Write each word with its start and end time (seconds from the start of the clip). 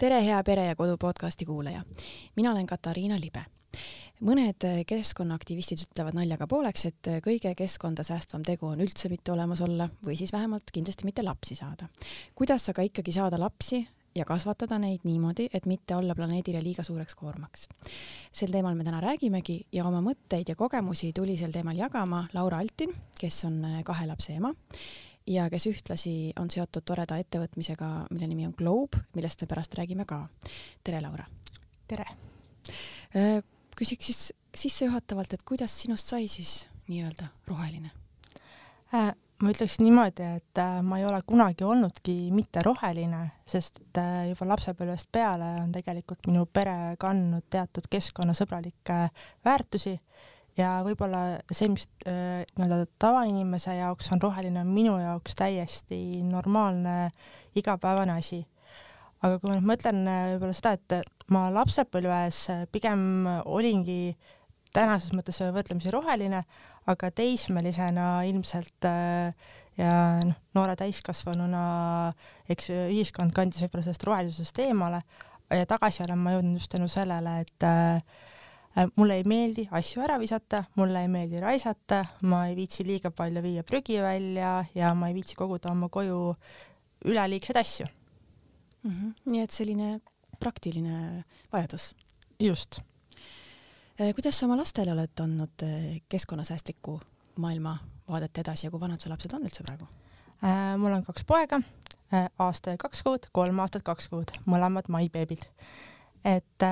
tere, 0.00 0.22
hea 0.24 0.38
Pere 0.44 0.62
ja 0.64 0.76
Kodu 0.76 0.96
podcasti 0.96 1.44
kuulaja. 1.44 1.82
mina 2.36 2.52
olen 2.52 2.66
Katariina 2.66 3.18
Libe. 3.20 3.42
mõned 4.24 4.64
keskkonnaaktivistid 4.86 5.82
ütlevad 5.84 6.16
naljaga 6.16 6.46
pooleks, 6.48 6.86
et 6.88 7.08
kõige 7.24 7.52
keskkonda 7.56 8.04
säästvam 8.04 8.42
tegu 8.44 8.66
on 8.66 8.80
üldse 8.80 9.08
mitte 9.12 9.32
olemas 9.32 9.60
olla 9.60 9.88
või 10.06 10.16
siis 10.16 10.32
vähemalt 10.32 10.72
kindlasti 10.72 11.04
mitte 11.04 11.22
lapsi 11.22 11.54
saada. 11.54 11.88
kuidas 12.34 12.68
aga 12.68 12.82
ikkagi 12.82 13.12
saada 13.12 13.40
lapsi 13.40 13.82
ja 14.14 14.24
kasvatada 14.24 14.78
neid 14.78 15.04
niimoodi, 15.04 15.48
et 15.52 15.66
mitte 15.66 15.94
olla 15.96 16.14
planeedile 16.14 16.62
liiga 16.62 16.82
suureks 16.82 17.14
koormaks. 17.14 17.68
sel 18.32 18.50
teemal 18.50 18.74
me 18.74 18.84
täna 18.84 19.00
räägimegi 19.00 19.66
ja 19.72 19.84
oma 19.84 20.00
mõtteid 20.00 20.48
ja 20.48 20.56
kogemusi 20.56 21.12
tuli 21.12 21.36
sel 21.36 21.52
teemal 21.52 21.76
jagama 21.76 22.26
Laura 22.32 22.58
Altin, 22.58 22.96
kes 23.20 23.44
on 23.44 23.62
kahe 23.84 24.06
lapse 24.06 24.32
ema 24.32 24.54
ja 25.30 25.46
kes 25.50 25.66
ühtlasi 25.70 26.32
on 26.40 26.50
seotud 26.50 26.84
toreda 26.86 27.18
ettevõtmisega, 27.20 27.90
mille 28.10 28.28
nimi 28.30 28.48
on 28.48 28.54
Globe, 28.56 29.04
millest 29.14 29.42
me 29.44 29.50
pärast 29.50 29.74
räägime 29.78 30.06
ka. 30.08 30.24
tere, 30.84 31.00
Laura! 31.04 31.26
tere! 31.88 32.06
küsiks 33.78 34.10
siis 34.10 34.20
sissejuhatavalt, 34.54 35.32
et 35.34 35.42
kuidas 35.46 35.72
sinust 35.82 36.10
sai 36.10 36.28
siis 36.28 36.68
nii-öelda 36.90 37.30
roheline 37.48 37.90
äh,? 38.94 39.12
ma 39.40 39.52
ütleks 39.54 39.78
niimoodi, 39.80 40.26
et 40.36 40.60
äh, 40.60 40.80
ma 40.84 40.98
ei 41.00 41.06
ole 41.08 41.22
kunagi 41.26 41.64
olnudki 41.64 42.14
mitte 42.34 42.60
roheline, 42.64 43.22
sest 43.48 43.80
äh, 43.98 44.26
juba 44.28 44.50
lapsepõlvest 44.50 45.08
peale 45.12 45.54
on 45.62 45.72
tegelikult 45.72 46.28
minu 46.28 46.44
pere 46.46 46.96
kandnud 47.00 47.46
teatud 47.50 47.88
keskkonnasõbralikke 47.90 48.98
väärtusi 49.46 49.96
ja 50.58 50.80
võib-olla 50.86 51.40
see, 51.52 51.70
mis 51.72 51.86
äh, 52.08 52.42
nii-öelda 52.58 52.88
tavainimese 53.00 53.76
jaoks 53.78 54.10
on 54.14 54.22
roheline, 54.22 54.62
on 54.62 54.72
minu 54.74 54.96
jaoks 55.00 55.38
täiesti 55.38 56.20
normaalne 56.26 57.10
igapäevane 57.58 58.18
asi. 58.18 58.42
aga 59.20 59.38
kui 59.38 59.50
ma 59.50 59.58
nüüd 59.58 59.70
mõtlen 59.74 60.02
võib-olla 60.34 60.56
seda, 60.56 60.74
et 60.78 61.24
ma 61.30 61.48
lapsepõlves 61.54 62.44
pigem 62.72 63.02
olingi 63.44 64.16
tänases 64.74 65.12
mõttes 65.16 65.40
võrdlemisi 65.42 65.90
roheline, 65.92 66.44
aga 66.90 67.10
teismelisena 67.14 68.22
ilmselt 68.28 68.86
äh, 68.88 69.34
ja 69.78 69.94
noh, 70.24 70.38
noore 70.56 70.76
täiskasvanuna, 70.78 71.64
eks 72.50 72.70
ühiskond 72.74 73.34
kandis 73.36 73.62
võib-olla 73.64 73.86
sellest 73.86 74.06
rohelisusest 74.08 74.62
eemale 74.66 75.02
ja 75.58 75.66
tagasi 75.68 76.04
olen 76.04 76.20
ma 76.20 76.34
jõudnud 76.36 76.60
just 76.60 76.70
tänu 76.72 76.88
sellele, 76.90 77.40
et 77.44 77.66
äh, 77.66 78.02
mulle 78.96 79.16
ei 79.18 79.24
meeldi 79.26 79.68
asju 79.70 80.02
ära 80.04 80.18
visata, 80.18 80.64
mulle 80.78 81.02
ei 81.02 81.08
meeldi 81.08 81.40
raisata, 81.42 82.04
ma 82.22 82.44
ei 82.48 82.54
viitsi 82.56 82.86
liiga 82.86 83.10
palju 83.10 83.42
viia 83.42 83.64
prügi 83.66 83.98
välja 84.02 84.64
ja 84.74 84.92
ma 84.94 85.08
ei 85.10 85.14
viitsi 85.14 85.38
koguda 85.38 85.72
oma 85.72 85.88
koju 85.88 86.20
üleliigseid 87.04 87.56
asju 87.56 87.86
mm. 88.82 88.90
-hmm. 88.90 89.12
nii 89.32 89.42
et 89.42 89.50
selline 89.50 90.00
praktiline 90.38 91.24
vajadus. 91.52 91.94
just 92.38 92.80
Äh, 94.00 94.14
kuidas 94.14 94.38
sa 94.38 94.46
oma 94.46 94.56
lastele 94.56 94.94
oled 94.94 95.20
andnud 95.20 95.62
äh, 95.62 95.98
keskkonnasäästlikku 96.08 96.94
maailmavaadet 97.44 98.38
edasi 98.40 98.66
ja 98.66 98.70
kui 98.72 98.80
vanad 98.80 99.02
su 99.02 99.10
lapsed 99.12 99.34
on 99.36 99.44
üldse 99.44 99.64
praegu? 99.66 99.88
Äh, 100.40 100.78
mul 100.80 100.94
on 100.96 101.04
kaks 101.04 101.26
poega, 101.28 101.58
aasta 102.40 102.72
ja 102.72 102.80
kaks 102.80 103.02
kuud, 103.04 103.28
kolm 103.36 103.60
aastat, 103.60 103.84
kaks 103.84 104.08
kuud, 104.08 104.32
mõlemad 104.48 104.88
maibeebid. 104.88 105.44
et 106.24 106.64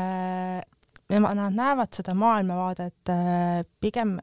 nemad, 1.09 1.37
nad 1.37 1.55
näevad 1.57 1.93
seda 1.97 2.15
maailmavaadet 2.15 3.13
pigem 3.81 4.19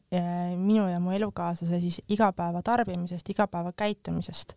minu 0.57 0.87
ja 0.89 0.99
mu 0.99 1.11
elukaaslase 1.15 1.79
siis 1.81 2.01
igapäeva 2.09 2.61
tarbimisest, 2.61 3.29
igapäeva 3.29 3.71
käitumisest. 3.77 4.53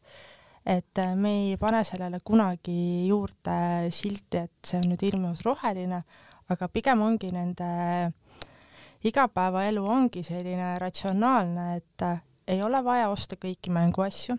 et 0.67 1.01
me 1.15 1.31
ei 1.31 1.57
pane 1.57 1.85
sellele 1.85 2.19
kunagi 2.25 3.07
juurde 3.09 3.89
silti, 3.91 4.37
et 4.37 4.67
see 4.67 4.81
on 4.81 4.91
nüüd 4.91 5.03
hirmus 5.07 5.41
roheline, 5.47 6.03
aga 6.51 6.69
pigem 6.69 7.01
ongi 7.01 7.31
nende 7.33 7.69
igapäevaelu 9.05 9.87
ongi 9.87 10.23
selline 10.23 10.79
ratsionaalne, 10.79 11.77
et 11.77 12.03
äh, 12.03 12.23
ei 12.49 12.63
ole 12.63 12.81
vaja 12.85 13.09
osta 13.13 13.37
kõiki 13.37 13.71
mänguasju 13.75 14.35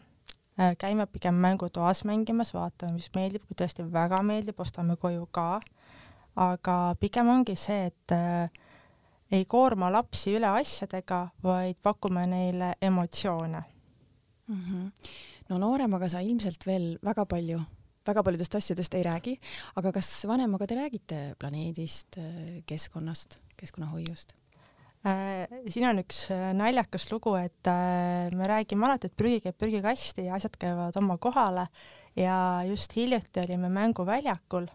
äh,, 0.59 0.73
käime 0.77 1.05
pigem 1.07 1.35
mängutoas 1.39 2.03
mängimas, 2.05 2.53
vaatame, 2.53 2.97
mis 2.97 3.09
meeldib, 3.15 3.45
kui 3.47 3.57
tõesti 3.59 3.85
väga 3.91 4.21
meeldib, 4.25 4.59
ostame 4.59 4.97
koju 4.99 5.27
ka. 5.31 5.59
Aga 6.39 6.95
pigem 6.99 7.29
ongi 7.33 7.55
see, 7.59 7.89
et 7.89 8.15
äh, 8.15 8.49
ei 9.31 9.45
koorma 9.45 9.91
lapsi 9.93 10.33
üle 10.37 10.49
asjadega, 10.59 11.27
vaid 11.43 11.77
pakume 11.83 12.25
neile 12.27 12.73
emotsioone 12.81 13.63
mm. 14.47 14.61
-hmm. 14.61 15.11
no 15.49 15.57
nooremaga 15.57 16.09
sa 16.09 16.19
ilmselt 16.19 16.65
veel 16.65 16.97
väga 17.03 17.25
palju 17.25 17.61
väga 18.07 18.23
paljudest 18.23 18.55
asjadest 18.55 18.93
ei 18.93 19.03
räägi, 19.03 19.39
aga 19.75 19.91
kas 19.91 20.25
vanemaga 20.27 20.67
te 20.67 20.75
räägite 20.75 21.35
planeedist, 21.39 22.17
keskkonnast, 22.65 23.39
keskkonnahoiust? 23.57 24.33
Äh, 24.99 25.47
siin 25.71 25.85
on 25.87 26.01
üks 26.01 26.25
äh, 26.35 26.49
naljakas 26.51 27.05
lugu, 27.07 27.31
et 27.39 27.67
äh, 27.71 28.27
me 28.35 28.47
räägime 28.51 28.83
alati, 28.83 29.07
et 29.07 29.15
prügi 29.15 29.39
käib 29.45 29.55
prügikasti 29.55 30.25
ja 30.25 30.35
asjad 30.35 30.57
käivad 30.59 30.97
oma 30.99 31.15
kohale 31.23 31.69
ja 32.19 32.35
just 32.67 32.97
hiljuti 32.97 33.39
olime 33.45 33.69
mänguväljakul, 33.71 34.67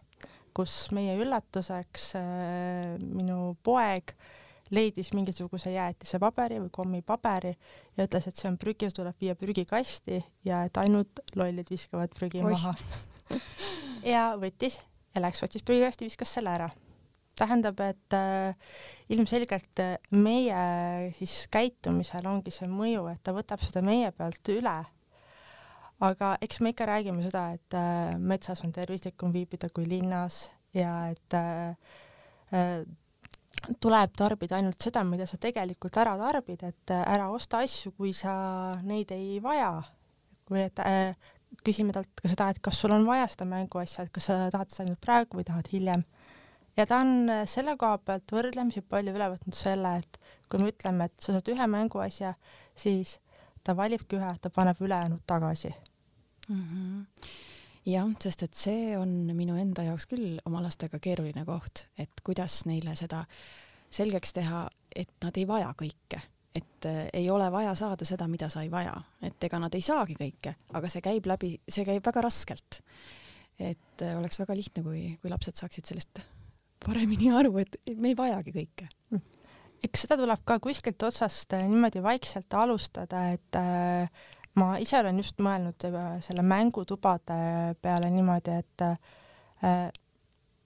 kus 0.55 0.77
meie 0.95 1.17
üllatuseks 1.19 2.13
minu 3.03 3.55
poeg 3.67 4.15
leidis 4.75 5.13
mingisuguse 5.15 5.75
jäätisepaberi 5.75 6.61
või 6.63 6.71
kommipaberi 6.73 7.53
ja 7.97 8.07
ütles, 8.07 8.29
et 8.29 8.39
see 8.39 8.49
on 8.49 8.57
prügi, 8.61 8.89
see 8.89 9.01
tuleb 9.01 9.19
viia 9.21 9.37
prügikasti 9.39 10.23
ja 10.49 10.65
et 10.69 10.81
ainult 10.81 11.21
lollid 11.37 11.69
viskavad 11.71 12.15
prügi 12.17 12.43
Oih. 12.43 12.57
maha 12.57 12.75
ja 14.15 14.31
võttis 14.41 14.81
ja 15.15 15.23
läks, 15.23 15.45
otsis 15.47 15.67
prügikasti, 15.67 16.09
viskas 16.09 16.33
selle 16.39 16.55
ära 16.57 16.71
tähendab, 17.39 17.81
et 17.83 18.15
äh, 18.15 18.55
ilmselgelt 19.13 19.83
äh, 19.83 19.97
meie 20.15 21.11
siis 21.19 21.45
käitumisel 21.53 22.27
ongi 22.31 22.53
see 22.55 22.69
mõju, 22.71 23.09
et 23.13 23.23
ta 23.27 23.35
võtab 23.37 23.63
seda 23.65 23.83
meie 23.85 24.13
pealt 24.15 24.53
üle. 24.55 24.77
Aga 26.03 26.35
eks 26.43 26.61
me 26.61 26.73
ikka 26.75 26.87
räägime 26.91 27.23
seda, 27.23 27.47
et 27.55 27.77
äh, 27.79 28.19
metsas 28.19 28.65
on 28.65 28.73
tervislikum 28.75 29.33
viibida 29.33 29.71
kui 29.71 29.87
linnas 29.89 30.49
ja 30.75 31.09
et 31.13 31.37
äh, 31.39 31.77
äh, 32.53 32.83
tuleb 33.81 34.17
tarbida 34.19 34.59
ainult 34.59 34.83
seda, 34.83 35.05
mida 35.07 35.27
sa 35.27 35.39
tegelikult 35.41 35.97
ära 36.03 36.17
tarbid, 36.19 36.65
et 36.67 36.95
äh, 36.95 37.05
ära 37.15 37.31
osta 37.33 37.63
asju, 37.65 37.95
kui 37.99 38.13
sa 38.13 38.35
neid 38.83 39.15
ei 39.15 39.39
vaja. 39.43 39.83
või 40.51 40.67
et 40.67 40.79
äh, 40.85 41.15
küsime 41.65 41.95
talt 41.95 42.11
ka 42.21 42.29
seda, 42.29 42.51
et 42.51 42.59
kas 42.61 42.77
sul 42.83 42.93
on 42.93 43.07
vaja 43.07 43.29
seda 43.33 43.47
mänguasja, 43.49 44.05
et 44.05 44.13
kas 44.13 44.27
sa 44.29 44.51
tahad 44.53 44.71
seda 44.71 44.85
ainult 44.85 45.01
praegu 45.01 45.39
või 45.39 45.47
tahad 45.49 45.71
hiljem 45.73 46.03
ja 46.77 46.87
ta 46.87 47.01
on 47.03 47.31
äh, 47.31 47.45
selle 47.51 47.77
koha 47.81 47.99
pealt 48.03 48.35
võrdlemisi 48.35 48.83
palju 48.83 49.15
üle 49.15 49.31
võtnud 49.35 49.57
selle, 49.57 49.97
et 50.03 50.19
kui 50.51 50.61
me 50.63 50.71
ütleme, 50.73 51.09
et 51.09 51.15
sa 51.23 51.37
saad 51.37 51.51
ühe 51.55 51.69
mänguasja, 51.71 52.35
siis 52.77 53.19
ta 53.65 53.77
valibki 53.77 54.19
ühe, 54.19 54.31
ta 54.41 54.51
paneb 54.51 54.81
ülejäänud 54.81 55.25
tagasi 55.27 55.71
mm. 56.49 56.63
-hmm. 56.63 57.29
jah, 57.87 58.11
sest 58.21 58.43
et 58.43 58.55
see 58.55 58.99
on 58.99 59.09
minu 59.37 59.57
enda 59.61 59.83
jaoks 59.83 60.07
küll 60.07 60.39
oma 60.45 60.63
lastega 60.63 60.99
keeruline 60.99 61.45
koht, 61.45 61.87
et 61.99 62.25
kuidas 62.25 62.65
neile 62.67 62.97
seda 62.97 63.25
selgeks 63.91 64.33
teha, 64.33 64.69
et 64.97 65.11
nad 65.25 65.37
ei 65.37 65.47
vaja 65.47 65.75
kõike, 65.79 66.21
et 66.55 66.87
äh, 66.87 67.09
ei 67.13 67.31
ole 67.31 67.51
vaja 67.53 67.75
saada 67.75 68.05
seda, 68.05 68.29
mida 68.29 68.49
sa 68.49 68.63
ei 68.63 68.71
vaja, 68.71 68.95
et 69.23 69.45
ega 69.45 69.59
nad 69.59 69.75
ei 69.75 69.83
saagi 69.83 70.17
kõike, 70.19 70.55
aga 70.73 70.89
see 70.89 71.03
käib 71.05 71.27
läbi, 71.27 71.57
see 71.69 71.85
käib 71.85 72.07
väga 72.07 72.21
raskelt. 72.21 72.83
et 73.59 74.03
äh, 74.03 74.19
oleks 74.19 74.39
väga 74.39 74.57
lihtne, 74.57 74.83
kui, 74.83 75.19
kui 75.23 75.31
lapsed 75.31 75.55
saaksid 75.55 75.87
sellest 75.87 76.21
paremini 76.85 77.31
aru, 77.33 77.59
et 77.59 77.77
me 77.97 78.11
ei 78.11 78.17
vajagi 78.19 78.53
kõike. 78.55 78.89
Hmm. 79.11 79.23
Eks 79.85 80.05
seda 80.05 80.17
tuleb 80.19 80.45
ka 80.49 80.59
kuskilt 80.63 81.03
otsast 81.07 81.55
äh, 81.57 81.67
niimoodi 81.69 82.03
vaikselt 82.05 82.57
alustada, 82.57 83.27
et 83.35 83.59
äh, 83.59 84.25
ma 84.61 84.75
ise 84.83 84.99
olen 85.01 85.21
just 85.21 85.41
mõelnud 85.45 85.87
äh, 85.91 86.11
selle 86.25 86.45
mängutubade 86.47 87.39
peale 87.83 88.11
niimoodi, 88.15 88.59
et 88.63 88.85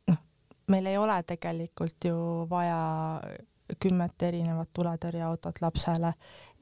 noh, 0.08 0.18
meil 0.72 0.90
ei 0.90 0.98
ole 0.98 1.20
tegelikult 1.26 2.08
ju 2.08 2.18
vaja 2.50 2.80
kümmet 3.78 4.22
erinevat 4.24 4.70
tuletõrjeautot 4.74 5.60
lapsele. 5.60 6.14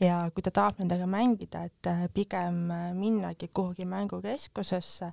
Ja 0.02 0.18
kui 0.34 0.44
ta 0.44 0.50
tahab 0.52 0.80
nendega 0.82 1.06
mängida, 1.08 1.62
et 1.70 1.88
pigem 2.12 2.66
minnagi 2.98 3.48
kuhugi 3.54 3.86
mängukeskusesse, 3.88 5.12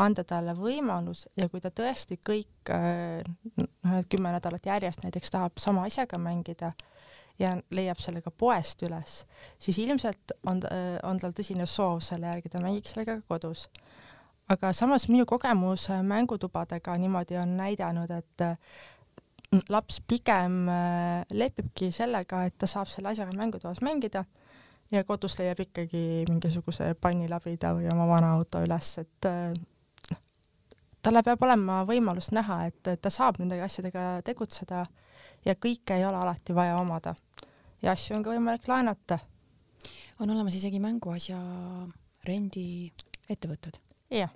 anda 0.00 0.24
talle 0.24 0.54
võimalus 0.56 1.26
ja 1.36 1.48
kui 1.52 1.60
ta 1.60 1.70
tõesti 1.74 2.16
kõik 2.24 2.72
noh, 2.72 3.98
kümme 4.08 4.32
nädalat 4.32 4.66
järjest 4.66 5.04
näiteks 5.04 5.34
tahab 5.34 5.60
sama 5.60 5.84
asjaga 5.88 6.18
mängida 6.18 6.72
ja 7.38 7.56
leiab 7.74 8.00
selle 8.00 8.22
ka 8.22 8.30
poest 8.30 8.82
üles, 8.86 9.22
siis 9.60 9.78
ilmselt 9.82 10.34
on, 10.46 10.62
on 11.02 11.20
tal 11.20 11.34
tõsine 11.36 11.66
soov 11.68 12.00
selle 12.04 12.28
järgi, 12.28 12.52
ta 12.52 12.62
mängiks 12.62 12.94
sellega 12.94 13.18
ka 13.20 13.34
kodus. 13.34 13.68
aga 14.48 14.72
samas 14.72 15.08
minu 15.08 15.26
kogemus 15.26 15.88
mängutubadega 16.02 16.96
niimoodi 16.98 17.36
on 17.40 17.56
näidanud, 17.56 18.10
et 18.10 19.68
laps 19.68 20.00
pigem 20.08 20.66
lepibki 21.30 21.90
sellega, 21.92 22.44
et 22.46 22.56
ta 22.58 22.66
saab 22.66 22.88
selle 22.88 23.12
asjaga 23.12 23.32
mängutoas 23.36 23.82
mängida 23.82 24.24
ja 24.92 25.04
kodus 25.04 25.38
leiab 25.38 25.60
ikkagi 25.60 26.24
mingisuguse 26.28 26.94
pannilabida 27.00 27.74
või 27.76 27.88
oma 27.92 28.06
vana 28.08 28.32
auto 28.36 28.60
üles, 28.64 28.96
et 28.98 29.28
talle 31.02 31.22
peab 31.26 31.42
olema 31.42 31.82
võimalus 31.88 32.30
näha, 32.34 32.66
et 32.70 32.92
ta 33.02 33.10
saab 33.10 33.40
nende 33.42 33.58
asjadega 33.62 34.22
tegutseda 34.26 34.86
ja 35.46 35.54
kõike 35.54 35.98
ei 35.98 36.06
ole 36.06 36.20
alati 36.22 36.54
vaja 36.54 36.78
omada. 36.78 37.14
ja 37.82 37.92
asju 37.92 38.16
on 38.16 38.22
ka 38.22 38.30
võimalik 38.30 38.68
laenata. 38.68 39.18
on 40.20 40.30
olemas 40.30 40.54
isegi 40.54 40.80
mänguasja 40.80 41.40
rendiettevõtted? 42.26 43.80
jah 44.10 44.30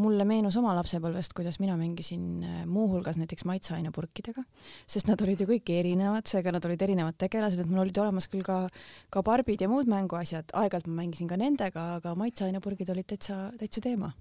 mulle 0.00 0.24
meenus 0.24 0.56
oma 0.56 0.72
lapsepõlvest, 0.76 1.34
kuidas 1.36 1.58
mina 1.60 1.74
mängisin 1.76 2.44
äh, 2.44 2.60
muuhulgas 2.66 3.18
näiteks 3.18 3.44
maitseainepurkidega, 3.44 4.44
sest 4.88 5.10
nad 5.10 5.20
olid 5.20 5.42
ju 5.42 5.48
kõik 5.50 5.72
erinevad, 5.74 6.28
seega 6.30 6.54
nad 6.54 6.64
olid 6.64 6.82
erinevad 6.86 7.18
tegelased, 7.20 7.60
et 7.60 7.68
mul 7.68 7.82
olid 7.82 7.98
olemas 7.98 8.30
küll 8.30 8.46
ka, 8.46 8.62
ka 9.10 9.22
barbid 9.26 9.60
ja 9.60 9.68
muud 9.68 9.90
mänguasjad, 9.90 10.54
aeg-ajalt 10.54 10.88
ma 10.88 11.02
mängisin 11.02 11.28
ka 11.28 11.36
nendega, 11.40 11.86
aga 11.98 12.14
maitseainepurgid 12.16 12.94
olid 12.94 13.10
täitsa, 13.10 13.48
täitsa 13.60 13.82
teema 13.84 14.14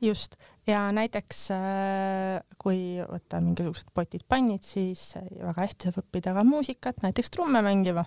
just, 0.00 0.36
ja 0.66 0.86
näiteks 0.94 1.44
äh, 1.54 2.40
kui 2.60 2.98
võtta 3.02 3.42
mingisugused 3.44 3.92
potid-pannid, 3.94 4.64
siis 4.66 5.12
väga 5.18 5.60
hästi 5.62 5.88
saab 5.88 6.02
õppida 6.04 6.34
ka 6.36 6.46
muusikat, 6.46 7.04
näiteks 7.06 7.34
trumme 7.34 7.62
mängima. 7.66 8.06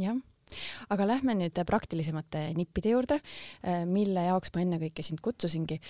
jah 0.00 0.16
aga 0.92 1.06
lähme 1.08 1.36
nüüd 1.38 1.60
praktilisemate 1.68 2.48
nippide 2.56 2.94
juurde, 2.94 3.20
äh, 3.64 3.84
mille 3.88 4.26
jaoks 4.28 4.52
ma 4.54 4.64
ennekõike 4.64 5.04
sind 5.06 5.22
kutsusingi. 5.24 5.80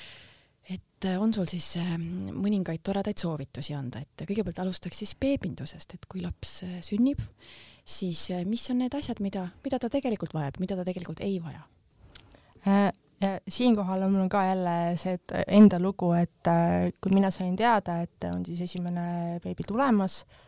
et 0.70 1.04
äh, 1.04 1.18
on 1.20 1.32
sul 1.34 1.48
siis 1.50 1.76
äh, 1.80 1.96
mõningaid 1.98 2.84
toredaid 2.86 3.18
soovitusi 3.18 3.74
anda, 3.74 4.02
et 4.02 4.26
kõigepealt 4.28 4.60
alustaks 4.62 5.02
siis 5.02 5.14
beebindusest, 5.18 5.94
et 5.94 6.06
kui 6.06 6.22
laps 6.22 6.62
sünnib, 6.86 7.20
siis 7.84 8.28
mis 8.46 8.68
on 8.70 8.78
need 8.84 8.94
asjad, 8.94 9.20
mida, 9.20 9.48
mida 9.64 9.78
ta 9.82 9.90
tegelikult 9.90 10.34
vajab, 10.34 10.60
mida 10.62 10.78
ta 10.78 10.86
tegelikult 10.86 11.20
ei 11.20 11.40
vaja 11.42 11.66
äh,? 12.66 12.92
Ja 13.22 13.36
siinkohal 13.48 14.02
on 14.02 14.12
mul 14.12 14.28
ka 14.28 14.44
jälle 14.44 14.76
see 15.00 15.18
enda 15.46 15.78
lugu, 15.80 16.12
et 16.18 16.50
kui 17.00 17.14
mina 17.14 17.30
sain 17.30 17.56
teada, 17.56 18.00
et 18.02 18.30
on 18.30 18.44
siis 18.46 18.60
esimene 18.66 19.38
beebi 19.44 19.66
tulemas 19.68 20.22
äh,, 20.22 20.40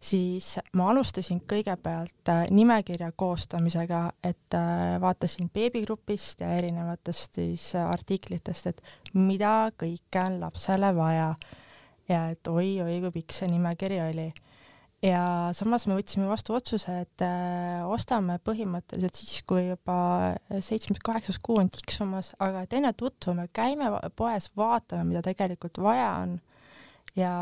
siis 0.00 0.54
ma 0.76 0.90
alustasin 0.90 1.42
kõigepealt 1.48 2.32
äh, 2.32 2.44
nimekirja 2.50 3.12
koostamisega, 3.16 4.02
et 4.24 4.56
äh, 4.56 4.96
vaatasin 5.00 5.50
beebigrupist 5.52 6.40
ja 6.40 6.54
erinevatest 6.56 7.40
siis 7.40 7.70
äh, 7.76 7.88
artiklitest, 7.88 8.70
et 8.72 8.82
mida 9.14 9.70
kõike 9.78 10.24
on 10.24 10.40
lapsele 10.40 10.94
vaja. 10.96 11.34
ja 12.08 12.28
et 12.32 12.48
oi-oi, 12.48 13.00
kui 13.04 13.12
pikk 13.20 13.36
see 13.36 13.50
nimekiri 13.50 14.00
oli. 14.02 14.30
Ja 15.04 15.22
samas 15.56 15.86
me 15.88 15.96
võtsime 15.96 16.28
vastu 16.28 16.54
otsuse, 16.56 17.00
et 17.06 17.24
ostame 17.88 18.38
põhimõtteliselt 18.44 19.16
siis, 19.16 19.42
kui 19.48 19.68
juba 19.70 19.96
seitsmes-kaheksas 20.50 21.40
kuu 21.42 21.60
on 21.62 21.70
tiksumas, 21.72 22.34
aga 22.42 22.66
et 22.66 22.76
enne 22.76 22.92
tutvume, 22.92 23.48
käime 23.56 23.90
poes, 24.16 24.50
vaatame, 24.56 25.08
mida 25.12 25.24
tegelikult 25.24 25.80
vaja 25.82 26.10
on. 26.24 26.38
Ja 27.16 27.34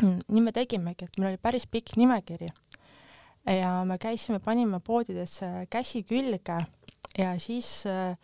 nii 0.00 0.42
me 0.44 0.52
tegimegi, 0.56 1.06
et 1.06 1.18
meil 1.18 1.32
oli 1.32 1.42
päris 1.42 1.66
pikk 1.70 1.96
nimekiri. 2.00 2.50
Ja 3.50 3.80
me 3.88 3.96
käisime, 4.00 4.38
panime 4.44 4.78
poodides 4.84 5.40
käsi 5.72 6.04
külge 6.06 6.58
ja 7.18 7.38
siis 7.38 7.86
äh, 7.86 8.16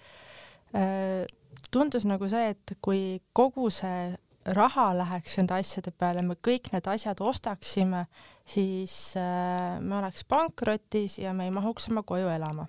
äh, 0.77 1.27
tundus 1.71 2.07
nagu 2.07 2.29
see, 2.31 2.53
et 2.55 2.77
kui 2.85 3.21
kogu 3.37 3.71
see 3.75 4.15
raha 4.55 4.91
läheks 4.97 5.37
nende 5.41 5.57
asjade 5.59 5.91
peale, 5.99 6.23
me 6.23 6.37
kõik 6.39 6.71
need 6.73 6.87
asjad 6.91 7.21
ostaksime, 7.25 8.05
siis 8.47 8.95
äh, 9.19 9.79
me 9.83 9.99
oleks 9.99 10.27
pankrotis 10.29 11.19
ja 11.19 11.33
me 11.35 11.49
ei 11.49 11.55
mahuks 11.55 11.89
oma 11.91 12.05
koju 12.07 12.31
elama, 12.31 12.69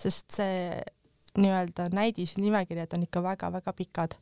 sest 0.00 0.36
see 0.36 0.82
nii-öelda 1.40 1.88
näidisnimekirjad 1.94 2.94
on 2.94 3.06
ikka 3.06 3.22
väga-väga 3.22 3.72
pikad. 3.72 4.18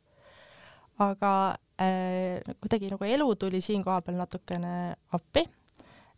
aga 0.99 1.55
äh, 1.81 2.55
kuidagi 2.61 2.91
nagu 2.91 3.03
elu 3.03 3.35
tuli 3.35 3.61
siin 3.61 3.83
kohapeal 3.83 4.17
natukene 4.17 4.95
appi, 5.11 5.47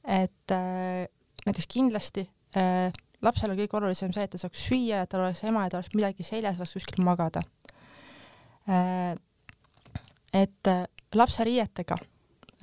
et 0.04 0.52
äh, 0.52 1.08
näiteks 1.46 1.68
kindlasti 1.72 2.26
äh, 2.58 2.92
lapsel 3.24 3.54
on 3.54 3.58
kõige 3.58 3.80
olulisem 3.80 4.12
see, 4.14 4.26
et 4.28 4.36
ta 4.36 4.42
saaks 4.42 4.68
süüa, 4.68 5.02
et 5.04 5.10
tal 5.10 5.24
oleks 5.24 5.44
ema 5.48 5.64
ja 5.66 5.72
tal 5.72 5.82
oleks 5.82 5.96
midagi 5.96 6.28
seljas, 6.28 6.60
saaks 6.60 6.78
kuskil 6.78 7.06
magada 7.08 7.42
äh,. 8.70 9.16
Et 10.36 10.68
äh, 10.68 10.86
lapse 11.16 11.44
riietega 11.48 11.98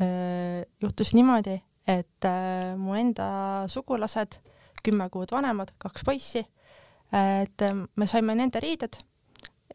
äh, 0.01 0.65
juhtus 0.83 1.15
niimoodi, 1.17 1.57
et 1.89 2.29
äh, 2.29 2.75
mu 2.79 2.97
enda 2.99 3.29
sugulased, 3.73 4.39
kümme 4.83 5.09
kuud 5.15 5.33
vanemad, 5.33 5.73
kaks 5.79 6.05
poissi, 6.05 6.43
et 7.13 7.63
me 8.01 8.07
saime 8.09 8.35
nende 8.35 8.59
riided 8.65 8.97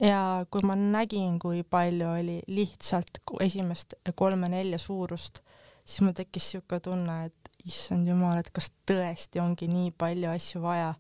ja 0.02 0.46
kui 0.52 0.66
ma 0.66 0.76
nägin, 0.78 1.38
kui 1.40 1.62
palju 1.64 2.10
oli 2.18 2.38
lihtsalt 2.50 3.22
esimest 3.46 3.94
kolme-nelja 4.18 4.80
suurust, 4.82 5.44
siis 5.86 6.02
mul 6.04 6.16
tekkis 6.18 6.50
niisugune 6.50 6.82
tunne, 6.84 7.18
et 7.30 7.52
issand 7.68 8.10
jumal, 8.10 8.42
et 8.42 8.50
kas 8.54 8.72
tõesti 8.90 9.40
ongi 9.44 9.70
nii 9.72 9.94
palju 9.98 10.32
asju 10.34 10.64
vaja. 10.66 10.94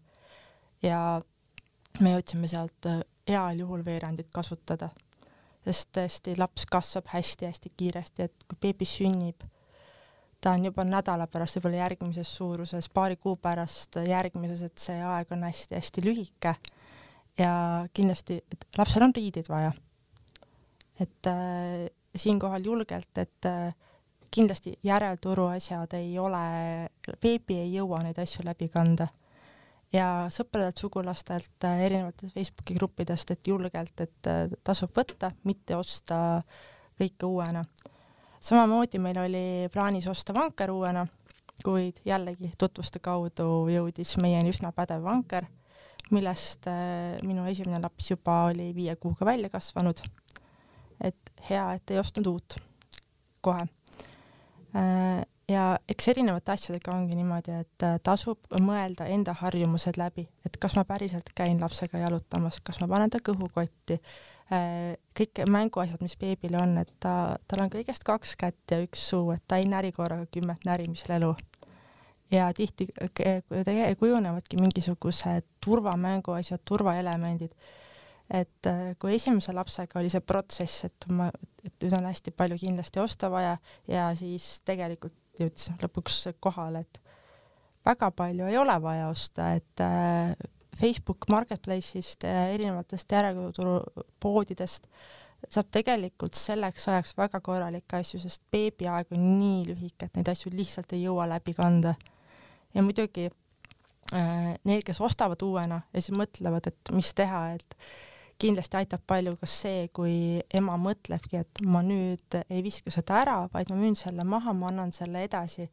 ja 0.85 1.01
me 1.99 2.13
jõudsime 2.13 2.47
sealt 2.47 2.87
heal 3.27 3.59
juhul 3.59 3.83
veerandit 3.85 4.29
kasutada, 4.31 4.91
sest 5.67 5.91
tõesti 5.97 6.35
laps 6.39 6.65
kasvab 6.69 7.09
hästi-hästi 7.11 7.73
kiiresti, 7.77 8.27
et 8.27 8.47
kui 8.47 8.59
beebi 8.67 8.87
sünnib, 8.87 9.43
ta 10.41 10.53
on 10.55 10.67
juba 10.69 10.85
nädala 10.87 11.27
pärast 11.27 11.57
võib-olla 11.57 11.83
järgmises 11.83 12.31
suuruses, 12.39 12.89
paari 12.93 13.17
kuu 13.19 13.35
pärast 13.41 13.99
järgmises, 14.07 14.63
et 14.69 14.77
see 14.79 15.01
aeg 15.03 15.33
on 15.35 15.43
hästi-hästi 15.47 16.05
lühike 16.05 16.55
ja 17.37 17.51
kindlasti, 17.93 18.39
et 18.51 18.65
lapsel 18.77 19.05
on 19.07 19.15
riideid 19.15 19.49
vaja. 19.49 19.73
et 20.99 21.27
äh, 21.29 21.89
siinkohal 22.15 22.63
julgelt, 22.65 23.17
et 23.17 23.45
äh, 23.45 23.73
kindlasti 24.31 24.73
järelturu 24.83 25.45
asjad 25.51 25.93
ei 25.93 26.17
ole, 26.19 26.89
beebi 27.21 27.59
ei 27.61 27.73
jõua 27.75 28.01
neid 28.03 28.17
asju 28.19 28.45
läbi 28.45 28.69
kanda. 28.73 29.07
Ja 29.93 30.07
sõpradelt, 30.33 30.77
sugulastelt 30.77 31.63
äh,, 31.67 31.83
erinevatest 31.87 32.33
Facebooki 32.33 32.75
gruppidest, 32.75 33.31
et 33.31 33.47
julgelt, 33.47 34.01
et 34.03 34.31
äh, 34.31 34.47
tasub 34.63 34.91
võtta, 34.95 35.31
mitte 35.47 35.77
osta 35.77 36.41
kõike 36.99 37.25
uuena. 37.25 37.63
samamoodi 38.39 38.99
meil 38.99 39.17
oli 39.17 39.45
plaanis 39.73 40.07
osta 40.07 40.33
vanker 40.33 40.71
uuena, 40.71 41.07
kuid 41.63 42.01
jällegi 42.05 42.51
tutvuste 42.57 42.99
kaudu 42.99 43.67
jõudis 43.71 44.17
meieni 44.21 44.53
üsna 44.53 44.71
pädev 44.71 45.03
vanker 45.03 45.47
millest 46.13 46.67
äh, 46.67 47.17
minu 47.27 47.45
esimene 47.49 47.81
laps 47.83 48.11
juba 48.11 48.43
oli 48.51 48.69
viie 48.75 48.95
kuuga 48.95 49.25
välja 49.25 49.49
kasvanud. 49.49 50.01
et 51.03 51.33
hea, 51.49 51.73
et 51.73 51.91
ei 51.91 51.99
ostnud 51.99 52.27
uut 52.27 52.55
kohe. 53.41 53.67
Äh, 55.47 55.53
ja 55.53 55.79
eks 55.89 56.07
erinevate 56.07 56.51
asjadega 56.51 56.91
ongi 56.91 57.15
niimoodi, 57.15 57.59
et 57.63 57.83
äh, 57.83 57.99
tasub 58.03 58.39
mõelda 58.59 59.07
enda 59.07 59.33
harjumused 59.33 59.97
läbi, 59.97 60.27
et 60.45 60.57
kas 60.59 60.75
ma 60.75 60.83
päriselt 60.85 61.29
käin 61.35 61.61
lapsega 61.61 61.97
jalutamas, 62.03 62.59
kas 62.63 62.81
ma 62.81 62.87
panen 62.87 63.09
ta 63.09 63.19
kõhukotti, 63.23 64.01
kõik 64.47 65.41
mänguasjad, 65.51 65.99
mis 65.99 66.15
beebil 66.15 66.53
on, 66.55 66.77
et 66.79 66.91
ta, 67.03 67.35
tal 67.51 67.65
on 67.65 67.71
kõigest 67.71 68.05
kaks 68.07 68.37
kätt 68.39 68.71
ja 68.71 68.79
üks 68.79 69.01
suu, 69.09 69.33
et 69.33 69.43
ta 69.43 69.57
ei 69.59 69.67
näri 69.67 69.91
korraga 69.91 70.23
kümmet 70.31 70.63
närimishelu 70.63 71.33
ja 72.31 72.53
tihti 72.53 72.87
kujunevadki 73.99 74.59
mingisugused 74.59 75.45
turvamängu 75.63 76.31
asjad, 76.31 76.63
turvaelemendid. 76.65 77.51
et 78.27 78.67
äh, 78.67 78.95
kui 78.99 79.13
esimese 79.15 79.53
lapsega 79.55 79.99
oli 79.99 80.09
see 80.11 80.19
protsess, 80.19 80.83
et 80.83 81.05
ma, 81.07 81.29
et 81.63 81.71
nüüd 81.83 81.93
on 81.95 82.09
hästi 82.09 82.33
palju 82.35 82.57
kindlasti 82.59 82.99
osta 82.99 83.29
vaja 83.31 83.53
ja 83.87 84.09
siis 84.19 84.61
tegelikult 84.67 85.15
jõudis 85.43 85.71
lõpuks 85.81 86.21
kohale, 86.43 86.83
et 86.85 87.01
väga 87.87 88.11
palju 88.11 88.47
ei 88.49 88.57
ole 88.57 88.75
vaja 88.81 89.07
osta, 89.11 89.53
et 89.57 89.83
äh, 89.83 90.33
Facebook 90.77 91.29
Marketplace'ist 91.31 92.25
ja 92.27 92.49
erinevatest 92.53 93.11
järelturupoodidest 93.11 94.91
saab 95.47 95.69
tegelikult 95.73 96.37
selleks 96.37 96.87
ajaks 96.89 97.13
väga 97.17 97.39
korralikke 97.45 98.01
asju, 98.01 98.19
sest 98.21 98.43
beebiaeg 98.51 99.13
on 99.13 99.25
nii 99.37 99.65
lühike, 99.69 100.07
et 100.07 100.17
neid 100.17 100.29
asju 100.31 100.51
lihtsalt 100.53 100.93
ei 100.97 101.03
jõua 101.05 101.27
läbi 101.29 101.53
kanda. 101.57 101.93
Ja 102.73 102.83
muidugi 102.85 103.27
äh, 103.29 104.53
neil, 104.63 104.83
kes 104.85 105.01
ostavad 105.01 105.41
uuena 105.45 105.81
ja 105.93 106.01
siis 106.01 106.17
mõtlevad, 106.17 106.69
et 106.71 106.93
mis 106.95 107.13
teha, 107.17 107.43
et 107.57 107.77
kindlasti 108.41 108.77
aitab 108.79 109.03
palju 109.07 109.35
ka 109.41 109.49
see, 109.49 109.87
kui 109.93 110.41
ema 110.55 110.77
mõtlebki, 110.81 111.41
et 111.41 111.61
ma 111.65 111.81
nüüd 111.85 112.39
ei 112.43 112.63
viska 112.65 112.93
seda 112.93 113.21
ära, 113.23 113.37
vaid 113.53 113.71
ma 113.71 113.77
müün 113.79 113.97
selle 113.97 114.25
maha, 114.27 114.53
ma 114.53 114.69
annan 114.71 114.93
selle 114.95 115.23
edasi. 115.25 115.69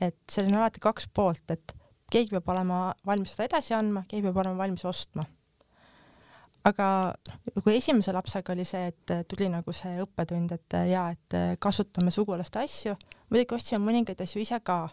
et 0.00 0.16
seal 0.30 0.46
on 0.46 0.60
alati 0.60 0.80
kaks 0.80 1.08
poolt, 1.14 1.50
et 1.50 1.74
keegi 2.10 2.30
peab 2.30 2.48
olema 2.54 2.92
valmis 3.06 3.32
seda 3.34 3.48
edasi 3.48 3.74
andma, 3.74 4.04
keegi 4.08 4.28
peab 4.28 4.38
olema 4.44 4.64
valmis 4.64 4.84
ostma. 4.84 5.24
aga 6.68 6.86
kui 7.64 7.76
esimese 7.76 8.12
lapsega 8.12 8.52
oli 8.52 8.64
see, 8.64 8.92
et 8.92 9.12
tuli 9.28 9.48
nagu 9.48 9.72
see 9.72 10.00
õppetund, 10.04 10.52
et 10.52 10.78
jaa, 10.90 11.10
et 11.12 11.58
kasutame 11.60 12.10
sugulaste 12.14 12.62
asju, 12.62 12.96
muidugi 13.30 13.56
ostsime 13.56 13.84
mõningaid 13.84 14.20
asju 14.24 14.42
ise 14.42 14.60
ka 14.64 14.86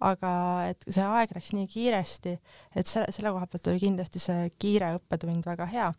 aga 0.00 0.32
et 0.70 0.86
see 0.88 1.04
aeg 1.04 1.32
läks 1.36 1.52
nii 1.56 1.68
kiiresti, 1.70 2.32
et 2.74 2.88
selle, 2.88 3.12
selle 3.12 3.32
koha 3.34 3.48
pealt 3.50 3.68
oli 3.72 3.82
kindlasti 3.82 4.22
see 4.22 4.48
kiire 4.60 4.94
õppetund 4.96 5.44
väga 5.46 5.68
hea. 5.70 5.90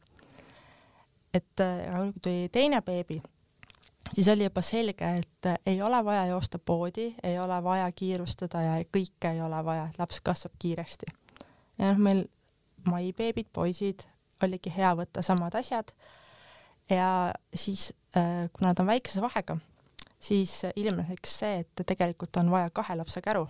Et 1.34 1.48
kui 1.56 2.14
tuli 2.22 2.50
teine 2.52 2.82
beebi, 2.82 3.22
siis 4.14 4.28
oli 4.28 4.44
juba 4.44 4.62
selge, 4.62 5.10
et 5.18 5.50
ei 5.66 5.82
ole 5.82 6.04
vaja 6.06 6.26
joosta 6.26 6.60
poodi, 6.60 7.16
ei 7.24 7.40
ole 7.40 7.64
vaja 7.64 7.92
kiirustada 7.92 8.62
ja 8.62 8.78
kõike 8.98 9.34
ei 9.34 9.42
ole 9.42 9.64
vaja, 9.66 9.88
et 9.90 10.00
laps 10.00 10.22
kasvab 10.22 10.54
kiiresti. 10.60 11.06
ja 11.78 11.92
noh, 11.92 11.98
meil 11.98 12.26
maibeebid, 12.90 13.52
poisid, 13.54 14.06
oligi 14.44 14.74
hea 14.76 14.94
võtta 14.98 15.22
samad 15.22 15.56
asjad. 15.56 15.92
ja 16.90 17.34
siis, 17.56 17.94
äh, 18.18 18.50
kuna 18.54 18.72
nad 18.72 18.80
on 18.80 18.88
väikese 18.88 19.22
vahega, 19.22 19.58
siis 20.20 20.62
ilmnes 20.76 21.20
see, 21.26 21.60
et 21.60 21.86
tegelikult 21.86 22.38
on 22.38 22.52
vaja 22.52 22.70
kahe 22.70 22.96
lapse 22.96 23.22
käru. 23.22 23.48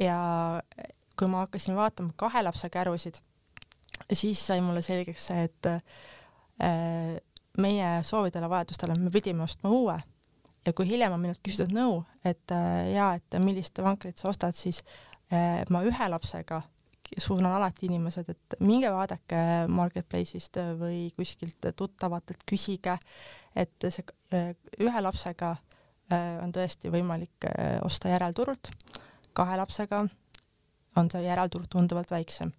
ja 0.00 0.62
kui 1.18 1.28
ma 1.28 1.44
hakkasin 1.44 1.76
vaatama 1.76 2.12
kahe 2.16 2.42
lapse 2.42 2.70
kärusid, 2.70 3.20
siis 4.12 4.46
sai 4.46 4.60
mulle 4.60 4.82
selgeks 4.82 5.26
see, 5.26 5.44
et 5.44 5.66
äh, 5.66 5.82
meie 7.58 8.02
soovidele, 8.06 8.48
vajadustele 8.48 8.96
me 8.98 9.10
pidime 9.10 9.42
ostma 9.42 9.70
uue. 9.70 9.96
Ja 10.66 10.72
kui 10.72 10.86
hiljem 10.86 11.14
on 11.16 11.20
minult 11.24 11.40
küsitud 11.42 11.72
nõu, 11.74 12.02
et 12.24 12.52
äh, 12.54 12.92
jaa, 12.94 13.16
et 13.18 13.38
millist 13.42 13.80
vankrit 13.82 14.20
sa 14.20 14.28
ostad, 14.30 14.54
siis 14.54 14.78
äh, 15.32 15.64
ma 15.74 15.82
ühe 15.82 16.08
lapsega 16.08 16.60
suunan 17.18 17.56
alati 17.58 17.88
inimesed, 17.90 18.30
et 18.30 18.56
minge 18.62 18.88
vaadake 18.94 19.42
Marketplace'ist 19.68 20.56
või 20.78 21.10
kuskilt 21.16 21.66
tuttavatelt, 21.76 22.46
küsige, 22.48 22.94
et 23.58 23.88
see 23.90 24.06
äh, 24.32 24.54
ühe 24.80 25.02
lapsega 25.02 25.50
äh, 25.56 26.38
on 26.44 26.54
tõesti 26.54 26.94
võimalik 26.94 27.50
äh, 27.50 27.80
osta 27.84 28.14
järelturult, 28.14 28.70
kahe 29.34 29.58
lapsega 29.60 30.06
on 30.96 31.10
see 31.10 31.26
järelturg 31.26 31.66
tunduvalt 31.72 32.14
väiksem 32.14 32.54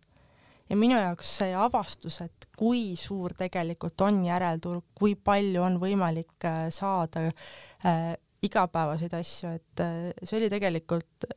ja 0.70 0.78
minu 0.80 0.98
jaoks 0.98 1.38
see 1.40 1.54
avastus, 1.58 2.22
et 2.24 2.48
kui 2.58 2.94
suur 3.00 3.36
tegelikult 3.38 4.02
on 4.06 4.22
järelturg, 4.26 4.86
kui 4.96 5.16
palju 5.16 5.64
on 5.66 5.80
võimalik 5.82 6.48
äh, 6.50 6.68
saada 6.74 7.28
äh, 7.28 8.14
igapäevaseid 8.44 9.14
asju, 9.18 9.54
et 9.58 9.84
äh, 9.84 10.10
see 10.24 10.40
oli 10.40 10.50
tegelikult 10.52 11.28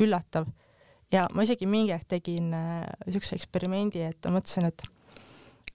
üllatav. 0.00 0.48
ja 1.12 1.26
ma 1.34 1.44
isegi 1.46 1.66
mingi 1.66 1.94
hetk 1.94 2.08
tegin 2.16 2.50
niisuguse 2.52 3.36
äh, 3.36 3.40
eksperimendi, 3.40 4.04
et 4.06 4.28
ma 4.28 4.38
mõtlesin, 4.38 4.68
et 4.70 4.84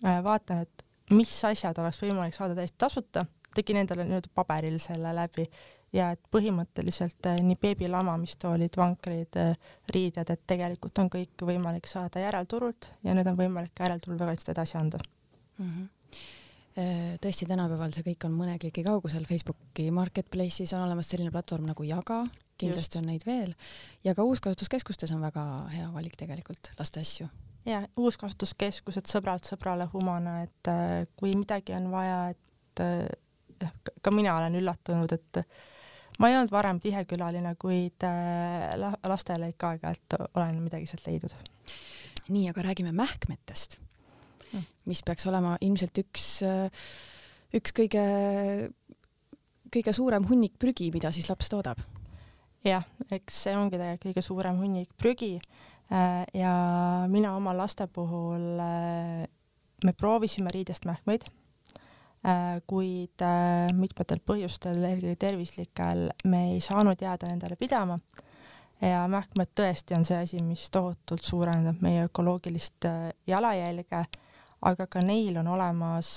äh, 0.05 0.19
vaatan, 0.23 0.65
et 0.65 0.85
mis 1.13 1.33
asjad 1.45 1.77
oleks 1.81 2.01
võimalik 2.01 2.37
saada 2.37 2.57
täiesti 2.57 2.79
tasuta, 2.81 3.25
tegin 3.55 3.81
endale 3.81 4.05
nii-öelda 4.07 4.31
paberil 4.35 4.77
selle 4.81 5.13
läbi 5.15 5.45
ja 5.95 6.11
et 6.15 6.21
põhimõtteliselt 6.33 7.29
eh, 7.29 7.41
nii 7.45 7.57
beebilamamistoolid, 7.61 8.77
vankrid, 8.79 9.39
eh, 9.39 9.75
riided, 9.93 10.31
et 10.31 10.43
tegelikult 10.47 11.03
on 11.03 11.11
kõik 11.13 11.45
võimalik 11.47 11.87
saada 11.89 12.23
järelturult 12.23 12.89
ja 13.05 13.15
need 13.15 13.27
on 13.31 13.37
võimalik 13.39 13.79
järelturul 13.79 14.19
väga 14.19 14.35
hästi 14.35 14.55
edasi 14.55 14.81
anda 14.81 15.03
mm. 15.57 15.69
-hmm 15.69 15.91
tõesti, 17.23 17.45
tänapäeval 17.47 17.93
see 17.95 18.03
kõik 18.03 18.25
on 18.27 18.33
mõne 18.35 18.57
kliki 18.59 18.81
kaugusel, 18.83 19.23
Facebooki 19.23 19.85
Marketplace'is 19.95 20.73
on 20.75 20.81
olemas 20.83 21.07
selline 21.07 21.31
platvorm 21.31 21.69
nagu 21.69 21.83
Jaga, 21.87 22.17
kindlasti 22.59 22.97
Just. 22.97 22.99
on 22.99 23.07
neid 23.07 23.23
veel, 23.23 23.53
ja 24.03 24.11
ka 24.11 24.25
uuskasutuskeskustes 24.27 25.13
on 25.15 25.21
väga 25.23 25.45
hea 25.71 25.85
valik 25.93 26.17
tegelikult 26.19 26.73
laste 26.75 26.99
asju. 26.99 27.29
ja 27.65 27.79
uuskasutuskeskused 27.95 29.07
sõbralt 29.07 29.47
sõbrale 29.47 29.87
Humana, 29.93 30.41
et 30.43 30.67
eh, 30.67 31.07
kui 31.15 31.31
midagi 31.31 31.77
on 31.79 31.87
vaja, 31.95 32.19
et 32.35 32.83
jah, 33.61 33.71
ka 34.01 34.11
mina 34.11 34.35
olen 34.35 34.59
üllatunud, 34.59 35.15
et 35.15 35.45
ma 36.19 36.29
ei 36.29 36.37
olnud 36.37 36.53
varem 36.53 36.79
tihe 36.83 37.03
külaline, 37.09 37.55
kuid 37.59 38.05
äh, 38.07 38.75
lastele 39.07 39.51
ikka 39.53 39.73
aeg-ajalt 39.73 40.17
olen 40.33 40.61
midagi 40.63 40.87
sealt 40.89 41.07
leidnud. 41.09 41.35
nii, 42.25 42.47
aga 42.49 42.63
räägime 42.65 42.91
mähkmetest, 42.95 43.77
mm. 44.51 44.63
mis 44.89 45.03
peaks 45.05 45.27
olema 45.29 45.57
ilmselt 45.61 46.01
üks, 46.01 46.25
äh, 46.45 46.87
üks 47.55 47.75
kõige, 47.75 48.05
kõige 49.73 49.93
suurem 49.93 50.25
hunnik 50.29 50.57
prügi, 50.59 50.89
mida 50.93 51.11
siis 51.15 51.29
laps 51.29 51.51
toodab. 51.51 51.83
jah, 52.65 52.85
eks 53.11 53.45
see 53.45 53.55
ongi 53.57 53.77
tegelikult 53.77 54.09
kõige 54.09 54.25
suurem 54.25 54.59
hunnik 54.61 54.93
prügi 54.97 55.35
äh, 55.37 56.23
ja 56.33 56.53
mina 57.11 57.35
oma 57.37 57.53
laste 57.57 57.87
puhul, 57.87 58.61
me 59.85 59.93
proovisime 59.99 60.53
riidest 60.53 60.87
mähkmeid 60.89 61.27
Äh, 61.27 61.44
kuid 62.65 63.21
äh, 63.21 63.67
mitmetel 63.77 64.21
põhjustel, 64.25 64.79
eelkõige 64.87 65.17
tervislikel, 65.21 66.07
me 66.25 66.41
ei 66.55 66.61
saanud 66.63 67.01
jääda 67.01 67.29
nendele 67.29 67.57
pidama 67.59 67.99
ja 68.81 69.03
mähkmed 69.11 69.51
tõesti 69.57 69.95
on 69.97 70.05
see 70.07 70.17
asi, 70.23 70.41
mis 70.43 70.65
tohutult 70.73 71.21
suurendab 71.25 71.83
meie 71.85 72.07
ökoloogilist 72.07 72.87
äh, 72.89 73.11
jalajälge, 73.29 74.01
aga 74.65 74.87
ka 74.89 75.03
neil 75.05 75.37
on 75.37 75.51
olemas 75.53 76.09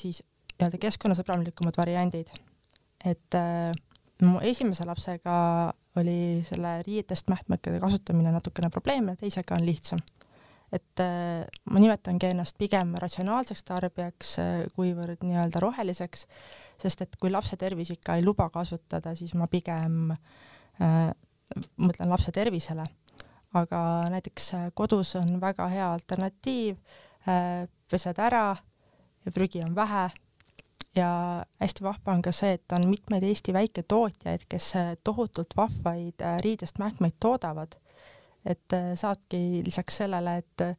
siis 0.00 0.22
nii-öelda 0.22 0.78
keskkonnasõbralikumad 0.80 1.76
variandid. 1.76 2.30
et 3.04 3.36
mu 4.24 4.40
esimese 4.40 4.86
lapsega 4.88 5.34
oli 6.00 6.40
selle 6.48 6.78
riietest 6.86 7.28
mähkmekede 7.28 7.80
kasutamine 7.82 8.32
natukene 8.32 8.70
probleemne, 8.72 9.16
teisega 9.20 9.58
on 9.58 9.66
lihtsam 9.66 10.00
et 10.72 11.00
äh, 11.00 11.46
ma 11.70 11.80
nimetangi 11.80 12.28
ennast 12.28 12.58
pigem 12.60 12.92
ratsionaalseks 13.00 13.64
tarbijaks, 13.68 14.34
äh, 14.42 14.60
kuivõrd 14.76 15.24
nii-öelda 15.24 15.62
roheliseks, 15.64 16.26
sest 16.82 17.04
et 17.04 17.16
kui 17.20 17.32
lapse 17.32 17.56
tervis 17.60 17.92
ikka 17.94 18.18
ei 18.18 18.24
luba 18.26 18.50
kasutada, 18.52 19.14
siis 19.16 19.34
ma 19.38 19.48
pigem 19.50 20.12
äh, 20.12 21.10
mõtlen 21.80 22.12
lapse 22.12 22.32
tervisele. 22.34 22.84
aga 23.56 23.78
näiteks 24.12 24.54
äh, 24.54 24.70
kodus 24.74 25.14
on 25.16 25.40
väga 25.40 25.68
hea 25.72 25.92
alternatiiv 25.92 26.76
äh,, 27.24 27.64
pesed 27.88 28.18
ära 28.20 28.56
ja 29.24 29.32
prügi 29.32 29.62
on 29.64 29.74
vähe 29.74 30.10
ja 30.94 31.10
hästi 31.60 31.84
vahva 31.84 32.12
on 32.12 32.22
ka 32.22 32.32
see, 32.32 32.58
et 32.58 32.72
on 32.72 32.84
mitmeid 32.90 33.24
Eesti 33.24 33.52
väiketootjaid, 33.52 34.44
kes 34.48 34.72
tohutult 35.04 35.56
vahvaid 35.56 36.20
riidest 36.44 36.78
mähkmeid 36.78 37.16
toodavad 37.20 37.78
et 38.48 38.72
äh, 38.72 38.92
saadki 38.96 39.62
lisaks 39.64 40.00
sellele, 40.02 40.38
et 40.42 40.64
äh, 40.64 40.76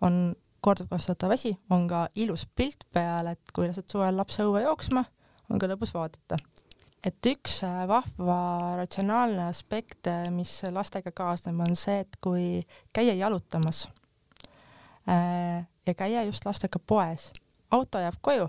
on 0.00 0.34
korduvkasutatav 0.64 1.34
asi, 1.36 1.54
on 1.70 1.86
ka 1.88 2.06
ilus 2.14 2.46
pilt 2.56 2.86
peal, 2.92 3.28
et 3.30 3.54
kui 3.54 3.68
lased 3.68 3.86
suvel 3.90 4.16
lapse 4.18 4.42
õue 4.42 4.64
jooksma, 4.64 5.04
on 5.50 5.60
ka 5.60 5.68
lõbus 5.70 5.94
vaadata. 5.94 6.38
et 7.04 7.26
üks 7.28 7.60
äh, 7.66 7.82
vahva 7.88 8.38
ratsionaalne 8.80 9.48
aspekt, 9.50 10.08
mis 10.32 10.56
lastega 10.72 11.12
kaasneb, 11.12 11.60
on 11.60 11.76
see, 11.76 12.00
et 12.00 12.16
kui 12.20 12.64
käia 12.94 13.14
jalutamas 13.14 13.86
ja 15.04 15.92
käia 15.92 16.22
just 16.24 16.46
lastega 16.48 16.80
poes, 16.80 17.26
auto 17.70 18.00
jääb 18.00 18.16
koju, 18.24 18.46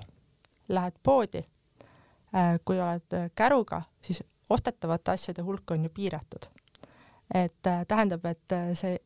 lähed 0.72 0.96
poodi, 1.04 1.42
kui 2.64 2.80
oled 2.80 3.18
käruga, 3.36 3.82
siis 4.00 4.22
ostetavate 4.50 5.12
asjade 5.12 5.44
hulk 5.44 5.76
on 5.76 5.84
ju 5.84 5.92
piiratud 5.92 6.48
et 7.34 7.68
äh, 7.68 7.86
tähendab, 7.88 8.26
et 8.26 8.52
äh, 8.54 8.72
see 8.78 8.98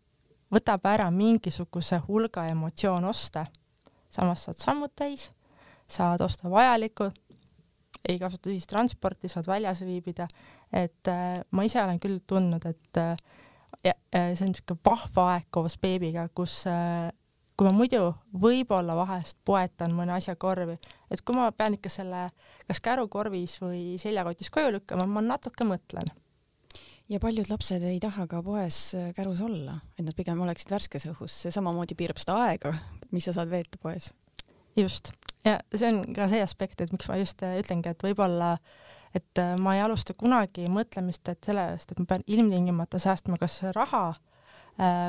võtab 0.53 0.85
ära 0.89 1.09
mingisuguse 1.13 2.01
hulga 2.07 2.47
emotsioon 2.49 3.05
osta, 3.05 3.45
samas 4.09 4.47
saad 4.47 4.59
sammud 4.59 4.93
täis, 4.97 5.29
saad 5.89 6.21
osta 6.25 6.49
vajalikku, 6.49 7.09
ei 8.09 8.17
kasuta 8.19 8.49
ühistransporti, 8.49 9.29
saad 9.29 9.47
väljas 9.47 9.83
viibida, 9.85 10.27
et 10.73 11.11
äh, 11.11 11.39
ma 11.51 11.67
ise 11.67 11.81
olen 11.83 11.99
küll 12.01 12.19
tundnud, 12.27 12.65
et 12.65 13.01
ja, 13.85 13.93
see 14.13 14.45
on 14.45 14.53
niisugune 14.53 14.83
vahva 14.85 15.27
aeg 15.35 15.49
koos 15.53 15.77
beebiga, 15.81 16.27
kus 16.35 16.63
kui 17.59 17.67
ma 17.67 17.73
muidu 17.75 18.13
võib-olla 18.39 18.95
vahest 18.95 19.35
poetan 19.43 19.91
mõne 19.91 20.13
asja 20.15 20.37
korvi, 20.39 20.77
et 21.11 21.21
kui 21.27 21.35
ma 21.35 21.49
pean 21.51 21.75
ikka 21.75 21.91
selle 21.91 22.29
kas 22.69 22.79
kärukorvis 22.83 23.57
või 23.59 23.97
seljakotis 23.99 24.51
koju 24.53 24.71
lükkama, 24.77 25.03
ma 25.11 25.23
natuke 25.25 25.67
mõtlen 25.67 26.07
ja 27.09 27.19
paljud 27.19 27.49
lapsed 27.49 27.83
ei 27.83 27.99
taha 28.01 28.27
ka 28.29 28.41
poes 28.45 28.79
äh, 28.97 29.09
kärus 29.17 29.41
olla, 29.41 29.79
et 29.97 30.05
nad 30.05 30.15
pigem 30.17 30.41
oleksid 30.45 30.71
värskes 30.73 31.07
õhus, 31.09 31.33
see 31.43 31.53
samamoodi 31.53 31.97
piirab 31.97 32.21
seda 32.21 32.37
aega, 32.45 32.73
mis 33.13 33.25
sa 33.25 33.33
saad 33.35 33.49
veeta 33.51 33.81
poes. 33.81 34.11
just, 34.77 35.11
ja 35.45 35.57
see 35.73 35.89
on 35.89 36.03
ka 36.15 36.29
see 36.31 36.43
aspekt, 36.45 36.81
et 36.81 36.93
miks 36.93 37.09
ma 37.09 37.17
just 37.19 37.41
äh, 37.45 37.57
ütlengi, 37.61 37.91
et 37.91 38.05
võib-olla 38.05 38.55
et 39.15 39.41
äh, 39.41 39.55
ma 39.57 39.75
ei 39.75 39.83
alusta 39.83 40.13
kunagi 40.13 40.69
mõtlemist, 40.69 41.25
et 41.31 41.43
selle 41.45 41.65
eest, 41.73 41.91
et 41.91 42.01
ma 42.01 42.09
pean 42.13 42.25
ilmtingimata 42.27 43.01
säästma 43.01 43.39
kas 43.41 43.61
raha 43.75 44.11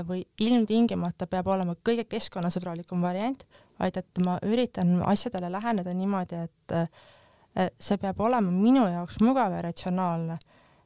või 0.02 0.24
ilmtingimata 0.42 1.28
peab 1.30 1.46
olema 1.46 1.76
kõige 1.86 2.02
keskkonnasõbralikum 2.10 3.04
variant, 3.06 3.44
vaid 3.78 4.00
et 4.00 4.20
ma 4.24 4.32
üritan 4.42 4.96
asjadele 5.06 5.46
läheneda 5.46 5.92
niimoodi, 5.94 6.40
et 6.48 7.76
see 7.78 8.00
peab 8.02 8.18
olema 8.18 8.50
minu 8.50 8.88
jaoks 8.90 9.20
mugav 9.22 9.54
ja 9.54 9.60
ratsionaalne 9.68 10.40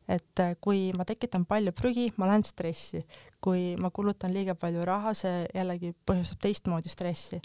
et 0.09 0.41
äh, 0.41 0.57
kui 0.61 0.91
ma 0.97 1.07
tekitan 1.09 1.47
palju 1.49 1.73
prügi, 1.77 2.11
ma 2.17 2.29
lähen 2.29 2.45
stressi, 2.45 3.05
kui 3.41 3.75
ma 3.81 3.91
kulutan 3.95 4.35
liiga 4.35 4.55
palju 4.59 4.85
raha, 4.85 5.15
see 5.17 5.45
jällegi 5.55 5.95
põhjustab 6.07 6.43
teistmoodi 6.45 6.93
stressi. 6.93 7.41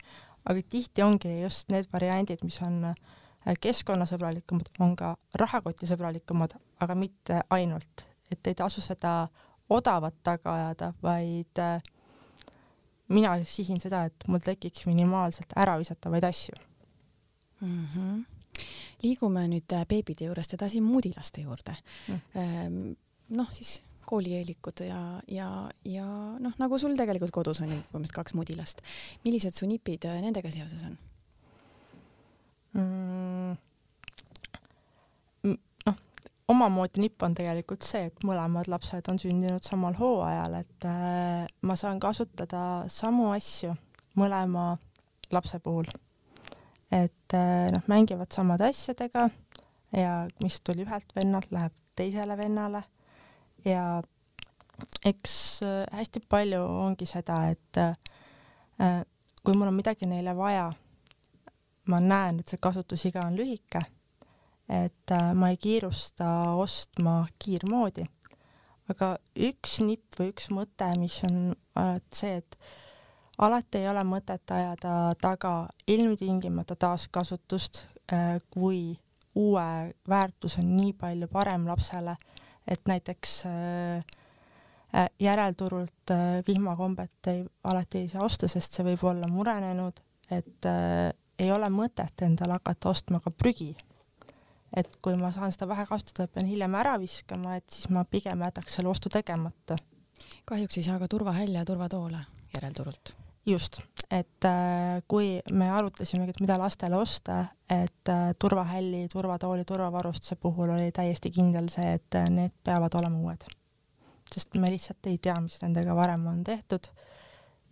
aga 0.49 0.61
tihti 0.71 1.03
ongi 1.03 1.41
just 1.41 1.69
need 1.69 1.87
variandid, 1.93 2.43
mis 2.43 2.59
on 2.65 2.91
äh, 2.91 2.95
keskkonnasõbralikumad, 3.61 4.71
on 4.79 4.95
ka 4.95 5.15
rahakotisõbralikumad, 5.39 6.55
aga 6.79 6.95
mitte 6.95 7.41
ainult, 7.49 8.05
et 8.31 8.47
ei 8.47 8.55
tasu 8.55 8.81
seda 8.81 9.27
odavat 9.69 10.15
taga 10.23 10.55
ajada, 10.55 10.93
vaid 11.03 11.61
äh, 11.63 11.81
mina 13.09 13.37
sihin 13.43 13.79
seda, 13.81 14.05
et 14.09 14.27
mul 14.27 14.41
tekiks 14.43 14.85
minimaalselt 14.89 15.53
äravisatavaid 15.57 16.23
asju 16.23 16.55
mm. 17.61 17.85
-hmm. 17.85 18.38
Liigume 19.03 19.45
nüüd 19.51 19.75
äh, 19.75 19.85
beebide 19.89 20.29
juurest 20.29 20.55
edasi 20.57 20.81
mudilaste 20.83 21.45
juurde 21.45 21.75
mm.. 22.07 22.95
noh, 23.37 23.53
siis 23.55 23.79
koolieelikud 24.09 24.81
ja, 24.87 25.21
ja, 25.27 25.49
ja 25.85 26.05
noh, 26.41 26.55
nagu 26.57 26.79
sul 26.81 26.97
tegelikult 26.97 27.33
kodus 27.35 27.61
on 27.61 27.69
ju 27.69 27.77
põhimõtteliselt 27.91 28.17
kaks 28.17 28.35
mudilast. 28.37 28.81
millised 29.25 29.57
su 29.57 29.69
nipid 29.69 30.07
äh, 30.09 30.21
nendega 30.23 30.51
seoses 30.53 30.85
on 30.87 30.97
mm.? 32.73 33.53
noh, 35.85 36.01
omamoodi 36.55 37.05
nipp 37.05 37.27
on 37.27 37.37
tegelikult 37.37 37.85
see, 37.85 38.07
et 38.09 38.25
mõlemad 38.25 38.71
lapsed 38.71 39.13
on 39.13 39.21
sündinud 39.21 39.65
samal 39.65 39.97
hooajal, 39.99 40.59
et 40.63 40.89
äh, 40.89 41.45
ma 41.61 41.77
saan 41.79 42.01
kasutada 42.01 42.63
samu 42.89 43.29
asju 43.35 43.75
mõlema 44.17 44.71
lapse 45.31 45.61
puhul 45.61 45.85
et 46.91 47.33
äh, 47.33 47.67
noh, 47.71 47.83
mängivad 47.87 48.31
samade 48.33 48.69
asjadega 48.69 49.29
ja 49.93 50.13
mis 50.43 50.59
tuli 50.61 50.85
ühelt 50.85 51.13
vennalt, 51.15 51.51
läheb 51.53 51.75
teisele 51.97 52.37
vennale 52.37 52.83
ja 53.65 54.01
eks 55.05 55.35
äh, 55.65 55.83
hästi 55.93 56.23
palju 56.29 56.63
ongi 56.65 57.05
seda, 57.09 57.43
et 57.53 57.81
äh, 57.81 59.01
kui 59.43 59.55
mul 59.55 59.69
on 59.69 59.77
midagi 59.77 60.09
neile 60.09 60.33
vaja, 60.37 60.69
ma 61.89 62.01
näen, 62.01 62.41
et 62.41 62.49
see 62.49 62.61
kasutusiga 62.61 63.25
on 63.27 63.37
lühike, 63.37 63.81
et 64.69 65.11
ma 65.33 65.49
ei 65.49 65.57
kiirusta 65.57 66.27
ostma 66.61 67.23
kiirmoodi. 67.41 68.03
aga 68.89 69.15
üks 69.47 69.79
nipp 69.85 70.19
või 70.19 70.29
üks 70.31 70.49
mõte, 70.53 70.85
mis 71.01 71.17
on 71.25 71.55
see, 72.13 72.37
et 72.37 72.57
alati 73.39 73.79
ei 73.79 73.89
ole 73.89 74.03
mõtet 74.07 74.51
ajada 74.51 74.93
taga 75.21 75.53
ilmtingimata 75.87 76.75
taaskasutust, 76.75 77.85
äh, 78.13 78.37
kui 78.51 78.97
uue 79.35 79.95
väärtus 80.09 80.57
on 80.59 80.75
nii 80.75 80.93
palju 80.99 81.29
parem 81.31 81.67
lapsele, 81.67 82.15
et 82.67 82.81
näiteks 82.87 83.35
äh, 83.47 84.05
äh, 84.95 85.09
järelturult 85.19 86.15
vihmakombet 86.47 87.31
ei, 87.31 87.45
alati 87.63 88.03
ei 88.03 88.09
saa 88.09 88.25
osta, 88.25 88.47
sest 88.47 88.75
see 88.75 88.87
võib 88.91 89.05
olla 89.07 89.29
murenenud, 89.31 90.01
et 90.31 90.67
ei 91.39 91.51
ole 91.51 91.69
mõtet 91.73 92.25
endale 92.25 92.59
hakata 92.59 92.89
ostma 92.91 93.21
ka 93.23 93.31
prügi. 93.31 93.75
et 94.77 94.99
kui 95.01 95.15
ma 95.17 95.31
saan 95.33 95.51
seda 95.51 95.65
vähe 95.67 95.85
kasutada, 95.89 96.27
pean 96.27 96.45
hiljem 96.45 96.75
ära 96.77 96.99
viskama, 97.01 97.55
et 97.57 97.65
siis 97.73 97.89
ma 97.89 98.03
pigem 98.05 98.43
jätaks 98.45 98.75
selle 98.75 98.89
ostu 98.89 99.09
tegemata. 99.09 99.79
kahjuks 100.45 100.77
ei 100.77 100.83
saa 100.83 100.99
ka 100.99 101.07
turvahälle 101.07 101.57
ja 101.57 101.65
turvatoole 101.65 102.21
järelturult 102.55 103.15
just, 103.45 103.79
et 104.11 104.45
äh, 104.45 105.01
kui 105.07 105.39
me 105.51 105.69
arutasimegi, 105.71 106.35
et 106.35 106.41
mida 106.43 106.57
lastele 106.59 106.97
osta, 106.97 107.39
et 107.69 108.11
äh, 108.11 108.33
turvahälli, 108.39 109.07
turvatooli, 109.11 109.65
turvavarustuse 109.65 110.35
puhul 110.35 110.73
oli 110.75 110.91
täiesti 110.91 111.31
kindel 111.31 111.69
see, 111.73 111.95
et 111.99 112.19
äh, 112.19 112.29
need 112.29 112.55
peavad 112.63 112.99
olema 113.01 113.17
uued. 113.17 113.47
sest 114.29 114.59
me 114.61 114.69
lihtsalt 114.69 115.07
ei 115.09 115.17
tea, 115.17 115.39
mis 115.41 115.57
nendega 115.61 115.95
varem 115.97 116.27
on 116.29 116.43
tehtud 116.43 116.91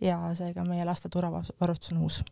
ja 0.00 0.18
seega 0.34 0.64
meie 0.66 0.84
laste 0.84 1.08
turvavarustus 1.08 1.92
on 1.92 2.02
uus 2.02 2.24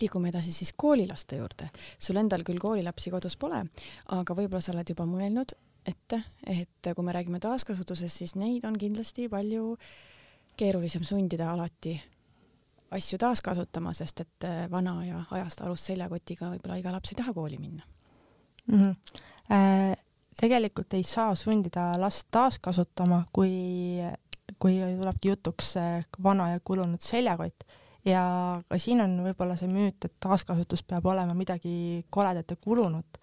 liigume 0.00 0.28
edasi 0.28 0.52
siis 0.52 0.72
koolilaste 0.76 1.36
juurde. 1.36 1.70
sul 1.98 2.16
endal 2.16 2.44
küll 2.44 2.60
koolilapsi 2.60 3.10
kodus 3.10 3.36
pole, 3.36 3.64
aga 4.08 4.36
võib-olla 4.36 4.60
sa 4.60 4.72
oled 4.72 4.88
juba 4.88 5.06
mõelnud 5.08 5.56
ette, 5.86 6.22
et 6.46 6.92
kui 6.94 7.04
me 7.04 7.12
räägime 7.12 7.40
taaskasutusest, 7.40 8.16
siis 8.22 8.34
neid 8.36 8.64
on 8.64 8.76
kindlasti 8.78 9.28
palju 9.28 9.76
keerulisem 10.60 11.04
sundida 11.04 11.50
alati 11.52 11.96
asju 12.90 13.18
taaskasutama, 13.18 13.92
sest 13.94 14.20
et 14.24 14.46
äh, 14.46 14.62
vana 14.70 14.96
ja 15.06 15.24
ajast 15.30 15.62
alus 15.62 15.84
seljakotiga 15.90 16.50
võib-olla 16.54 16.78
iga 16.80 16.94
laps 16.94 17.12
ei 17.12 17.20
taha 17.20 17.34
kooli 17.34 17.58
minna 17.58 17.82
mm. 18.66 18.78
-hmm. 18.78 18.96
Äh, 19.50 19.96
tegelikult 20.40 20.94
ei 20.94 21.02
saa 21.02 21.34
sundida 21.34 21.92
last 21.98 22.28
taaskasutama, 22.30 23.24
kui, 23.32 23.50
kui 24.58 24.78
tulebki 24.98 25.28
jutuks 25.28 25.74
vana 26.22 26.50
ja 26.50 26.60
kulunud 26.64 27.00
seljakott 27.00 27.64
ja 28.04 28.22
ka 28.68 28.78
siin 28.78 29.00
on 29.00 29.18
võib-olla 29.24 29.56
see 29.56 29.68
müüt, 29.68 30.04
et 30.04 30.14
taaskasutus 30.20 30.82
peab 30.82 31.06
olema 31.06 31.34
midagi 31.34 32.04
koledat 32.10 32.50
ja 32.50 32.56
kulunut. 32.56 33.18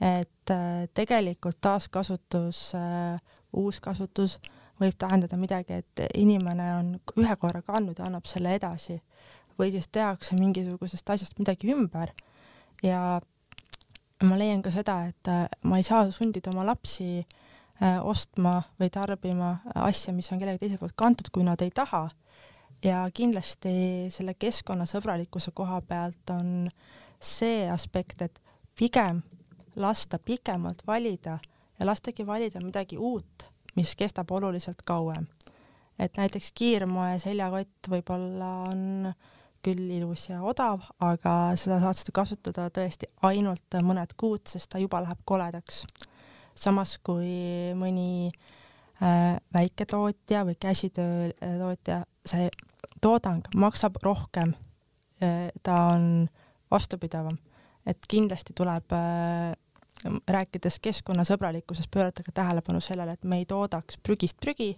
et 0.00 0.50
äh, 0.50 0.88
tegelikult 0.94 1.56
taaskasutus 1.60 2.74
äh,, 2.74 3.20
uuskasutus 3.52 4.36
äh, 4.36 4.53
võib 4.80 4.96
tähendada 4.98 5.36
midagi, 5.38 5.80
et 5.82 6.04
inimene 6.18 6.68
on 6.78 6.88
ühe 7.20 7.36
korra 7.40 7.62
kandnud 7.62 7.98
ja 7.98 8.08
annab 8.08 8.26
selle 8.30 8.54
edasi. 8.58 8.98
Või 9.58 9.70
siis 9.70 9.86
tehakse 9.92 10.34
mingisugusest 10.34 11.10
asjast 11.14 11.38
midagi 11.38 11.70
ümber. 11.74 12.10
Ja 12.82 13.20
ma 14.24 14.38
leian 14.38 14.62
ka 14.64 14.72
seda, 14.74 15.04
et 15.10 15.30
äh, 15.30 15.46
ma 15.68 15.78
ei 15.78 15.86
saa 15.86 16.08
sundida 16.14 16.50
oma 16.50 16.64
lapsi 16.66 17.20
äh, 17.20 18.00
ostma 18.02 18.60
või 18.80 18.90
tarbima 18.90 19.56
asja, 19.74 20.14
mis 20.16 20.30
on 20.32 20.42
kellegi 20.42 20.64
teise 20.64 20.80
poolt 20.80 20.96
kantud, 20.98 21.30
kui 21.32 21.46
nad 21.46 21.62
ei 21.62 21.70
taha. 21.74 22.08
ja 22.84 23.06
kindlasti 23.14 24.10
selle 24.12 24.34
keskkonnasõbralikkuse 24.36 25.54
koha 25.56 25.78
pealt 25.88 26.30
on 26.34 26.68
see 27.16 27.62
aspekt, 27.72 28.20
et 28.22 28.40
pigem 28.76 29.22
lasta 29.80 30.18
pikemalt 30.18 30.82
valida 30.86 31.38
ja 31.78 31.86
lastagi 31.86 32.26
valida 32.26 32.60
midagi 32.60 32.98
uut 32.98 33.53
mis 33.76 33.94
kestab 33.96 34.30
oluliselt 34.30 34.82
kauem. 34.86 35.26
et 35.98 36.16
näiteks 36.16 36.50
kiirmoe 36.54 37.18
seljakott 37.22 37.88
võib-olla 37.90 38.50
on 38.70 39.12
küll 39.64 39.92
ilus 39.96 40.28
ja 40.28 40.40
odav, 40.44 40.82
aga 41.00 41.54
seda 41.58 41.78
saad 41.82 41.98
sa 41.98 42.14
kasutada 42.14 42.66
tõesti 42.74 43.08
ainult 43.24 43.78
mõned 43.86 44.12
kuud, 44.20 44.42
sest 44.50 44.70
ta 44.72 44.82
juba 44.82 45.00
läheb 45.04 45.22
koledaks. 45.24 45.84
samas 46.54 46.98
kui 47.02 47.72
mõni 47.74 48.30
äh, 49.02 49.40
väiketootja 49.54 50.44
või 50.44 50.54
käsitöötootja, 50.60 52.04
see 52.24 52.50
toodang 53.00 53.46
maksab 53.56 53.96
rohkem 54.02 54.54
äh,, 55.22 55.50
ta 55.62 55.80
on 55.94 56.28
vastupidavam, 56.70 57.38
et 57.86 58.06
kindlasti 58.08 58.54
tuleb 58.54 58.92
äh, 58.92 59.54
rääkides 60.28 60.78
keskkonnasõbralikkusest, 60.80 61.90
pöörata 61.90 62.22
ka 62.22 62.32
tähelepanu 62.32 62.80
sellele, 62.80 63.12
et 63.12 63.24
me 63.24 63.38
ei 63.40 63.46
toodaks 63.48 63.98
prügist 64.02 64.36
prügi, 64.40 64.74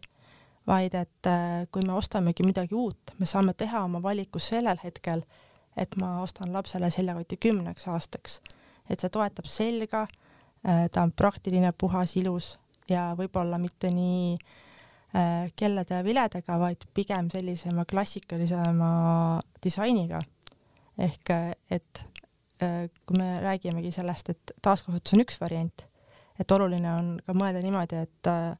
vaid 0.67 0.95
et 0.95 1.31
äh, 1.31 1.67
kui 1.73 1.83
me 1.87 1.95
ostamegi 1.95 2.47
midagi 2.47 2.75
uut, 2.75 3.15
me 3.19 3.27
saame 3.27 3.55
teha 3.55 3.85
oma 3.85 4.03
valiku 4.03 4.39
sellel 4.43 4.79
hetkel, 4.85 5.23
et 5.77 5.97
ma 6.01 6.21
ostan 6.23 6.53
lapsele 6.53 6.91
seljakoti 6.91 7.37
kümneks 7.37 7.89
aastaks. 7.89 8.41
et 8.91 9.01
see 9.01 9.11
toetab 9.11 9.49
selga, 9.51 10.07
äh, 10.63 10.87
ta 10.91 11.03
on 11.03 11.13
praktiline, 11.13 11.73
puhas, 11.73 12.17
ilus 12.17 12.59
ja 12.89 13.15
võib-olla 13.19 13.59
mitte 13.59 13.91
nii 13.91 14.37
äh, 14.37 15.51
kellede 15.57 15.99
ja 15.99 16.05
viledega, 16.05 16.59
vaid 16.59 16.87
pigem 16.95 17.31
sellisema 17.31 17.85
klassikalisema 17.85 19.41
disainiga. 19.63 20.21
ehk 20.99 21.31
et 21.71 22.07
kui 22.59 23.19
me 23.19 23.41
räägimegi 23.41 23.91
sellest, 23.93 24.31
et 24.33 24.53
taaskasutus 24.63 25.15
on 25.15 25.25
üks 25.25 25.41
variant, 25.41 25.85
et 26.41 26.53
oluline 26.53 26.93
on 26.93 27.11
ka 27.27 27.35
mõelda 27.37 27.61
niimoodi, 27.65 28.03
et 28.07 28.31
äh, 28.31 28.57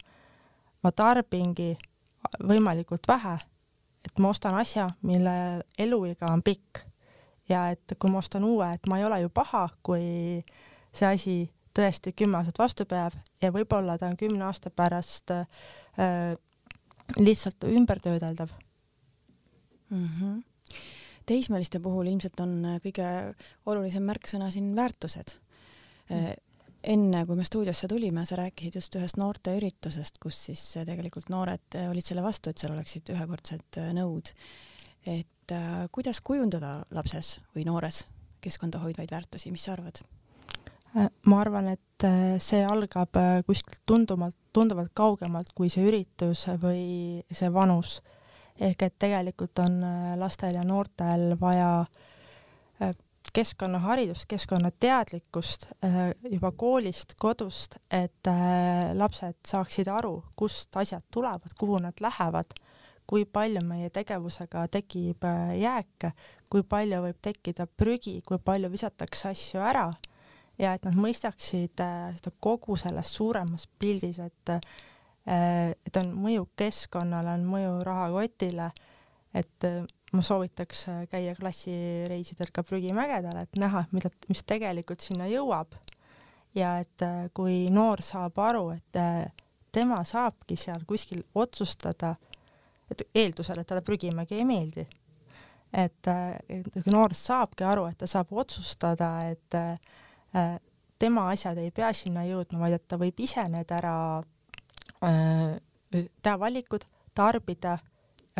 ma 0.85 0.93
tarbingi 0.93 1.73
võimalikult 2.45 3.09
vähe, 3.09 3.37
et 4.05 4.21
ma 4.23 4.31
ostan 4.35 4.57
asja, 4.59 4.89
mille 5.07 5.63
eluiga 5.79 6.29
on 6.31 6.43
pikk 6.45 6.85
ja 7.49 7.69
et 7.75 7.97
kui 7.99 8.11
ma 8.11 8.21
ostan 8.23 8.45
uue, 8.45 8.69
et 8.75 8.89
ma 8.91 8.99
ei 9.01 9.07
ole 9.07 9.21
ju 9.25 9.31
paha, 9.33 9.69
kui 9.83 10.43
see 10.93 11.09
asi 11.09 11.37
tõesti 11.77 12.13
kümme 12.17 12.39
aastat 12.39 12.59
vastu 12.59 12.87
peab 12.89 13.17
ja 13.43 13.53
võib-olla 13.53 13.99
ta 14.01 14.09
on 14.11 14.17
kümne 14.17 14.47
aasta 14.49 14.71
pärast 14.71 15.33
äh, 15.35 16.37
lihtsalt 17.19 17.65
ümbertöödeldav 17.69 18.53
mm. 19.91 20.07
-hmm 20.07 20.56
teismeliste 21.27 21.81
puhul 21.83 22.09
ilmselt 22.11 22.41
on 22.43 22.57
äh, 22.65 22.81
kõige 22.85 23.07
olulisem 23.67 24.07
märksõna 24.07 24.51
siin 24.55 24.73
väärtused 24.77 25.37
mm.. 26.11 26.35
enne, 26.95 27.25
kui 27.27 27.39
me 27.39 27.47
stuudiosse 27.47 27.89
tulime, 27.91 28.25
sa 28.29 28.39
rääkisid 28.41 28.79
just 28.79 28.99
ühest 28.99 29.19
noorteüritusest, 29.21 30.21
kus 30.23 30.45
siis 30.49 30.65
äh, 30.79 30.87
tegelikult 30.89 31.31
noored 31.33 31.79
olid 31.91 32.07
selle 32.07 32.25
vastu, 32.25 32.51
et 32.51 32.63
seal 32.63 32.77
oleksid 32.77 33.15
ühekordsed 33.15 33.81
nõud. 33.99 34.33
et 35.07 35.55
äh, 35.55 35.87
kuidas 35.93 36.23
kujundada 36.23 36.79
lapses 36.95 37.41
või 37.55 37.67
noores 37.69 38.07
keskkonda 38.45 38.79
hoidvaid 38.83 39.11
väärtusi, 39.11 39.51
mis 39.51 39.67
sa 39.67 39.75
arvad? 39.77 40.05
ma 40.97 41.41
arvan, 41.43 41.67
et 41.75 42.05
see 42.41 42.63
algab 42.65 43.19
kuskilt 43.45 43.83
tundumalt, 43.85 44.37
tunduvalt 44.57 44.95
kaugemalt 44.97 45.51
kui 45.53 45.69
see 45.69 45.85
üritus 45.85 46.47
või 46.63 47.25
see 47.29 47.51
vanus 47.53 47.99
ehk 48.61 48.83
et 48.83 48.95
tegelikult 48.99 49.59
on 49.65 49.83
äh, 49.85 50.13
lastel 50.19 50.55
ja 50.57 50.65
noortel 50.65 51.35
vaja 51.41 51.85
äh, 52.83 52.95
keskkonnaharidust, 53.37 54.25
keskkonnateadlikkust 54.29 55.69
äh, 55.85 55.99
juba 56.33 56.53
koolist, 56.57 57.15
kodust, 57.21 57.77
et 57.91 58.31
lapsed 58.95 59.37
saaksid 59.47 59.91
aru, 59.93 60.23
kust 60.37 60.77
asjad 60.77 61.05
tulevad, 61.13 61.53
kuhu 61.59 61.83
nad 61.85 62.01
lähevad, 62.01 62.57
kui 63.07 63.25
palju 63.25 63.61
meie 63.63 63.91
tegevusega 63.95 64.65
tekib 64.73 65.23
jääke, 65.61 66.11
kui 66.51 66.65
palju 66.67 67.05
võib 67.05 67.21
tekkida 67.23 67.67
prügi, 67.67 68.19
kui 68.27 68.41
palju 68.43 68.73
visatakse 68.73 69.29
asju 69.31 69.63
ära 69.63 69.91
ja 70.59 70.73
et 70.75 70.89
nad 70.89 70.97
mõistaksid 70.97 71.77
seda 71.77 72.33
kogu 72.41 72.75
selles 72.81 73.13
suuremas 73.15 73.69
pildis, 73.79 74.19
et 74.19 74.57
et 75.27 75.97
on 75.99 76.13
mõju 76.23 76.47
keskkonnale, 76.59 77.35
on 77.35 77.47
mõju 77.51 77.71
rahakotile, 77.87 78.71
et 79.35 79.67
ma 80.15 80.23
soovitaks 80.23 80.85
käia 81.11 81.35
klassireisidel 81.35 82.53
ka 82.55 82.63
prügimägedel, 82.67 83.41
et 83.43 83.59
näha, 83.59 83.83
mida, 83.93 84.11
mis 84.31 84.45
tegelikult 84.47 85.03
sinna 85.03 85.27
jõuab. 85.31 85.75
ja 86.55 86.79
et 86.81 87.03
kui 87.35 87.67
noor 87.71 88.01
saab 88.01 88.39
aru, 88.41 88.71
et 88.71 89.01
tema 89.73 89.99
saabki 90.05 90.57
seal 90.57 90.87
kuskil 90.89 91.25
otsustada, 91.35 92.15
et 92.91 93.03
eeldusel, 93.15 93.61
et 93.61 93.67
talle 93.67 93.83
prügimägi 93.85 94.39
ei 94.39 94.45
meeldi. 94.45 94.87
et, 95.73 96.09
et 96.49 96.71
kui 96.73 96.93
noor 96.95 97.13
saabki 97.15 97.65
aru, 97.67 97.89
et 97.91 97.99
ta 97.99 98.07
saab 98.07 98.31
otsustada, 98.33 99.19
et 99.27 99.59
äh, 99.59 100.57
tema 100.99 101.29
asjad 101.35 101.59
ei 101.59 101.71
pea 101.75 101.91
sinna 101.93 102.23
jõudma, 102.25 102.63
vaid 102.63 102.79
et 102.79 102.89
ta 102.89 102.97
võib 102.97 103.21
ise 103.21 103.43
need 103.51 103.75
ära 103.75 103.97
äh, 104.23 104.36
teha 105.01 106.39
valikud, 106.41 106.87
tarbida, 107.15 107.79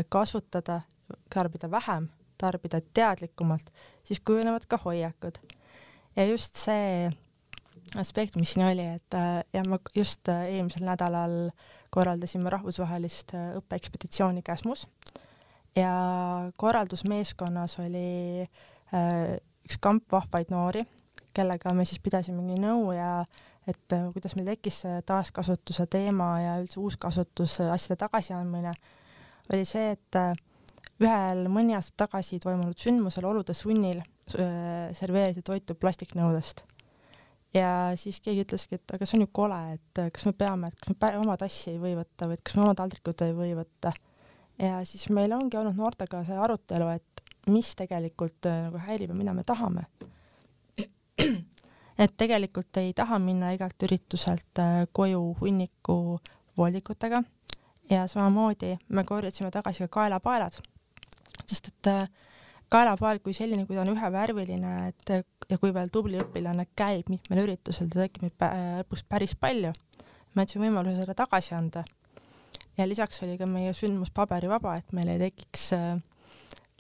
kasutada, 0.09 0.81
tarbida 1.33 1.71
vähem, 1.71 2.09
tarbida 2.39 2.81
teadlikumalt, 2.95 3.71
siis 4.05 4.21
kujunevad 4.21 4.67
ka 4.69 4.81
hoiakud. 4.85 5.39
ja 6.17 6.25
just 6.25 6.57
see 6.57 7.11
aspekt, 7.95 8.37
mis 8.37 8.53
siin 8.55 8.67
oli, 8.67 8.87
et 8.97 9.15
äh, 9.15 9.43
ja 9.53 9.63
ma 9.69 9.79
just 9.95 10.29
äh, 10.29 10.47
eelmisel 10.57 10.87
nädalal 10.87 11.51
korraldasime 11.95 12.51
rahvusvahelist 12.51 13.35
äh, 13.37 13.53
õppeekspeditsiooni 13.61 14.43
Käsmus 14.43 14.87
ja 15.77 15.93
korraldusmeeskonnas 16.57 17.79
oli 17.85 18.47
üks 19.67 19.77
kamp 19.83 20.07
vahvaid 20.13 20.49
noori, 20.49 20.85
kellega 21.37 21.73
me 21.75 21.85
siis 21.85 22.01
pidasimegi 22.01 22.57
nõu 22.63 22.95
ja 22.97 23.11
et 23.67 23.97
kuidas 24.15 24.37
meil 24.39 24.53
tekkis 24.53 24.83
see 24.85 25.01
taaskasutuse 25.07 25.89
teema 25.91 26.29
ja 26.41 26.59
üldse 26.63 26.81
uuskasutus, 26.83 27.59
asjade 27.67 27.99
tagasiandmine, 28.05 28.75
oli 29.53 29.67
see, 29.67 29.97
et 29.97 30.21
ühel 31.03 31.47
mõni 31.53 31.75
aasta 31.77 32.07
tagasi 32.07 32.39
toimunud 32.43 32.79
sündmusel 32.81 33.27
olude 33.29 33.55
sunnil 33.55 34.01
serveeriti 34.27 35.43
toitu 35.47 35.77
plastiknõudest 35.79 36.65
ja 37.57 37.71
siis 37.99 38.19
keegi 38.25 38.45
ütleski, 38.45 38.79
et 38.79 38.97
aga 38.97 39.07
see 39.07 39.19
on 39.19 39.27
ju 39.27 39.31
kole, 39.35 39.59
et 39.77 40.01
kas 40.15 40.27
me 40.29 40.33
peame, 40.37 40.71
et 40.71 40.81
kas 40.81 40.93
me 40.93 41.13
oma 41.21 41.37
tassi 41.41 41.73
ei 41.73 41.81
või 41.83 41.95
võtta 41.99 42.29
või 42.29 42.39
et 42.39 42.45
kas 42.47 42.57
me 42.59 42.65
oma 42.67 42.75
taldrikut 42.79 43.25
ei 43.27 43.37
või 43.37 43.53
võtta. 43.59 43.93
ja 44.63 44.81
siis 44.89 45.09
meil 45.15 45.33
ongi 45.37 45.59
olnud 45.61 45.79
noortega 45.79 46.23
see 46.27 46.39
arutelu, 46.41 46.91
et 46.97 47.25
mis 47.53 47.73
tegelikult 47.79 48.49
äh, 48.51 48.67
nagu 48.67 48.83
häirib 48.89 49.13
ja 49.13 49.19
mida 49.19 49.35
me 49.37 49.45
tahame. 49.47 49.87
Et 51.99 52.13
tegelikult 52.17 52.77
ei 52.77 52.93
taha 52.93 53.19
minna 53.19 53.53
igalt 53.57 53.83
ürituselt 53.83 54.61
äh, 54.61 54.87
koju 54.93 55.37
hunniku 55.41 56.19
voldikutega 56.57 57.23
ja 57.91 58.07
samamoodi 58.07 58.77
me 58.89 59.05
korjasime 59.05 59.51
tagasi 59.51 59.87
ka 59.87 59.89
kaelapaelad, 60.01 60.59
sest 61.47 61.69
et 61.69 61.93
äh, 61.93 62.09
kaelapael 62.69 63.21
kui 63.23 63.35
selline, 63.37 63.67
kui 63.67 63.77
ta 63.77 63.85
on 63.85 63.93
ühevärviline, 63.95 64.73
et 64.89 65.13
ja 65.51 65.59
kui 65.61 65.73
veel 65.75 65.91
tubli 65.93 66.19
õpilane 66.23 66.67
käib 66.79 67.11
mitmel 67.13 67.45
üritusel, 67.45 67.91
ta 67.93 68.03
tekib 68.03 68.27
neid 68.27 68.47
lõpuks 68.83 69.05
päris 69.09 69.37
palju. 69.39 69.73
me 70.35 70.43
andsime 70.43 70.67
võimaluse 70.67 70.99
selle 70.99 71.15
tagasi 71.15 71.55
anda. 71.55 71.85
ja 72.79 72.89
lisaks 72.89 73.23
oli 73.23 73.39
ka 73.39 73.47
meie 73.47 73.73
sündmus 73.73 74.11
paberivaba, 74.11 74.75
et 74.77 74.93
meil 74.93 75.09
ei 75.09 75.19
tekiks 75.19 75.73
äh, 75.73 76.01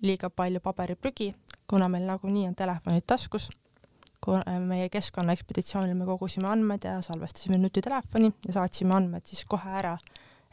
liiga 0.02 0.31
palju 0.31 0.61
paberiprügi, 0.61 1.35
kuna 1.68 1.88
meil 1.88 2.07
nagunii 2.07 2.46
on 2.48 2.55
telefonid 2.55 3.07
taskus. 3.07 3.50
Äh, 4.35 4.59
meie 4.62 4.89
keskkonnaekspeditsioonil 4.93 5.97
me 5.99 6.07
kogusime 6.09 6.49
andmed 6.51 6.87
ja 6.87 6.99
salvestasime 7.05 7.59
nutitelefoni 7.61 8.33
ja 8.47 8.57
saatsime 8.59 8.97
andmed 8.97 9.27
siis 9.29 9.45
kohe 9.49 9.77
ära, 9.81 9.97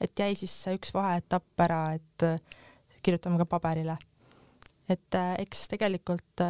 et 0.01 0.19
jäi 0.19 0.33
siis 0.37 0.53
see 0.65 0.77
üks 0.77 0.93
vaheetapp 0.95 1.65
ära, 1.65 1.81
et 1.97 2.27
äh, 2.27 2.59
kirjutame 3.03 3.39
ka 3.41 3.49
paberile. 3.55 3.97
Et 4.89 5.17
äh, 5.17 5.33
eks 5.45 5.67
tegelikult 5.71 6.43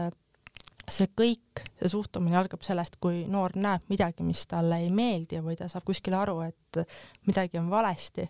see 0.90 1.08
kõik, 1.16 1.64
see 1.80 1.92
suhtumine 1.94 2.36
algab 2.38 2.64
sellest, 2.66 2.98
kui 3.02 3.24
noor 3.32 3.56
näeb 3.56 3.86
midagi, 3.92 4.26
mis 4.26 4.44
talle 4.50 4.82
ei 4.84 4.90
meeldi 4.92 5.40
või 5.44 5.56
ta 5.60 5.70
saab 5.72 5.86
kuskil 5.88 6.16
aru, 6.18 6.42
et 6.44 6.82
midagi 7.30 7.60
on 7.62 7.70
valesti. 7.72 8.28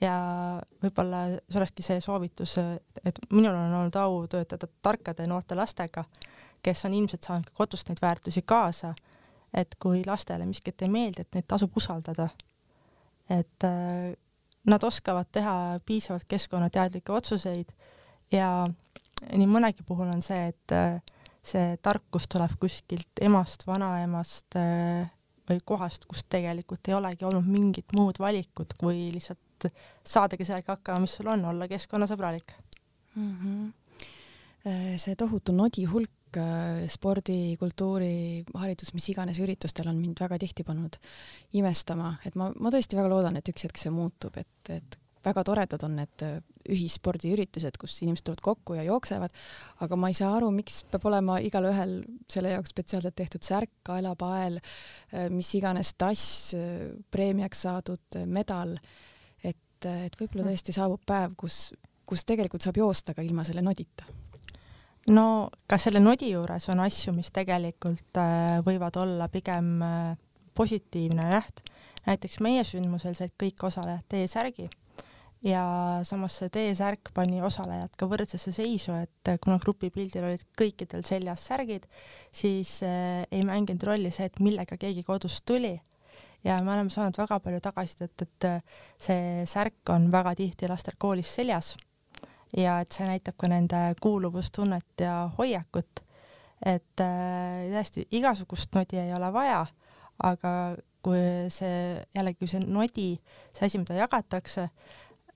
ja 0.00 0.14
võib-olla 0.82 1.24
see 1.50 1.58
olekski 1.58 1.82
see 1.82 2.00
soovitus, 2.00 2.56
et 3.04 3.18
minul 3.32 3.52
on 3.52 3.74
olnud 3.80 3.96
au 3.98 4.20
töötada 4.30 4.68
tarkade 4.82 5.26
noorte 5.26 5.58
lastega, 5.58 6.04
kes 6.62 6.84
on 6.84 6.94
ilmselt 6.94 7.22
saanud 7.26 7.48
ka 7.48 7.56
kodust 7.64 7.88
neid 7.88 8.00
väärtusi 8.02 8.42
kaasa, 8.42 8.94
et 9.54 9.74
kui 9.80 10.02
lastele 10.06 10.46
miskit 10.48 10.82
ei 10.84 10.92
meeldi, 10.92 11.24
et 11.24 11.38
neid 11.38 11.48
tasub 11.48 11.76
usaldada. 11.76 12.28
et 13.28 13.64
äh, 13.64 14.14
nad 14.64 14.82
oskavad 14.82 15.28
teha 15.32 15.80
piisavalt 15.86 16.24
keskkonnateadlikke 16.28 17.12
otsuseid 17.12 17.68
ja 18.32 18.66
nii 19.36 19.48
mõnegi 19.48 19.84
puhul 19.84 20.08
on 20.08 20.22
see, 20.24 20.48
et 20.48 20.72
äh, 20.72 21.02
see 21.44 21.76
tarkus 21.84 22.28
tuleb 22.28 22.54
kuskilt 22.60 23.20
emast, 23.20 23.66
vanaemast 23.68 24.56
äh, 24.56 25.10
või 25.48 25.60
kohast, 25.64 26.06
kus 26.08 26.24
tegelikult 26.24 26.88
ei 26.88 26.96
olegi 26.96 27.28
olnud 27.28 27.48
mingit 27.48 27.92
muud 27.96 28.16
valikut, 28.20 28.72
kui 28.80 29.10
lihtsalt 29.12 29.68
saadagi 30.06 30.44
sellega 30.44 30.78
hakkama, 30.78 31.04
mis 31.04 31.18
sul 31.18 31.28
on, 31.28 31.44
olla 31.52 31.68
keskkonnasõbralik 31.68 32.52
mm. 33.14 33.36
-hmm. 33.42 34.96
see 34.96 35.16
tohutu 35.16 35.52
nodi 35.52 35.84
hulk 35.84 36.17
spordi, 36.92 37.56
kultuuri, 37.60 38.44
haridus, 38.60 38.92
mis 38.92 39.08
iganes 39.12 39.40
üritustel 39.40 39.88
on 39.88 39.96
mind 39.96 40.20
väga 40.20 40.38
tihti 40.42 40.66
pannud 40.66 40.98
imestama, 41.56 42.16
et 42.28 42.36
ma, 42.36 42.50
ma 42.58 42.72
tõesti 42.74 42.98
väga 42.98 43.08
loodan, 43.08 43.38
et 43.38 43.48
üks 43.48 43.64
hetk 43.64 43.80
see 43.80 43.92
muutub, 43.94 44.36
et, 44.36 44.72
et 44.74 44.98
väga 45.24 45.44
toredad 45.46 45.82
on 45.86 45.96
need 45.98 46.24
äh, 46.24 46.38
ühisspordiüritused, 46.68 47.78
kus 47.80 47.96
inimesed 48.02 48.26
tulevad 48.26 48.44
kokku 48.44 48.76
ja 48.78 48.84
jooksevad, 48.86 49.34
aga 49.84 49.98
ma 49.98 50.10
ei 50.10 50.16
saa 50.18 50.34
aru, 50.36 50.50
miks 50.54 50.82
peab 50.90 51.06
olema 51.10 51.38
igalühel 51.44 51.98
selle 52.30 52.54
jaoks 52.54 52.74
spetsiaalselt 52.74 53.16
tehtud 53.18 53.46
särk, 53.46 53.72
kaelapael, 53.88 54.60
äh, 54.60 55.28
mis 55.34 55.50
iganes 55.58 55.94
tass, 55.98 56.54
äh, 56.58 56.88
preemiaks 57.10 57.66
saadud 57.66 58.22
medal, 58.26 58.76
et, 59.42 59.58
et 59.84 60.20
võib-olla 60.20 60.46
mm. 60.46 60.54
tõesti 60.54 60.76
saabub 60.76 61.04
päev, 61.08 61.36
kus, 61.40 61.68
kus 62.08 62.26
tegelikult 62.28 62.64
saab 62.64 62.80
joosta 62.80 63.16
ka 63.16 63.26
ilma 63.26 63.46
selle 63.48 63.64
nodita 63.64 64.27
no 65.14 65.48
ka 65.70 65.78
selle 65.80 66.00
nodi 66.02 66.32
juures 66.32 66.68
on 66.72 66.80
asju, 66.84 67.14
mis 67.16 67.30
tegelikult 67.34 68.20
võivad 68.66 68.96
olla 69.00 69.28
pigem 69.32 69.78
positiivne 70.54 71.30
näht. 71.30 71.62
näiteks 72.06 72.40
meie 72.40 72.64
sündmusel 72.64 73.14
said 73.14 73.34
kõik 73.40 73.62
osalejad 73.68 74.04
T-särgi 74.08 74.68
ja 75.44 75.62
samas 76.06 76.38
see 76.38 76.50
T-särk 76.52 77.12
pani 77.14 77.42
osalejad 77.44 77.94
ka 77.98 78.08
võrdsesse 78.10 78.52
seisu, 78.54 78.94
et 78.98 79.32
kuna 79.42 79.58
grupipildil 79.62 80.26
olid 80.30 80.44
kõikidel 80.58 81.04
seljas 81.06 81.46
särgid, 81.50 81.86
siis 82.34 82.78
äh, 82.86 83.22
ei 83.30 83.44
mänginud 83.46 83.86
rolli 83.86 84.12
see, 84.14 84.26
et 84.28 84.40
millega 84.42 84.78
keegi 84.80 85.04
kodust 85.06 85.44
tuli. 85.46 85.78
ja 86.44 86.60
me 86.62 86.72
oleme 86.72 86.90
saanud 86.90 87.18
väga 87.18 87.40
palju 87.42 87.60
tagasisidet, 87.60 88.22
et 88.22 88.44
äh, 88.46 88.62
see 88.98 89.44
särk 89.46 89.90
on 89.94 90.10
väga 90.12 90.34
tihti 90.38 90.68
lastel 90.70 90.98
koolis 90.98 91.34
seljas 91.34 91.76
ja 92.56 92.78
et 92.80 92.92
see 92.92 93.06
näitab 93.08 93.36
ka 93.38 93.48
nende 93.50 93.80
kuuluvustunnet 94.02 95.00
ja 95.00 95.30
hoiakut. 95.38 96.04
et 96.66 97.00
äh, 97.00 97.68
tõesti 97.72 98.06
igasugust 98.10 98.74
nodi 98.74 98.98
ei 98.98 99.12
ole 99.14 99.32
vaja, 99.32 99.66
aga 100.22 100.52
kui 101.02 101.20
see 101.54 102.00
jällegi 102.14 102.48
see 102.50 102.64
nodi, 102.66 103.10
see 103.54 103.66
asi, 103.66 103.78
mida 103.78 103.94
jagatakse, 103.94 104.68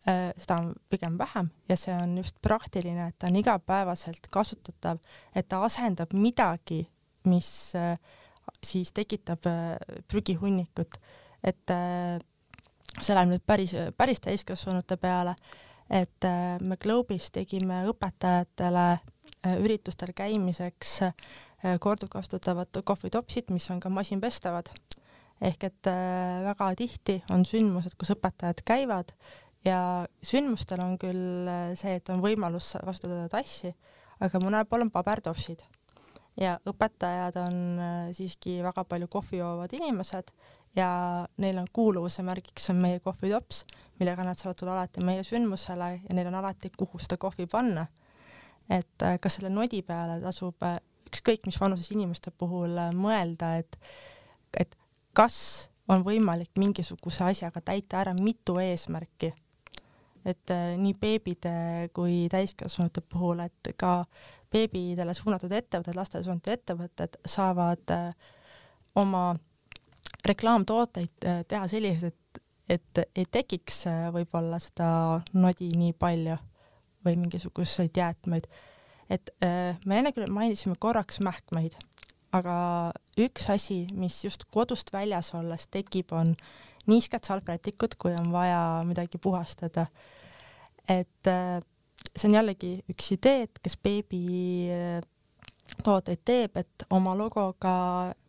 Äh, 0.08 0.32
seda 0.34 0.56
on 0.58 0.72
pigem 0.90 1.14
vähem 1.18 1.52
ja 1.68 1.76
see 1.78 1.94
on 1.94 2.16
just 2.18 2.40
praktiline, 2.42 3.04
et 3.06 3.14
ta 3.22 3.28
on 3.30 3.36
igapäevaselt 3.38 4.24
kasutatav, 4.34 4.98
et 5.30 5.46
ta 5.46 5.60
asendab 5.62 6.10
midagi, 6.18 6.80
mis 7.30 7.50
äh, 7.78 7.94
siis 8.66 8.90
tekitab 8.90 9.46
äh, 9.46 9.76
prügihunnikut, 10.10 10.98
et 11.44 11.74
see 12.98 13.14
läheb 13.14 13.30
nüüd 13.30 13.44
päris, 13.46 13.76
päris 13.94 14.18
täiskasvanute 14.26 14.98
peale, 14.98 15.36
et 15.90 16.28
me 16.62 16.76
Globis 16.80 17.30
tegime 17.34 17.82
õpetajatele 17.90 18.86
üritustel 19.58 20.12
käimiseks 20.14 21.00
korduvkasutavad 21.82 22.82
kohvitopsid, 22.84 23.50
mis 23.54 23.68
on 23.70 23.80
ka 23.82 23.90
masinpestavad. 23.90 24.70
Ehk 25.42 25.64
et 25.66 25.88
väga 26.46 26.68
tihti 26.78 27.16
on 27.34 27.42
sündmused, 27.46 27.96
kus 27.98 28.12
õpetajad 28.14 28.62
käivad 28.66 29.10
ja 29.64 30.06
sündmustel 30.22 30.82
on 30.82 30.96
küll 31.00 31.48
äh, 31.48 31.72
see, 31.78 31.96
et 31.98 32.10
on 32.12 32.22
võimalus 32.22 32.74
kasutada 32.82 33.28
tassi, 33.32 33.72
aga 34.22 34.40
mõnel 34.42 34.66
pool 34.68 34.86
on 34.86 34.92
pabertopsid 34.94 35.62
ja 36.40 36.56
õpetajad 36.68 37.38
on 37.42 37.60
äh, 37.78 38.10
siiski 38.16 38.60
väga 38.64 38.84
palju 38.88 39.10
kohvi 39.12 39.42
joovad 39.42 39.74
inimesed 39.76 40.32
ja 40.76 41.28
neil 41.36 41.58
on 41.58 41.66
kuuluvuse 41.72 42.22
märgiks 42.22 42.70
on 42.70 42.80
meie 42.80 43.00
kohvitops, 43.00 43.64
millega 44.00 44.24
nad 44.24 44.38
saavad 44.40 44.58
tulla 44.58 44.76
alati 44.76 45.04
meie 45.04 45.24
sündmusele 45.26 45.90
ja 46.08 46.14
neil 46.16 46.30
on 46.30 46.38
alati, 46.40 46.72
kuhu 46.76 47.00
seda 47.02 47.18
kohvi 47.20 47.46
panna. 47.46 47.86
et 48.70 49.02
äh, 49.02 49.18
kas 49.20 49.36
selle 49.36 49.50
nodi 49.50 49.82
peale 49.82 50.20
tasub 50.22 50.62
äh, 50.64 50.76
ükskõik 51.10 51.46
mis 51.46 51.58
vanuses 51.60 51.90
inimeste 51.92 52.30
puhul 52.30 52.78
äh, 52.78 52.92
mõelda, 52.94 53.56
et, 53.58 53.76
et 54.56 54.76
kas 55.12 55.68
on 55.88 56.04
võimalik 56.06 56.56
mingisuguse 56.58 57.24
asjaga 57.24 57.60
täita 57.60 58.00
ära 58.00 58.14
mitu 58.14 58.56
eesmärki. 58.62 59.32
et 60.24 60.50
nii 60.78 60.94
beebide 60.94 61.90
kui 61.92 62.28
täiskasvanute 62.30 63.00
puhul, 63.00 63.40
et 63.42 63.74
ka 63.76 64.04
beebidele 64.52 65.14
suunatud 65.14 65.52
ettevõtted, 65.52 65.96
lastele 65.96 66.24
suunatud 66.24 66.52
ettevõtted 66.52 67.18
saavad 67.26 67.90
oma 68.94 69.32
reklaamtooteid 70.26 71.26
teha 71.48 71.68
selliseid, 71.68 72.12
et, 72.12 72.42
et 72.68 73.02
ei 73.16 73.26
tekiks 73.30 73.84
võib-olla 74.14 74.58
seda 74.62 74.88
nodi 75.34 75.70
nii 75.76 75.96
palju 75.98 76.36
või 77.02 77.16
mingisuguseid 77.18 77.96
jäätmeid 77.98 78.46
et 79.12 79.32
äh, 79.44 79.78
me 79.86 80.00
enne 80.00 80.12
küll 80.14 80.30
mainisime 80.32 80.76
korraks 80.80 81.20
mähkmeid, 81.24 81.76
aga 82.36 82.54
üks 83.20 83.48
asi, 83.52 83.84
mis 83.98 84.22
just 84.24 84.46
kodust 84.54 84.92
väljas 84.94 85.32
olles 85.36 85.68
tekib, 85.72 86.14
on 86.16 86.34
niisked 86.88 87.28
salvrätikud, 87.28 87.98
kui 88.00 88.14
on 88.16 88.32
vaja 88.34 88.82
midagi 88.88 89.20
puhastada. 89.22 89.86
et 90.88 91.28
äh, 91.30 91.60
see 92.16 92.28
on 92.28 92.38
jällegi 92.40 92.72
üks 92.90 93.12
idee, 93.14 93.46
et 93.46 93.60
kes 93.62 93.76
beebi 93.78 94.24
äh, 94.72 95.02
tooteid 95.84 96.24
teeb, 96.24 96.56
et 96.56 96.86
oma 96.90 97.14
logoga 97.16 97.74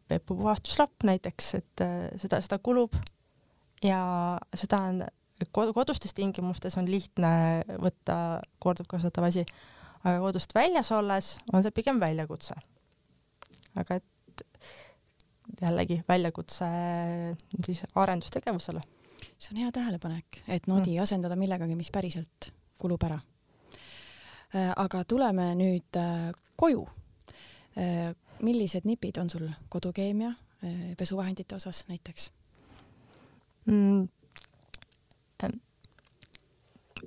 Peepu 0.08 0.36
puhastuslapp 0.36 1.06
näiteks, 1.08 1.54
et 1.56 1.84
seda, 2.22 2.42
seda 2.44 2.58
kulub 2.60 2.96
ja 3.84 4.00
seda 4.56 4.82
on 4.90 5.04
kodustes 5.52 6.14
tingimustes 6.14 6.76
on 6.78 6.90
lihtne 6.92 7.30
võtta 7.82 8.16
korduvkasutatav 8.64 9.30
asi 9.30 9.46
aga 10.04 10.20
kodust 10.20 10.56
väljas 10.56 10.92
olles 10.96 11.34
on 11.54 11.64
see 11.64 11.76
pigem 11.76 12.00
väljakutse. 12.02 12.56
aga 13.80 14.00
et 14.00 14.44
jällegi 15.62 16.02
väljakutse 16.08 16.68
siis 17.66 17.84
arendustegevusele. 17.96 18.82
see 19.38 19.56
on 19.56 19.62
hea 19.64 19.72
tähelepanek, 19.72 20.44
et 20.48 20.68
nodi 20.68 20.98
mm. 20.98 21.04
asendada 21.04 21.36
millegagi, 21.40 21.76
mis 21.76 21.92
päriselt 21.92 22.52
kulub 22.78 23.04
ära. 23.08 23.20
Äh, 24.54 24.74
aga 24.76 25.04
tuleme 25.08 25.54
nüüd 25.56 26.00
äh, 26.00 26.32
koju. 26.56 26.84
Millised 28.44 28.84
nipid 28.84 29.18
on 29.22 29.30
sul 29.32 29.48
kodukeemia 29.72 30.34
pesuvahendite 30.98 31.56
osas 31.56 31.84
näiteks 31.88 32.30
mm.? 33.66 34.08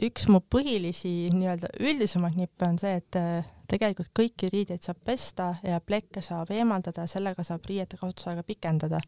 üks 0.04 0.26
mu 0.28 0.42
põhilisi 0.52 1.30
nii-öelda 1.32 1.70
üldisemaid 1.80 2.36
nippe 2.36 2.66
on 2.68 2.76
see, 2.80 2.98
et 3.00 3.18
äh, 3.18 3.46
tegelikult 3.70 4.10
kõiki 4.16 4.50
riideid 4.52 4.84
saab 4.84 5.00
pesta 5.06 5.54
ja 5.64 5.80
plekke 5.80 6.22
saab 6.24 6.52
eemaldada, 6.54 7.06
sellega 7.08 7.44
saab 7.46 7.64
riiete 7.68 7.98
kasutusaega 8.00 8.44
pikendada. 8.46 9.00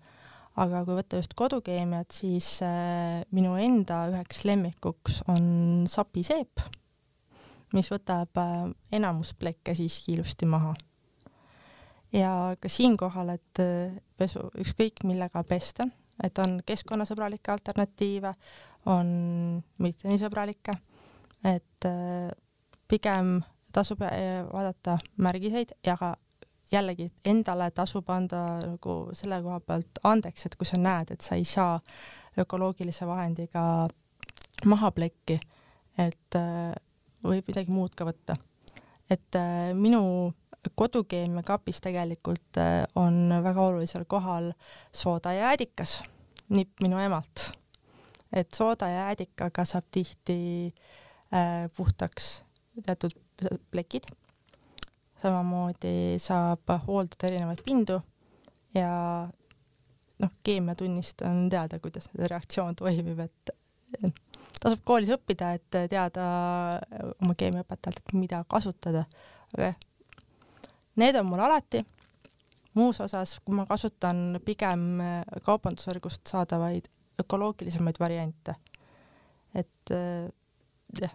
aga 0.58 0.80
kui 0.82 0.96
võtta 0.96 1.20
just 1.20 1.36
kodukeemiat, 1.38 2.10
siis 2.10 2.56
äh, 2.66 3.20
minu 3.30 3.54
enda 3.62 4.06
üheks 4.10 4.42
lemmikuks 4.48 5.20
on 5.30 5.84
sapiseep, 5.86 6.64
mis 7.76 7.90
võtab 7.92 8.40
enamus 8.90 9.34
plekke 9.38 9.74
siiski 9.76 10.16
ilusti 10.16 10.48
maha. 10.48 10.74
Ja 12.12 12.56
ka 12.60 12.68
siinkohal, 12.68 13.34
et 13.34 13.62
pesu, 14.16 14.46
ükskõik 14.58 15.04
millega 15.04 15.42
pesta, 15.44 15.88
et 16.24 16.38
on 16.42 16.58
keskkonnasõbralikke 16.66 17.52
alternatiive, 17.52 18.32
on 18.90 19.10
mitte 19.82 20.08
nii 20.08 20.20
sõbralikke, 20.20 20.74
et 21.46 21.86
äh, 21.86 22.30
pigem 22.88 23.38
tasub 23.74 24.02
äh, 24.06 24.42
vaadata 24.48 24.98
märgiseid 25.22 25.76
ja 25.86 25.96
ka 26.00 26.14
jällegi 26.72 27.08
endale 27.24 27.70
tasub 27.76 28.10
anda 28.12 28.42
nagu 28.64 28.98
selle 29.16 29.40
koha 29.44 29.60
pealt 29.64 30.02
andeks, 30.08 30.46
et 30.46 30.56
kui 30.58 30.68
sa 30.68 30.80
näed, 30.80 31.14
et 31.14 31.24
sa 31.24 31.38
ei 31.38 31.46
saa 31.48 31.78
ökoloogilise 32.38 33.06
vahendiga 33.08 33.62
maha 34.66 34.90
plekki, 34.94 35.38
et 35.98 36.38
äh, 36.38 36.74
võib 37.24 37.48
midagi 37.50 37.72
muud 37.74 37.94
ka 37.98 38.06
võtta. 38.08 38.36
et 39.10 39.36
minu 39.74 40.34
kodukeemiakapis 40.74 41.80
tegelikult 41.80 42.58
on 42.98 43.30
väga 43.42 43.62
olulisel 43.62 44.04
kohal 44.08 44.52
sooda 44.92 45.32
ja 45.32 45.52
äädikas, 45.52 46.02
nipp 46.48 46.82
minu 46.82 46.98
emalt. 46.98 47.50
Et 48.32 48.50
sooda 48.54 48.88
ja 48.92 49.06
äädikaga 49.12 49.64
saab 49.64 49.86
tihti 49.90 50.38
äh, 51.32 51.70
puhtaks 51.76 52.42
teatud 52.86 53.14
plekid. 53.70 54.04
samamoodi 55.22 56.18
saab 56.22 56.70
hooldada 56.86 57.26
erinevaid 57.26 57.62
pindu 57.66 57.96
ja 58.74 58.90
noh, 60.18 60.30
keemiatunnist 60.46 61.22
on 61.26 61.48
teada, 61.50 61.80
kuidas 61.82 62.10
reaktsioon 62.14 62.76
toimib, 62.78 63.18
et 63.24 63.52
tasub 64.60 64.82
koolis 64.86 65.10
õppida, 65.14 65.52
et 65.58 65.78
teada 65.90 66.26
oma 67.22 67.34
keemiaõpetajalt, 67.38 68.02
et 68.02 68.14
mida 68.18 68.42
kasutada, 68.50 69.04
aga 69.54 69.70
jah, 69.70 69.78
need 70.98 71.16
on 71.16 71.26
mul 71.26 71.40
alati. 71.40 71.84
muus 72.74 73.00
osas, 73.00 73.38
kui 73.44 73.56
ma 73.56 73.64
kasutan 73.66 74.40
pigem 74.44 75.00
kaubandusvõrgust 75.44 76.26
saadavaid 76.30 76.88
ökoloogilisemaid 77.18 77.96
variante. 78.00 78.54
et 79.54 79.90
äh, 79.90 80.28
jah, 81.00 81.12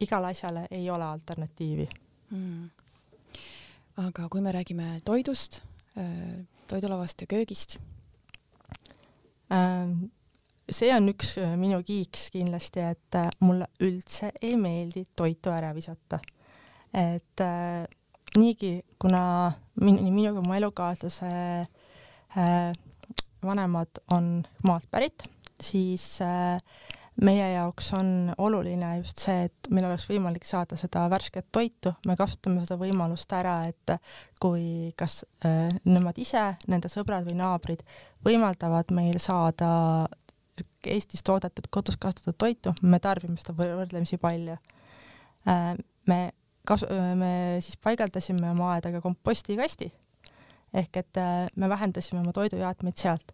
igale 0.00 0.26
asjale 0.26 0.66
ei 0.70 0.90
ole 0.90 1.04
alternatiivi 1.04 1.88
mm.. 2.30 2.68
aga 4.04 4.28
kui 4.28 4.40
me 4.40 4.52
räägime 4.52 5.00
toidust, 5.04 5.62
äh, 5.98 6.46
toidulauast 6.66 7.20
ja 7.20 7.26
köögist? 7.26 7.78
Ähm, 9.50 10.10
see 10.70 10.92
on 10.94 11.08
üks 11.10 11.34
äh, 11.40 11.56
minu 11.58 11.80
kiiks 11.86 12.28
kindlasti, 12.34 12.84
et 12.92 13.18
mulle 13.40 13.66
üldse 13.82 14.30
ei 14.42 14.54
meeldi 14.60 15.06
toitu 15.16 15.50
ära 15.50 15.72
visata. 15.74 16.20
et 16.94 17.40
äh, 17.40 17.86
niigi, 18.38 18.80
kuna 18.98 19.52
min-, 19.80 19.98
nii 20.04 20.14
minu 20.14 20.36
kui 20.36 20.46
mu 20.46 20.54
elukaaslase 20.54 21.32
äh, 22.38 22.72
vanemad 23.42 24.02
on 24.14 24.40
maalt 24.62 24.86
pärit 24.90 25.26
siis 25.62 26.18
äh, 26.22 26.58
meie 27.20 27.52
jaoks 27.52 27.92
on 27.96 28.32
oluline 28.38 28.96
just 28.98 29.20
see, 29.20 29.46
et 29.48 29.70
meil 29.70 29.86
oleks 29.88 30.06
võimalik 30.08 30.46
saada 30.48 30.78
seda 30.80 31.04
värsket 31.12 31.50
toitu, 31.52 31.92
me 32.06 32.16
kasutame 32.18 32.64
seda 32.64 32.78
võimalust 32.80 33.32
ära, 33.36 33.60
et 33.68 33.96
kui 34.40 34.92
kas 34.98 35.20
äh, 35.46 35.68
nemad 35.84 36.18
ise, 36.20 36.54
nende 36.70 36.90
sõbrad 36.92 37.26
või 37.28 37.36
naabrid 37.40 37.84
võimaldavad 38.26 38.94
meil 38.96 39.20
saada 39.22 40.08
Eestis 40.84 41.20
toodetud 41.24 41.66
kodus 41.72 41.96
kasvatatud 42.00 42.36
toitu, 42.40 42.72
me 42.80 42.98
tarbime 43.00 43.36
seda 43.36 43.52
võrdlemisi 43.56 44.16
palju. 44.20 44.54
Me 46.08 46.18
kasu-, 46.68 46.88
me 47.14 47.58
siis 47.60 47.76
paigaldasime 47.76 48.50
oma 48.50 48.74
aedaga 48.74 49.00
kompostikasti. 49.00 49.90
Ehk 50.74 50.96
et 50.96 51.18
äh, 51.18 51.46
me 51.56 51.68
vähendasime 51.68 52.20
oma 52.20 52.32
toidujäätmeid 52.32 52.96
sealt. 52.96 53.32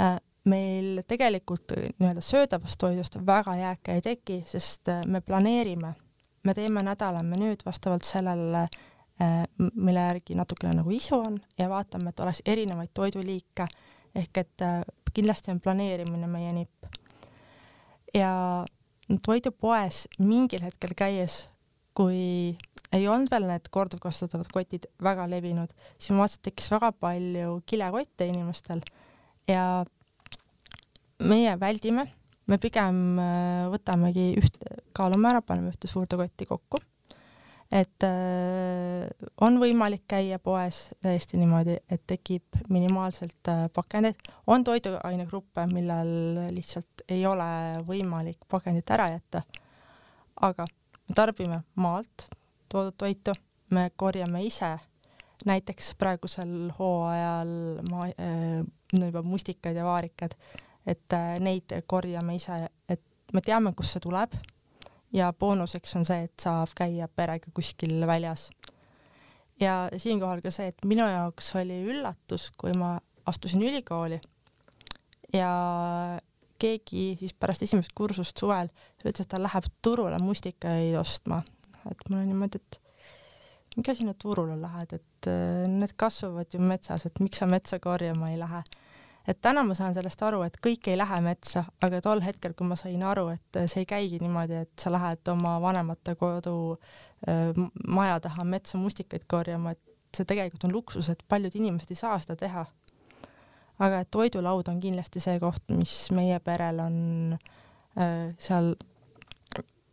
Äh, 0.00 0.18
meil 0.44 1.02
tegelikult 1.08 1.72
äh, 1.74 1.88
nii-öelda 1.98 2.22
söödavast 2.22 2.78
toidust 2.78 3.18
väga 3.26 3.56
jääke 3.58 3.96
ei 3.98 4.02
teki, 4.02 4.42
sest 4.46 4.92
me 5.06 5.20
planeerime, 5.20 5.94
me 6.44 6.54
teeme 6.54 6.82
nädalamenüüd 6.86 7.66
vastavalt 7.66 8.04
sellele, 8.06 8.68
mille 9.56 10.00
järgi 10.00 10.34
natukene 10.36 10.74
nagu 10.76 10.90
isu 10.92 11.16
on 11.16 11.38
ja 11.58 11.70
vaatame, 11.72 12.10
et 12.12 12.20
oleks 12.20 12.42
erinevaid 12.46 12.90
toiduliike. 12.94 13.64
Ehk 14.14 14.38
et 14.38 14.64
kindlasti 15.16 15.50
on 15.50 15.60
planeerimine 15.60 16.28
meie 16.28 16.52
nipp. 16.52 16.84
ja 18.14 18.64
toidupoes 19.26 20.04
mingil 20.18 20.62
hetkel 20.62 20.92
käies, 20.96 21.46
kui 21.96 22.56
ei 22.94 23.08
olnud 23.10 23.30
veel 23.32 23.48
need 23.50 23.68
korduvkasutatavad 23.74 24.50
kotid 24.52 24.86
väga 25.02 25.26
levinud, 25.30 25.72
siis 25.98 26.12
ma 26.14 26.24
vaatasin, 26.24 26.40
et 26.40 26.48
tekkis 26.50 26.70
väga 26.74 26.92
palju 27.00 27.58
kilekotte 27.68 28.28
inimestel 28.30 28.82
ja 29.50 29.66
meie 31.26 31.54
väldime, 31.60 32.06
me 32.50 32.58
pigem 32.62 33.20
äh, 33.20 33.64
võtamegi 33.72 34.28
üht, 34.40 34.60
kaalume 34.96 35.32
ära, 35.32 35.42
paneme 35.44 35.72
ühte 35.72 35.90
suurde 35.90 36.18
kotti 36.20 36.46
kokku. 36.48 36.80
et 37.74 38.04
äh, 38.06 39.08
on 39.42 39.58
võimalik 39.58 40.04
käia 40.06 40.38
poes 40.38 40.84
täiesti 41.02 41.40
niimoodi, 41.40 41.80
et 41.90 42.04
tekib 42.06 42.60
minimaalselt 42.70 43.50
äh, 43.50 43.66
pakendeid, 43.74 44.20
on 44.46 44.64
toiduainegruppe, 44.64 45.66
millel 45.72 46.52
lihtsalt 46.54 47.06
ei 47.08 47.26
ole 47.26 47.48
võimalik 47.88 48.46
pakendit 48.48 48.90
ära 48.94 49.10
jätta. 49.16 49.42
aga 50.40 50.66
me 51.08 51.14
tarbime 51.14 51.60
maalt 51.74 52.26
toodud 52.72 52.96
toitu, 52.98 53.34
me 53.70 53.90
korjame 53.96 54.42
ise. 54.44 54.76
Näiteks 55.46 55.92
praegusel 55.98 56.70
hooajal 56.78 57.50
ma- 57.90 58.08
äh,, 58.08 58.64
juba 58.92 59.22
mustikaid 59.22 59.76
ja 59.76 59.84
vaarikaid, 59.84 60.34
et 60.86 61.12
äh, 61.12 61.36
neid 61.40 61.74
korjame 61.86 62.34
ise, 62.34 62.56
et 62.88 63.02
me 63.34 63.40
teame, 63.44 63.72
kust 63.76 63.94
see 63.96 64.00
tuleb. 64.02 64.34
Ja 65.12 65.32
boonuseks 65.32 65.94
on 65.96 66.04
see, 66.04 66.24
et 66.26 66.42
saab 66.42 66.72
käia 66.76 67.06
perega 67.08 67.50
kuskil 67.54 68.00
väljas. 68.06 68.50
ja 69.60 69.88
siinkohal 69.96 70.40
ka 70.44 70.50
see, 70.50 70.66
et 70.68 70.84
minu 70.84 71.06
jaoks 71.08 71.54
oli 71.56 71.78
üllatus, 71.88 72.50
kui 72.58 72.72
ma 72.76 72.96
astusin 73.26 73.62
ülikooli 73.62 74.18
ja 75.32 75.52
keegi 76.58 77.06
siis 77.20 77.34
pärast 77.34 77.64
esimest 77.66 77.94
kursust 77.96 78.38
suvel 78.38 78.70
ütles, 79.02 79.22
et 79.22 79.30
ta 79.30 79.40
läheb 79.40 79.68
turule 79.82 80.18
mustikaid 80.22 80.96
ostma. 81.00 81.42
et 81.90 82.08
mul 82.10 82.20
on 82.20 82.28
niimoodi, 82.30 82.58
et 82.58 82.80
miks 83.76 83.92
sa 83.92 83.94
sinna 83.94 84.14
turule 84.18 84.56
lähed, 84.60 84.96
et 84.98 85.30
äh, 85.30 85.64
need 85.70 85.94
kasvavad 85.96 86.52
ju 86.52 86.60
metsas, 86.60 87.06
et 87.06 87.20
miks 87.20 87.42
sa 87.42 87.46
metsa 87.46 87.78
korjama 87.82 88.30
ei 88.32 88.38
lähe. 88.40 88.62
et 89.26 89.40
täna 89.42 89.64
ma 89.66 89.74
saan 89.74 89.94
sellest 89.94 90.22
aru, 90.22 90.44
et 90.46 90.56
kõik 90.62 90.86
ei 90.86 90.96
lähe 90.96 91.16
metsa, 91.20 91.64
aga 91.82 91.98
tol 92.00 92.20
hetkel, 92.22 92.54
kui 92.54 92.66
ma 92.66 92.76
sain 92.78 93.02
aru, 93.02 93.28
et 93.34 93.58
see 93.66 93.82
ei 93.82 93.88
käigi 93.90 94.20
niimoodi, 94.22 94.60
et 94.62 94.78
sa 94.78 94.92
lähed 94.94 95.28
oma 95.32 95.56
vanemate 95.60 96.14
kodu 96.14 96.56
äh, 97.26 97.50
maja 97.88 98.20
taha 98.28 98.46
metsa 98.46 98.78
mustikaid 98.78 99.26
korjama, 99.26 99.74
et 99.74 99.82
see 100.16 100.28
tegelikult 100.28 100.64
on 100.68 100.74
luksus, 100.76 101.10
et 101.10 101.24
paljud 101.28 101.54
inimesed 101.58 101.90
ei 101.90 101.98
saa 101.98 102.18
seda 102.22 102.38
teha. 102.40 102.64
Aga 103.78 104.02
et 104.04 104.10
toidulaud 104.10 104.68
on 104.72 104.80
kindlasti 104.80 105.20
see 105.20 105.40
koht, 105.40 105.64
mis 105.68 105.94
meie 106.16 106.38
perel 106.44 106.80
on 106.80 106.98
äh, 107.36 108.34
seal 108.38 108.74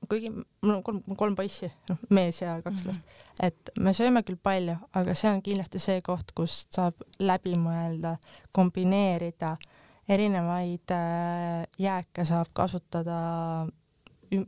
kuigi 0.10 0.30
mul 0.32 0.76
on 0.76 0.84
kolm, 0.84 1.02
kolm 1.18 1.36
poissi, 1.36 1.70
noh, 1.90 2.00
mees 2.14 2.42
ja 2.42 2.58
kaks 2.64 2.86
last. 2.86 3.02
Mm, 3.02 3.08
-hmm. 3.08 3.46
et 3.48 3.72
me 3.80 3.94
sööme 3.94 4.24
küll 4.24 4.40
palju, 4.44 4.76
aga 4.94 5.16
see 5.16 5.32
on 5.32 5.42
kindlasti 5.42 5.80
see 5.80 6.02
koht, 6.02 6.32
kust 6.36 6.74
saab 6.76 7.04
läbi 7.20 7.56
mõelda, 7.60 8.18
kombineerida, 8.52 9.56
erinevaid 10.10 10.92
äh, 10.92 11.64
jääke 11.80 12.26
saab 12.26 12.52
kasutada 12.54 13.68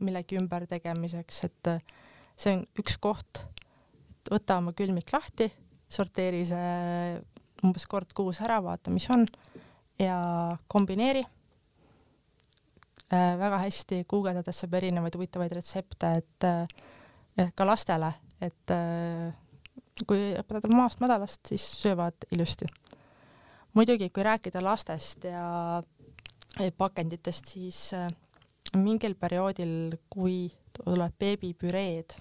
millegi 0.00 0.36
ümbertegemiseks, 0.36 1.44
et 1.44 1.72
äh, 1.72 1.80
see 2.36 2.56
on 2.56 2.66
üks 2.78 2.98
koht, 3.00 3.44
et 4.10 4.32
võta 4.32 4.58
oma 4.58 4.72
külmik 4.72 5.12
lahti, 5.12 5.50
sorteeri 5.88 6.44
see 6.44 7.22
umbes 7.64 7.86
kord 7.88 8.12
kuus 8.16 8.40
ära, 8.44 8.60
vaata, 8.64 8.92
mis 8.92 9.08
on 9.10 9.24
ja 9.98 10.18
kombineeri 10.68 11.24
Äh, 13.06 13.36
väga 13.38 13.60
hästi 13.62 14.00
guugeldades 14.10 14.64
saab 14.64 14.72
erinevaid 14.80 15.14
huvitavaid 15.14 15.52
retsepte, 15.54 16.08
et 16.18 16.46
äh, 16.48 17.50
ka 17.54 17.66
lastele, 17.68 18.08
et 18.42 18.72
äh, 18.74 19.28
kui 20.10 20.32
õpetada 20.34 20.72
maast 20.74 20.98
madalast, 21.04 21.44
siis 21.46 21.62
söövad 21.84 22.26
ilusti. 22.34 22.66
muidugi, 23.78 24.08
kui 24.10 24.24
rääkida 24.26 24.62
lastest 24.64 25.24
ja 25.24 25.82
pakenditest, 26.78 27.46
siis 27.46 27.92
mingil 28.74 29.14
perioodil, 29.14 29.94
kui 30.10 30.48
tuleb 30.72 31.12
beebipüreed, 31.20 32.16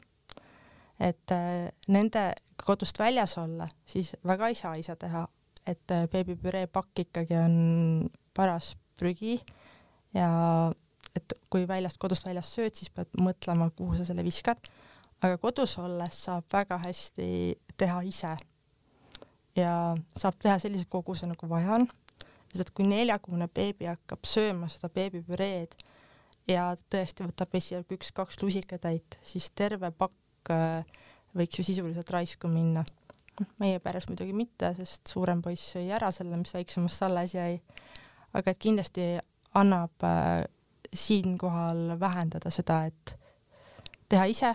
et 1.00 1.32
nende 1.92 2.22
kodust 2.64 3.00
väljas 3.00 3.38
olla, 3.38 3.68
siis 3.86 4.14
väga 4.24 4.48
ei 4.48 4.56
saa 4.56 4.76
ise 4.80 4.96
teha, 4.96 5.26
et 5.68 5.94
beebipüree 6.12 6.68
pakk 6.72 7.06
ikkagi 7.06 7.36
on 7.40 7.56
paras 8.36 8.76
prügi 9.00 9.40
ja 10.16 10.30
et 11.16 11.36
kui 11.52 11.68
väljast, 11.68 12.00
kodust 12.02 12.28
väljas 12.28 12.52
sööd, 12.56 12.76
siis 12.76 12.92
pead 12.94 13.12
mõtlema, 13.22 13.70
kuhu 13.76 13.96
sa 13.98 14.08
selle 14.08 14.24
viskad. 14.26 14.60
aga 15.24 15.38
kodus 15.42 15.78
olles 15.82 16.18
saab 16.26 16.46
väga 16.54 16.78
hästi 16.86 17.28
teha 17.78 18.02
ise. 18.04 18.36
ja 19.56 19.96
saab 20.18 20.36
teha 20.42 20.60
sellise 20.60 20.86
koguse, 20.90 21.28
nagu 21.28 21.50
vaja 21.50 21.80
on. 21.80 21.88
sest 22.52 22.68
et 22.68 22.72
kui 22.72 22.88
neljakuune 22.88 23.48
beebi 23.48 23.86
hakkab 23.86 24.26
sööma 24.26 24.70
seda 24.70 24.90
beebipüreed 24.90 25.76
ja 26.48 26.76
tõesti 26.90 27.26
võtab 27.26 27.56
esialgu 27.56 27.98
üks-kaks 27.98 28.42
lusikatäit, 28.42 29.20
siis 29.24 29.50
terve 29.52 29.92
pakk 29.92 30.14
äh, 30.54 30.86
võiks 31.36 31.60
ju 31.60 31.66
sisuliselt 31.68 32.10
raisku 32.10 32.50
minna. 32.52 32.86
meie 33.60 33.80
peres 33.84 34.08
muidugi 34.08 34.34
mitte, 34.34 34.70
sest 34.78 35.12
suurem 35.12 35.42
poiss 35.44 35.74
sõi 35.74 35.90
ära 35.92 36.12
selle, 36.12 36.38
mis 36.40 36.54
väiksemast 36.54 37.04
alles 37.04 37.36
jäi. 37.36 37.62
aga 38.34 38.52
et 38.52 38.60
kindlasti 38.60 39.18
annab 39.54 40.04
äh, 40.04 40.44
siinkohal 40.94 42.00
vähendada 42.00 42.50
seda, 42.50 42.86
et 42.86 43.18
teha 44.10 44.26
ise, 44.26 44.54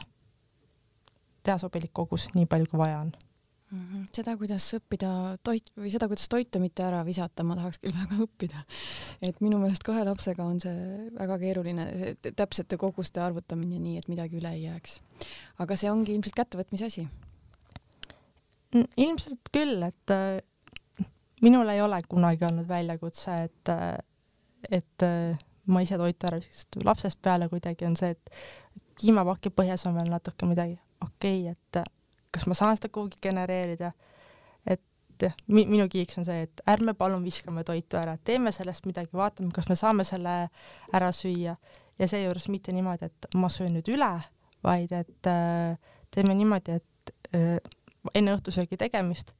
teha 1.42 1.58
sobilik 1.58 1.92
kogus 1.92 2.28
nii 2.34 2.46
palju, 2.46 2.70
kui 2.70 2.78
vaja 2.80 3.00
on. 3.00 3.12
Seda, 4.14 4.34
kuidas 4.38 4.64
õppida 4.74 5.10
toit 5.46 5.68
või 5.78 5.92
seda, 5.92 6.08
kuidas 6.10 6.28
toitu 6.30 6.60
mitte 6.62 6.82
ära 6.82 7.02
visata, 7.06 7.44
ma 7.46 7.56
tahaks 7.58 7.78
küll 7.82 7.94
väga 7.94 8.18
õppida. 8.24 8.64
et 9.22 9.40
minu 9.44 9.60
meelest 9.62 9.84
kahe 9.86 10.02
lapsega 10.06 10.44
on 10.44 10.58
see 10.62 11.08
väga 11.14 11.38
keeruline, 11.42 11.86
täpsete 12.26 12.78
koguste 12.80 13.22
arvutamine 13.22 13.78
nii, 13.78 13.98
et 14.00 14.08
midagi 14.10 14.40
üle 14.40 14.52
ei 14.56 14.64
jääks. 14.64 15.00
aga 15.62 15.76
see 15.78 15.90
ongi 15.90 16.16
ilmselt 16.16 16.38
kättevõtmise 16.40 16.90
asi. 16.90 17.06
ilmselt 18.74 19.52
küll, 19.54 19.82
et 19.86 20.14
äh, 20.14 21.06
minul 21.42 21.70
ei 21.70 21.80
ole 21.80 22.02
kunagi 22.08 22.46
olnud 22.50 22.68
väljakutse, 22.68 23.36
et 23.46 23.74
äh, 23.74 23.94
et 24.70 25.06
äh, 25.06 25.38
ma 25.70 25.84
ise 25.84 25.96
toitu 25.96 26.26
ära 26.26 26.42
viskaks, 26.42 26.82
lapsest 26.84 27.22
peale 27.22 27.48
kuidagi 27.48 27.86
on 27.86 27.96
see, 27.96 28.10
et 28.10 28.34
piimapaki 29.00 29.54
põhjas 29.54 29.86
on 29.88 29.96
veel 29.96 30.10
natuke 30.10 30.48
midagi, 30.50 30.76
okei 31.06 31.38
okay,, 31.38 31.54
et 31.54 31.99
kas 32.34 32.46
ma 32.50 32.56
saan 32.58 32.78
seda 32.78 32.90
kuhugi 32.92 33.18
genereerida, 33.22 33.92
et 34.66 34.82
jah, 35.22 35.34
minu 35.50 35.86
kiiks 35.90 36.20
on 36.20 36.26
see, 36.28 36.46
et 36.46 36.62
ärme 36.70 36.94
palun 36.98 37.24
viskame 37.26 37.64
toitu 37.66 37.98
ära, 38.00 38.16
teeme 38.24 38.52
sellest 38.54 38.86
midagi, 38.88 39.12
vaatame, 39.16 39.52
kas 39.54 39.68
me 39.70 39.76
saame 39.78 40.06
selle 40.08 40.36
ära 40.96 41.12
süüa. 41.14 41.56
Ja 42.00 42.06
seejuures 42.08 42.46
mitte 42.48 42.72
niimoodi, 42.72 43.10
et 43.10 43.26
ma 43.36 43.50
söön 43.52 43.74
nüüd 43.76 43.90
üle, 43.92 44.08
vaid 44.64 44.92
et 44.96 45.28
äh, 45.28 45.74
teeme 46.14 46.32
niimoodi, 46.38 46.78
et 46.80 47.12
äh, 47.36 47.58
enne 48.16 48.32
õhtusöögi 48.38 48.78
tegemist, 48.80 49.34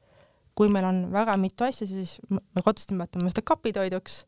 kui 0.59 0.69
meil 0.73 0.85
on 0.85 1.07
väga 1.13 1.39
mitu 1.41 1.65
asja, 1.65 1.89
siis 1.89 2.19
me 2.29 2.65
kodus 2.65 2.91
nimetame 2.91 3.33
seda 3.33 3.47
kapitoiduks. 3.49 4.25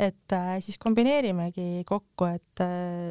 Et 0.00 0.32
äh, 0.36 0.56
siis 0.64 0.78
kombineerimegi 0.80 1.84
kokku, 1.88 2.28
et 2.28 2.62
äh, 2.64 3.08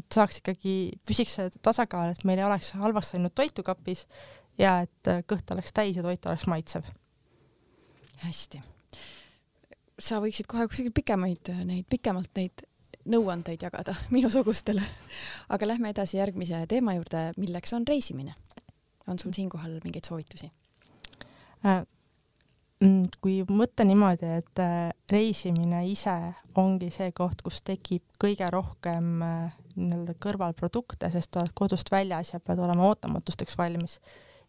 et 0.00 0.14
saaks 0.14 0.40
ikkagi, 0.40 0.74
püsiks 1.06 1.36
see 1.38 1.50
tasakaal, 1.62 2.14
et 2.14 2.24
meil 2.28 2.40
ei 2.40 2.46
oleks 2.48 2.72
halvaks 2.80 3.14
läinud 3.14 3.34
toitu 3.36 3.64
kapis 3.66 4.06
ja 4.60 4.80
et 4.86 5.10
äh, 5.10 5.22
kõht 5.28 5.52
oleks 5.54 5.74
täis 5.76 5.98
ja 5.98 6.04
toit 6.04 6.26
oleks 6.26 6.46
maitsev. 6.50 6.88
hästi. 8.24 8.60
sa 10.00 10.20
võiksid 10.20 10.48
kohe 10.48 10.66
kuskil 10.68 10.92
pikemaid 10.92 11.52
neid, 11.64 11.86
pikemalt 11.88 12.32
neid 12.36 12.64
nõuandeid 13.10 13.62
jagada 13.62 13.94
minusugustele. 14.16 14.82
aga 15.48 15.66
lähme 15.66 15.94
edasi 15.94 16.18
järgmise 16.18 16.66
teema 16.68 16.94
juurde, 16.98 17.30
milleks 17.36 17.72
on 17.72 17.86
reisimine. 17.88 18.34
on 19.06 19.18
sul 19.18 19.32
siinkohal 19.32 19.80
mingeid 19.84 20.04
soovitusi 20.04 20.50
äh,? 21.64 21.86
Mm, 22.80 23.10
kui 23.20 23.42
mõtta 23.44 23.84
niimoodi, 23.84 24.28
et 24.40 24.60
äh, 24.62 24.88
reisimine 25.12 25.82
ise 25.84 26.14
ongi 26.56 26.88
see 26.88 27.10
koht, 27.12 27.42
kus 27.44 27.58
tekib 27.60 28.06
kõige 28.16 28.48
rohkem 28.48 29.20
äh, 29.20 29.58
nii-öelda 29.80 30.16
kõrvalprodukte, 30.22 31.10
sest 31.12 31.36
oled 31.40 31.52
kodust 31.56 31.90
väljas 31.92 32.34
ja 32.34 32.40
pead 32.40 32.60
olema 32.62 32.88
ootamatusteks 32.90 33.58
valmis. 33.58 34.00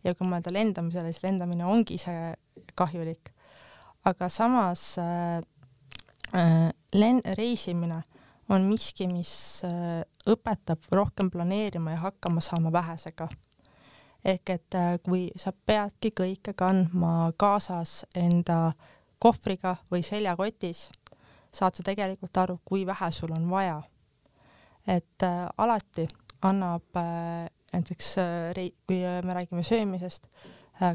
ja 0.03 0.15
kui 0.15 0.27
mõelda 0.27 0.53
lendamisele, 0.53 1.11
siis 1.13 1.23
lendamine 1.23 1.65
ongi 1.65 1.99
ise 1.99 2.35
kahjulik. 2.75 3.33
aga 4.05 4.29
samas 4.29 4.97
äh, 4.97 5.41
äh, 6.35 6.71
len-, 6.93 7.23
reisimine 7.37 8.03
on 8.49 8.65
miski, 8.67 9.07
mis 9.07 9.63
äh, 9.63 10.03
õpetab 10.27 10.89
rohkem 10.91 11.31
planeerima 11.31 11.91
ja 11.91 12.03
hakkama 12.09 12.41
saama 12.41 12.71
vähesega 12.71 13.29
ehk 14.25 14.49
et 14.49 14.75
äh, 14.75 14.97
kui 15.03 15.29
sa 15.35 15.53
peadki 15.65 16.11
kõike 16.15 16.53
kandma 16.57 17.31
kaasas 17.39 18.01
enda 18.15 18.73
kohvriga 19.21 19.75
või 19.91 20.03
seljakotis, 20.05 20.89
saad 21.53 21.77
sa 21.77 21.85
tegelikult 21.85 22.37
aru, 22.37 22.59
kui 22.65 22.85
vähe 22.87 23.11
sul 23.13 23.33
on 23.35 23.49
vaja. 23.49 23.81
Et 24.91 25.23
äh, 25.23 25.47
alati 25.57 26.07
annab 26.41 26.97
äh, 26.99 27.47
näiteks 27.73 28.17
äh, 28.17 28.71
kui 28.87 28.99
me 29.25 29.33
räägime 29.37 29.63
söömisest 29.63 30.27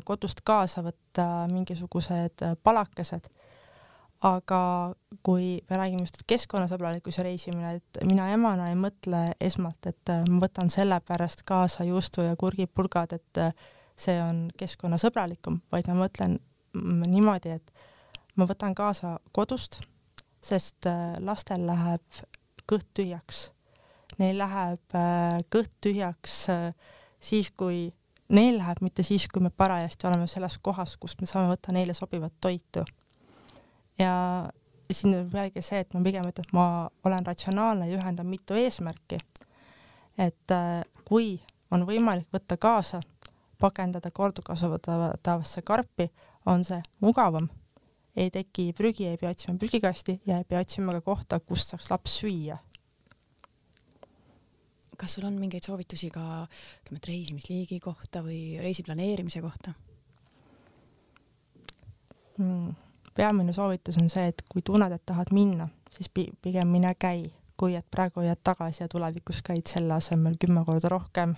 kodust 0.05 0.41
kaasa 0.43 0.83
võtta 0.83 1.47
mingisugused 1.47 2.43
palakesed 2.67 3.29
aga 4.27 4.61
kui 5.23 5.61
me 5.71 5.79
räägime 5.79 6.03
just 6.03 6.25
keskkonnasõbralikkus 6.27 7.21
ja 7.21 7.25
reisimine, 7.27 7.77
et 7.77 8.01
mina 8.09 8.31
emana 8.33 8.71
ei 8.73 8.79
mõtle 8.79 9.23
esmalt, 9.41 9.87
et 9.87 10.13
ma 10.29 10.41
võtan 10.43 10.73
sellepärast 10.73 11.45
kaasa 11.47 11.85
juustu 11.87 12.25
ja 12.25 12.37
kurgipulgad, 12.41 13.13
et 13.13 13.43
see 13.97 14.17
on 14.23 14.47
keskkonnasõbralikum, 14.59 15.61
vaid 15.73 15.91
ma 15.93 15.99
mõtlen 16.01 16.39
niimoodi, 17.13 17.59
et 17.61 17.73
ma 18.37 18.49
võtan 18.49 18.75
kaasa 18.75 19.19
kodust, 19.37 19.83
sest 20.43 20.89
lastel 21.21 21.69
läheb 21.69 22.25
kõht 22.67 22.89
tühjaks. 22.97 23.51
Neil 24.19 24.39
läheb 24.41 24.95
kõht 25.53 25.73
tühjaks 25.85 26.47
siis, 27.21 27.51
kui 27.53 27.91
neil 28.33 28.57
läheb, 28.59 28.81
mitte 28.81 29.05
siis, 29.07 29.27
kui 29.29 29.43
me 29.45 29.51
parajasti 29.51 30.09
oleme 30.09 30.27
selles 30.31 30.57
kohas, 30.59 30.97
kus 30.97 31.19
me 31.21 31.29
saame 31.29 31.51
võtta 31.53 31.75
neile 31.77 31.95
sobivat 31.95 32.33
toitu 32.41 32.85
ja 33.99 34.49
siin 34.93 35.15
on 35.15 35.31
jällegi 35.33 35.63
see, 35.63 35.81
et 35.83 35.95
ma 35.95 36.03
pigem 36.05 36.29
ütlen, 36.29 36.47
et 36.47 36.55
ma 36.57 36.67
olen 37.05 37.27
ratsionaalne 37.27 37.89
ja 37.91 37.99
ühendan 37.99 38.27
mitu 38.27 38.55
eesmärki. 38.55 39.19
et 40.19 40.51
äh, 40.51 40.83
kui 41.05 41.41
on 41.71 41.87
võimalik 41.87 42.29
võtta 42.33 42.57
kaasa, 42.57 43.01
pakendada 43.61 44.11
korduvkasutatavasse 44.11 45.63
karpi, 45.63 46.11
on 46.47 46.65
see 46.65 46.83
mugavam. 47.01 47.49
ei 48.17 48.31
teki 48.31 48.73
prügi, 48.73 49.07
ei 49.07 49.17
pea 49.17 49.31
otsima 49.31 49.59
prügikasti 49.59 50.21
ja 50.27 50.39
ei 50.39 50.45
pea 50.45 50.61
otsima 50.61 50.93
ka 50.93 51.01
kohta, 51.01 51.41
kust 51.41 51.69
saaks 51.69 51.91
laps 51.91 52.21
süüa 52.21 52.59
kas 54.99 55.17
sul 55.17 55.27
on 55.29 55.39
mingeid 55.41 55.67
soovitusi 55.67 56.11
ka 56.15 56.25
ütleme, 56.47 57.01
et 57.01 57.11
reisimisliigi 57.11 57.81
kohta 57.81 58.23
või 58.25 58.59
reisi 58.63 58.85
planeerimise 58.87 59.43
kohta 59.45 59.75
mm.? 62.39 62.75
peamine 63.17 63.53
soovitus 63.53 63.99
on 64.01 64.11
see, 64.13 64.29
et 64.29 64.43
kui 64.53 64.63
tunned, 64.63 64.93
et 64.93 65.03
tahad 65.09 65.33
minna, 65.33 65.69
siis 65.91 66.11
pi 66.13 66.29
pigem 66.43 66.69
mine 66.69 66.93
käi, 67.01 67.25
kui 67.57 67.77
et 67.79 67.87
praegu 67.91 68.21
jääd 68.21 68.43
tagasi 68.45 68.83
ja 68.83 68.89
tulevikus 68.93 69.41
käid 69.47 69.65
selle 69.71 69.97
asemel 69.97 70.37
kümme 70.41 70.65
korda 70.69 70.91
rohkem. 70.93 71.37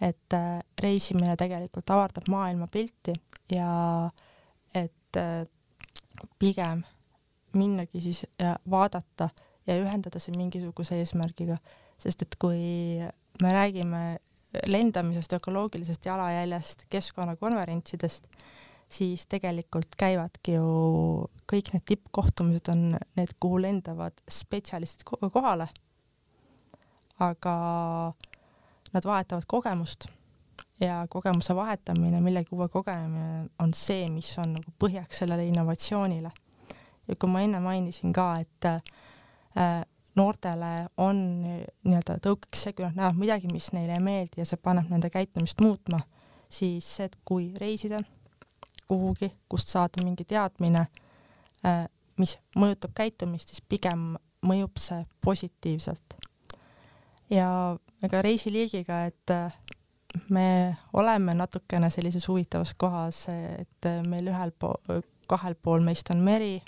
et 0.00 0.34
äh, 0.34 0.60
reisimine 0.80 1.36
tegelikult 1.36 1.90
avardab 1.90 2.28
maailmapilti 2.30 3.12
ja 3.50 4.10
et 4.74 5.16
äh, 5.16 5.46
pigem 6.38 6.84
minnagi 7.52 8.00
siis 8.00 8.22
ja 8.38 8.54
vaadata 8.70 9.28
ja 9.66 9.74
ühendada 9.82 10.20
see 10.22 10.36
mingisuguse 10.36 11.00
eesmärgiga 11.02 11.58
sest 11.98 12.22
et 12.22 12.36
kui 12.40 12.98
me 13.42 13.52
räägime 13.52 14.18
lendamisest, 14.66 15.32
ökoloogilisest 15.32 16.06
jalajäljest, 16.06 16.86
keskkonnakonverentsidest, 16.90 18.26
siis 18.88 19.26
tegelikult 19.28 19.96
käivadki 20.00 20.56
ju 20.56 20.68
kõik 21.50 21.72
need 21.74 21.84
tippkohtumised 21.90 22.70
on 22.72 22.84
need, 23.18 23.34
kuhu 23.40 23.60
lendavad 23.62 24.16
spetsialistid 24.30 25.04
kohale. 25.32 25.68
aga 27.18 27.52
nad 28.92 29.04
vahetavad 29.04 29.42
kogemust 29.46 30.06
ja 30.80 31.06
kogemuse 31.10 31.54
vahetamine, 31.56 32.20
millegi 32.20 32.54
uue 32.54 32.68
kogemine 32.68 33.48
on 33.58 33.74
see, 33.74 34.06
mis 34.10 34.30
on 34.38 34.54
nagu 34.54 34.74
põhjaks 34.78 35.24
sellele 35.24 35.46
innovatsioonile. 35.48 36.30
ja 37.08 37.16
kui 37.16 37.30
ma 37.30 37.42
enne 37.42 37.60
mainisin 37.60 38.12
ka, 38.12 38.34
et 38.40 38.64
äh, 38.64 39.84
noortele 40.18 40.72
on 41.00 41.18
nii-öelda 41.46 42.18
tõukeks 42.24 42.66
see, 42.66 42.76
kui 42.76 42.86
nad 42.86 42.98
näevad 42.98 43.18
midagi, 43.20 43.50
mis 43.52 43.70
neile 43.76 43.96
ei 43.96 44.04
meeldi 44.04 44.42
ja 44.42 44.46
see 44.48 44.60
paneb 44.62 44.90
nende 44.90 45.10
käitumist 45.14 45.62
muutma, 45.64 46.00
siis 46.50 46.88
see, 46.98 47.08
et 47.08 47.18
kui 47.28 47.52
reisida 47.60 48.02
kuhugi, 48.88 49.30
kust 49.48 49.68
saada 49.68 50.02
mingi 50.04 50.24
teadmine, 50.28 50.86
äh, 51.66 51.84
mis 52.18 52.36
mõjutab 52.58 52.94
käitumist, 52.96 53.52
siis 53.52 53.62
pigem 53.68 54.14
mõjub 54.46 54.80
see 54.80 55.04
positiivselt. 55.24 56.14
ja 57.30 57.76
ega 58.02 58.22
reisiliigiga, 58.24 59.02
et 59.10 59.30
äh, 59.30 59.52
me 60.28 60.76
oleme 60.92 61.34
natukene 61.34 61.90
sellises 61.90 62.28
huvitavas 62.28 62.74
kohas, 62.74 63.26
et 63.28 63.88
meil 64.08 64.30
ühel 64.32 64.52
pool, 64.58 65.02
kahel 65.28 65.54
pool 65.54 65.84
meist 65.84 66.10
on 66.10 66.22
meri, 66.24 66.62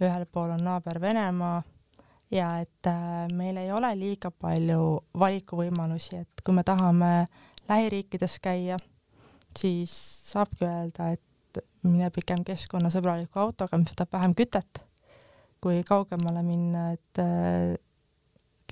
ühel 0.00 0.26
pool 0.30 0.54
on 0.54 0.62
naaber 0.64 1.00
Venemaa 1.00 1.62
ja 2.30 2.58
et 2.60 2.86
äh, 2.86 3.26
meil 3.34 3.56
ei 3.60 3.70
ole 3.72 3.92
liiga 3.98 4.30
palju 4.30 4.80
valikuvõimalusi, 5.18 6.22
et 6.24 6.42
kui 6.44 6.54
me 6.54 6.64
tahame 6.66 7.28
lähiriikides 7.68 8.38
käia, 8.42 8.78
siis 9.58 9.92
saabki 10.32 10.66
öelda, 10.66 11.12
et 11.14 11.62
mine 11.86 12.10
pigem 12.14 12.42
keskkonnasõbraliku 12.46 13.40
autoga, 13.40 13.78
mis 13.80 13.94
võtab 13.94 14.12
vähem 14.18 14.34
kütet, 14.36 14.82
kui 15.62 15.80
kaugemale 15.86 16.42
minna, 16.46 16.90
et 16.96 17.22
äh, 17.22 17.74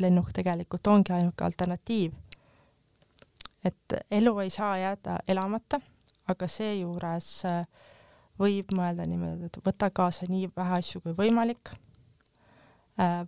lennuk 0.01 0.33
tegelikult 0.35 0.87
ongi 0.91 1.15
ainuke 1.15 1.47
alternatiiv. 1.47 2.13
et 3.65 3.95
elu 4.11 4.39
ei 4.43 4.51
saa 4.51 4.77
jääda 4.77 5.19
elamata, 5.29 5.79
aga 6.29 6.49
seejuures 6.49 7.29
äh, 7.49 7.65
võib 8.39 8.75
mõelda 8.77 9.07
niimoodi, 9.09 9.47
et 9.49 9.59
võta 9.65 9.89
kaasa 9.91 10.27
nii 10.29 10.51
vähe 10.57 10.79
asju 10.83 11.01
kui 11.01 11.15
võimalik 11.17 11.73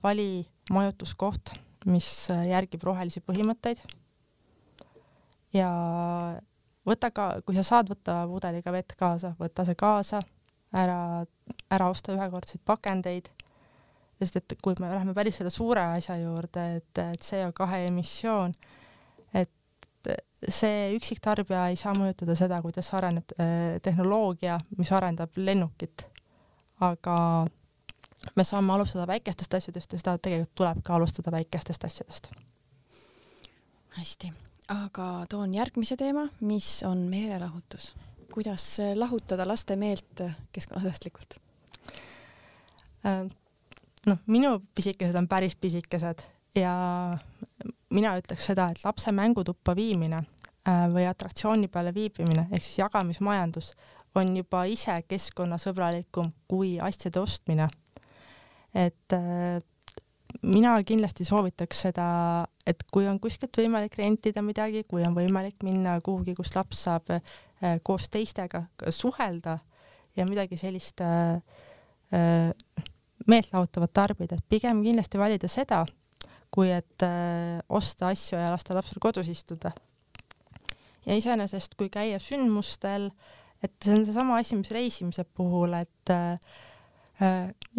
vali 0.03 0.47
majutuskoht, 0.71 1.55
mis 1.87 2.09
äh, 2.31 2.47
järgib 2.51 2.85
rohelisi 2.87 3.23
põhimõtteid. 3.25 3.81
ja 5.55 5.71
võta 6.87 7.11
ka, 7.15 7.29
kui 7.47 7.57
sa 7.57 7.65
saad 7.65 7.91
võtta 7.91 8.21
pudeliga 8.29 8.73
vett 8.75 8.97
kaasa, 8.99 9.35
võta 9.39 9.65
see 9.65 9.79
kaasa, 9.79 10.21
ära, 10.77 11.25
ära 11.71 11.91
osta 11.91 12.15
ühekordseid 12.15 12.63
pakendeid, 12.67 13.31
sest 14.19 14.41
et 14.41 14.57
kui 14.63 14.75
me 14.81 14.91
läheme 14.91 15.15
päris 15.15 15.39
selle 15.39 15.53
suure 15.55 15.85
asja 15.97 16.19
juurde, 16.21 16.67
et 16.81 17.23
CO2 17.23 17.87
emissioon, 17.87 18.53
et 19.35 20.13
see 20.49 20.93
üksiktarbija 20.97 21.69
ei 21.71 21.79
saa 21.79 21.95
mõjutada 21.97 22.37
seda, 22.39 22.61
kuidas 22.65 22.91
areneb 22.99 23.37
äh, 23.39 23.79
tehnoloogia, 23.83 24.59
mis 24.79 24.93
arendab 24.93 25.39
lennukit. 25.39 26.09
aga 26.81 27.47
me 28.35 28.45
saame 28.45 28.73
alustada 28.73 29.07
väikestest 29.07 29.55
asjadest 29.55 29.93
ja 29.93 29.99
seda 29.99 30.19
tegelikult 30.19 30.55
tuleb 30.55 30.83
ka 30.85 30.95
alustada 30.97 31.31
väikestest 31.33 31.85
asjadest. 31.85 32.31
hästi, 33.97 34.33
aga 34.69 35.27
toon 35.31 35.55
järgmise 35.55 35.97
teema, 35.97 36.29
mis 36.41 36.83
on 36.83 36.99
meelelahutus. 36.99 37.95
kuidas 38.35 38.79
lahutada 38.95 39.49
laste 39.49 39.77
meelt 39.77 40.21
keskkonnasäästlikult? 40.53 41.35
Äh, 43.07 43.31
noh, 44.07 44.19
minu 44.27 44.61
pisikesed 44.75 45.15
on 45.15 45.29
päris 45.29 45.57
pisikesed 45.57 46.23
ja 46.55 46.73
mina 47.91 48.17
ütleks 48.19 48.47
seda, 48.51 48.69
et 48.71 48.85
lapse 48.85 49.13
mängutuppa 49.13 49.77
viimine 49.77 50.17
äh, 50.17 50.87
või 50.93 51.07
atraktsiooni 51.09 51.69
peale 51.69 51.95
viibimine 51.95 52.49
ehk 52.51 52.63
siis 52.63 52.79
jagamismajandus 52.79 53.73
on 54.17 54.37
juba 54.37 54.65
ise 54.65 54.97
keskkonnasõbralikum 55.09 56.33
kui 56.49 56.77
asjade 56.81 57.21
ostmine 57.21 57.69
et 58.77 59.15
äh, 59.17 59.63
mina 60.43 60.75
kindlasti 60.85 61.25
soovitaks 61.25 61.87
seda, 61.87 62.09
et 62.67 62.83
kui 62.93 63.07
on 63.09 63.19
kuskilt 63.23 63.57
võimalik 63.57 63.97
rentida 63.99 64.43
midagi, 64.45 64.85
kui 64.89 65.05
on 65.07 65.17
võimalik 65.17 65.65
minna 65.65 65.97
kuhugi, 66.05 66.37
kus 66.37 66.53
laps 66.57 66.85
saab 66.89 67.15
äh, 67.15 67.23
koos 67.87 68.11
teistega 68.13 68.67
suhelda 68.93 69.59
ja 70.17 70.27
midagi 70.29 70.59
sellist 70.61 71.01
äh, 71.05 71.41
meeltlahutavat 73.27 73.93
tarbida, 73.97 74.37
et 74.37 74.49
pigem 74.49 74.83
kindlasti 74.85 75.19
valida 75.19 75.49
seda, 75.51 75.83
kui 76.53 76.71
et 76.71 77.03
osta 77.75 78.13
asju 78.13 78.39
ja 78.39 78.53
lasta 78.53 78.77
lapsel 78.77 79.01
kodus 79.03 79.27
istuda. 79.29 79.73
ja 81.05 81.17
iseenesest, 81.19 81.75
kui 81.75 81.91
käia 81.91 82.21
sündmustel, 82.23 83.11
et 83.65 83.75
see 83.83 83.97
on 83.97 84.07
seesama 84.07 84.39
asi, 84.39 84.57
mis 84.57 84.71
reisimise 84.71 85.25
puhul, 85.25 85.75
et 85.81 86.13
äh, 86.15 86.39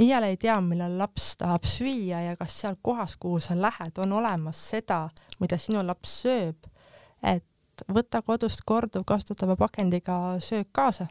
iial 0.02 0.24
ei 0.24 0.38
tea, 0.38 0.56
millal 0.66 0.98
laps 0.98 1.36
tahab 1.38 1.66
süüa 1.68 2.24
ja 2.26 2.36
kas 2.40 2.56
seal 2.62 2.78
kohas, 2.82 3.18
kuhu 3.22 3.40
sa 3.40 3.58
lähed, 3.58 3.98
on 4.02 4.16
olemas 4.18 4.62
seda, 4.72 5.08
mida 5.40 5.60
sinu 5.62 5.84
laps 5.86 6.22
sööb. 6.24 6.66
et 7.24 7.46
võta 7.94 8.22
kodust 8.26 8.64
korduvkasutatava 8.66 9.56
pakendiga 9.56 10.38
söök 10.40 10.68
kaasa. 10.72 11.08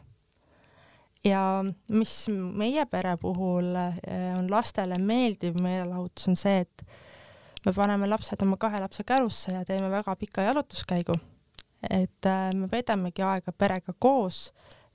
ja 1.23 1.63
mis 1.89 2.27
meie 2.29 2.85
pere 2.85 3.17
puhul 3.17 3.75
äh, 3.75 3.95
on 4.37 4.51
lastele 4.51 4.99
meeldiv 4.99 5.55
meelelahutus, 5.61 6.27
on 6.27 6.35
see, 6.35 6.59
et 6.59 6.85
me 7.65 7.73
paneme 7.73 8.07
lapsed 8.07 8.43
oma 8.43 8.57
kahe 8.57 8.79
lapse 8.79 9.03
kärusse 9.03 9.51
ja 9.51 9.65
teeme 9.65 9.89
väga 9.91 10.15
pika 10.15 10.41
jalutuskäigu. 10.41 11.13
et 11.89 12.25
äh, 12.25 12.53
me 12.53 12.67
veedamegi 12.71 13.21
aega 13.21 13.51
perega 13.51 13.93
koos 13.99 14.53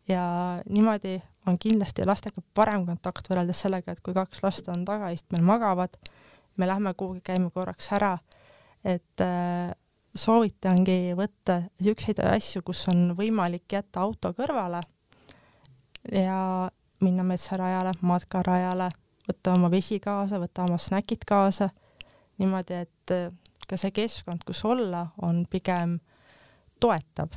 ja 0.09 0.61
niimoodi 0.69 1.23
on 1.47 1.59
kindlasti 1.59 2.07
lastega 2.07 2.43
parem 2.55 2.87
kontakt 2.87 3.29
võrreldes 3.31 3.63
sellega, 3.65 3.93
et 3.93 4.03
kui 4.05 4.15
kaks 4.15 4.43
last 4.45 4.69
on 4.73 4.85
tagaistmel, 4.87 5.43
magavad, 5.47 5.97
me 6.57 6.69
lähme 6.69 6.95
kuhugi, 6.95 7.23
käime 7.25 7.51
korraks 7.55 7.91
ära, 7.97 8.17
et 8.85 9.25
äh, 9.25 9.73
soovitangi 10.15 11.17
võtta 11.19 11.63
niisuguseid 11.81 12.23
asju, 12.27 12.63
kus 12.67 12.85
on 12.93 13.13
võimalik 13.19 13.73
jätta 13.73 14.05
auto 14.05 14.33
kõrvale 14.37 14.83
ja 16.13 16.71
minna 17.03 17.25
metsarajale, 17.27 17.95
matkarajale, 18.01 18.91
võtta 19.27 19.55
oma 19.57 19.71
vesi 19.73 19.99
kaasa, 20.03 20.41
võtta 20.43 20.67
oma 20.67 20.79
snäkid 20.79 21.25
kaasa, 21.27 21.71
niimoodi, 22.39 22.83
et 22.87 23.15
äh, 23.15 23.31
ka 23.69 23.79
see 23.81 23.95
keskkond, 23.95 24.45
kus 24.47 24.65
olla, 24.69 25.09
on 25.23 25.47
pigem 25.51 25.99
toetav 26.83 27.35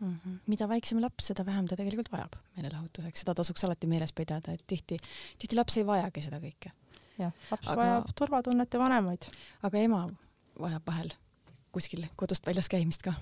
mm. 0.00 0.14
-hmm. 0.14 0.38
mida 0.46 0.68
väiksem 0.68 1.00
laps, 1.00 1.30
seda 1.30 1.46
vähem 1.46 1.68
ta 1.68 1.76
tegelikult 1.76 2.12
vajab 2.12 2.36
meelelahutuseks, 2.56 3.20
seda 3.24 3.34
tasuks 3.34 3.64
alati 3.64 3.86
meeles 3.86 4.12
pidada, 4.12 4.52
et 4.52 4.64
tihti, 4.66 4.98
tihti 5.38 5.56
laps 5.56 5.76
ei 5.76 5.86
vajagi 5.86 6.22
seda 6.28 6.40
kõike. 6.42 6.72
jah, 7.18 7.32
laps 7.50 7.68
aga, 7.68 7.80
vajab 7.82 8.14
turvatunnet 8.18 8.74
ja 8.74 8.80
vanemaid. 8.80 9.30
aga 9.62 9.78
ema 9.78 10.08
vajab 10.60 10.86
vahel 10.86 11.14
kuskil 11.72 12.06
kodust 12.16 12.46
väljas 12.46 12.68
käimist 12.68 13.02
ka. 13.02 13.14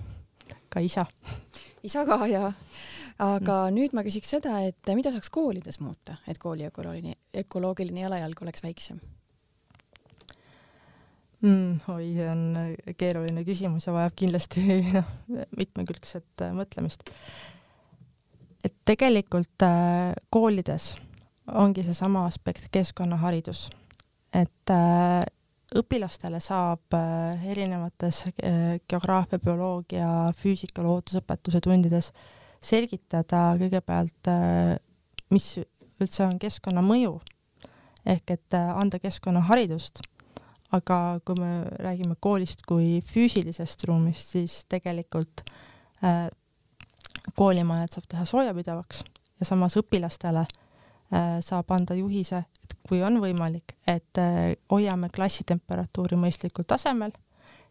ka 0.69 0.79
isa 0.79 1.05
isa 1.83 2.05
ka 2.05 2.27
ja 2.27 2.51
aga 3.19 3.57
mm. 3.69 3.75
nüüd 3.75 3.93
ma 3.93 4.03
küsiks 4.05 4.29
seda, 4.35 4.59
et 4.67 4.95
mida 4.95 5.11
saaks 5.11 5.29
koolides 5.29 5.79
muuta, 5.79 6.17
et 6.27 6.37
kooli 6.37 6.65
ökoloogiline, 6.69 7.15
ökoloogiline 7.43 8.07
jalajälg 8.07 8.41
oleks 8.41 8.63
väiksem 8.63 9.01
mm,? 11.43 11.79
oi, 11.93 12.09
see 12.15 12.29
on 12.31 12.43
keeruline 12.97 13.45
küsimus 13.47 13.87
ja 13.87 13.95
vajab 13.95 14.17
kindlasti 14.23 14.63
mitmekülgset 15.59 16.45
äh, 16.45 16.55
mõtlemist. 16.55 17.05
et 18.63 18.75
tegelikult 18.87 19.67
äh, 19.67 20.13
koolides 20.33 20.93
ongi 21.51 21.83
seesama 21.83 22.25
aspekt 22.29 22.69
keskkonnaharidus, 22.71 23.67
et 24.31 24.71
äh, 24.71 25.23
õpilastele 25.77 26.39
saab 26.43 26.95
äh, 26.95 27.45
erinevates 27.51 28.23
äh, 28.29 28.79
geograafia, 28.89 29.39
bioloogia, 29.41 30.07
füüsika, 30.37 30.83
loodusõpetuse 30.85 31.61
tundides 31.63 32.11
selgitada 32.63 33.51
kõigepealt, 33.59 34.29
äh, 34.31 34.75
mis 35.33 35.55
üldse 36.01 36.25
on 36.27 36.39
keskkonna 36.41 36.83
mõju 36.85 37.17
ehk 38.05 38.33
et 38.35 38.55
anda 38.59 38.99
keskkonnaharidust. 38.99 40.01
Aga 40.73 40.97
kui 41.25 41.37
me 41.37 41.51
räägime 41.79 42.17
koolist 42.19 42.65
kui 42.67 42.97
füüsilisest 43.05 43.85
ruumist, 43.87 44.33
siis 44.33 44.63
tegelikult 44.71 45.43
koolimajad 47.37 47.93
saab 47.93 48.07
teha 48.11 48.25
soojapidavaks 48.27 49.03
ja 49.39 49.45
samas 49.47 49.77
õpilastele 49.79 50.41
saab 51.45 51.71
anda 51.75 51.95
juhise, 51.95 52.41
kui 52.87 53.01
on 53.05 53.19
võimalik, 53.23 53.75
et 53.87 54.19
äh, 54.21 54.55
hoiame 54.71 55.09
klassitemperatuuri 55.13 56.17
mõistlikul 56.19 56.67
tasemel 56.67 57.13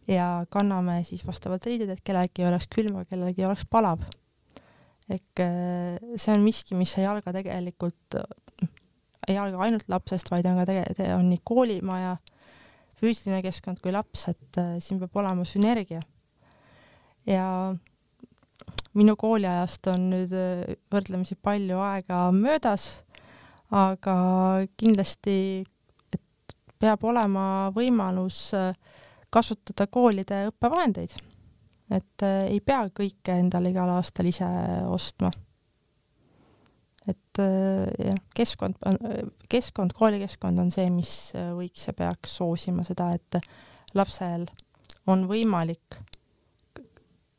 ja 0.09 0.45
kanname 0.53 1.01
siis 1.07 1.25
vastavalt 1.27 1.67
riided, 1.69 1.93
et 1.93 2.03
kellelgi 2.05 2.43
ei 2.43 2.49
oleks 2.49 2.69
külm, 2.73 2.97
aga 3.01 3.13
kellelgi 3.13 3.43
ei 3.43 3.49
oleks 3.49 3.67
palav. 3.71 4.05
ehk 5.11 5.43
äh, 5.45 5.99
see 6.17 6.33
on 6.35 6.45
miski, 6.47 6.77
mis 6.79 6.95
ei 6.99 7.07
alga 7.07 7.35
tegelikult, 7.35 8.19
ei 9.29 9.39
alga 9.39 9.65
ainult 9.67 9.89
lapsest, 9.89 10.31
vaid 10.31 10.47
on 10.49 10.61
ka 10.63 10.69
tegelikult, 10.71 11.17
on 11.19 11.29
nii 11.29 11.43
koolimaja, 11.45 12.17
füüsiline 13.03 13.43
keskkond 13.43 13.83
kui 13.83 13.93
laps, 13.95 14.29
et 14.31 14.61
äh, 14.63 14.77
siin 14.81 15.01
peab 15.03 15.17
olema 15.23 15.45
sünergia. 15.45 16.01
ja 17.27 17.47
minu 18.95 19.15
kooliajast 19.17 19.87
on 19.91 20.11
nüüd 20.11 20.33
võrdlemisi 20.91 21.37
palju 21.39 21.79
aega 21.83 22.25
möödas 22.35 22.89
aga 23.73 24.15
kindlasti, 24.77 25.65
et 26.13 26.57
peab 26.81 27.05
olema 27.09 27.45
võimalus 27.75 28.51
äh, 28.57 28.75
kasutada 29.33 29.89
koolide 29.89 30.47
õppevahendeid. 30.51 31.17
et 31.93 32.25
äh, 32.25 32.45
ei 32.53 32.61
pea 32.61 32.85
kõike 32.89 33.39
endale 33.39 33.73
igal 33.73 33.97
aastal 33.97 34.29
ise 34.29 34.49
ostma. 34.89 35.33
Et 37.11 37.43
äh, 37.43 37.89
jah, 38.07 38.19
keskkond, 38.37 38.79
keskkond, 39.51 39.95
koolikeskkond 39.99 40.63
on 40.63 40.71
see, 40.75 40.89
mis 40.93 41.15
võiks 41.35 41.89
ja 41.89 41.97
peaks 41.99 42.37
soosima 42.41 42.85
seda, 42.87 43.11
et 43.17 43.41
lapsel 43.99 44.47
on 45.11 45.27
võimalik 45.31 45.99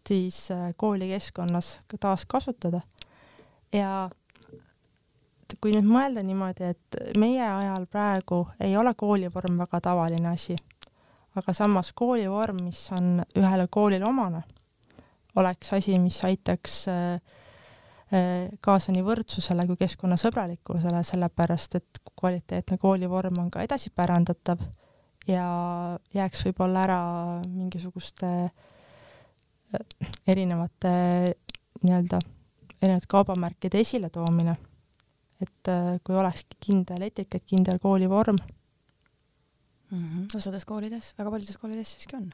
siis 0.04 0.50
koolikeskkonnas 0.78 1.78
taaskasutada. 1.96 2.82
Ja 3.74 4.10
kui 5.62 5.74
nüüd 5.74 5.88
mõelda 5.88 6.24
niimoodi, 6.26 6.72
et 6.74 6.98
meie 7.20 7.44
ajal 7.44 7.86
praegu 7.92 8.44
ei 8.64 8.76
ole 8.78 8.94
koolivorm 8.98 9.58
väga 9.64 9.82
tavaline 9.88 10.32
asi, 10.34 10.56
aga 11.38 11.54
samas 11.56 11.92
koolivorm, 11.98 12.64
mis 12.68 12.86
on 12.96 13.22
ühele 13.40 13.68
koolile 13.72 14.08
omane, 14.08 14.44
oleks 15.40 15.74
asi, 15.78 15.98
mis 16.00 16.20
aitaks 16.26 16.84
äh, 16.92 17.00
äh, 17.14 17.43
kaasa 18.62 18.94
nii 18.94 19.02
võrdsusele 19.06 19.64
kui 19.66 19.78
keskkonnasõbralikkusele, 19.80 21.00
sellepärast 21.08 21.80
et 21.80 22.02
kvaliteetne 22.20 22.78
koolivorm 22.78 23.40
on 23.42 23.48
ka 23.54 23.64
edasipärandatav 23.66 24.62
ja 25.28 25.46
jääks 26.14 26.46
võib-olla 26.46 26.84
ära 26.86 27.00
mingisuguste 27.48 28.30
äh, 28.44 30.12
erinevate 30.28 30.94
nii-öelda, 31.82 32.22
erinevate 32.82 33.10
kaubamärkide 33.10 33.82
esiletoomine 33.82 34.56
et 35.44 35.72
äh, 35.72 35.98
kui 36.06 36.18
olekski 36.18 36.60
kindel 36.64 37.08
etikett, 37.08 37.46
kindel 37.50 37.80
koolivorm 37.84 38.38
mm. 39.90 40.04
-hmm. 40.04 40.38
osades 40.38 40.66
koolides, 40.66 41.14
väga 41.18 41.32
paljudes 41.32 41.58
koolides 41.58 41.94
siiski 41.96 42.18
on. 42.20 42.30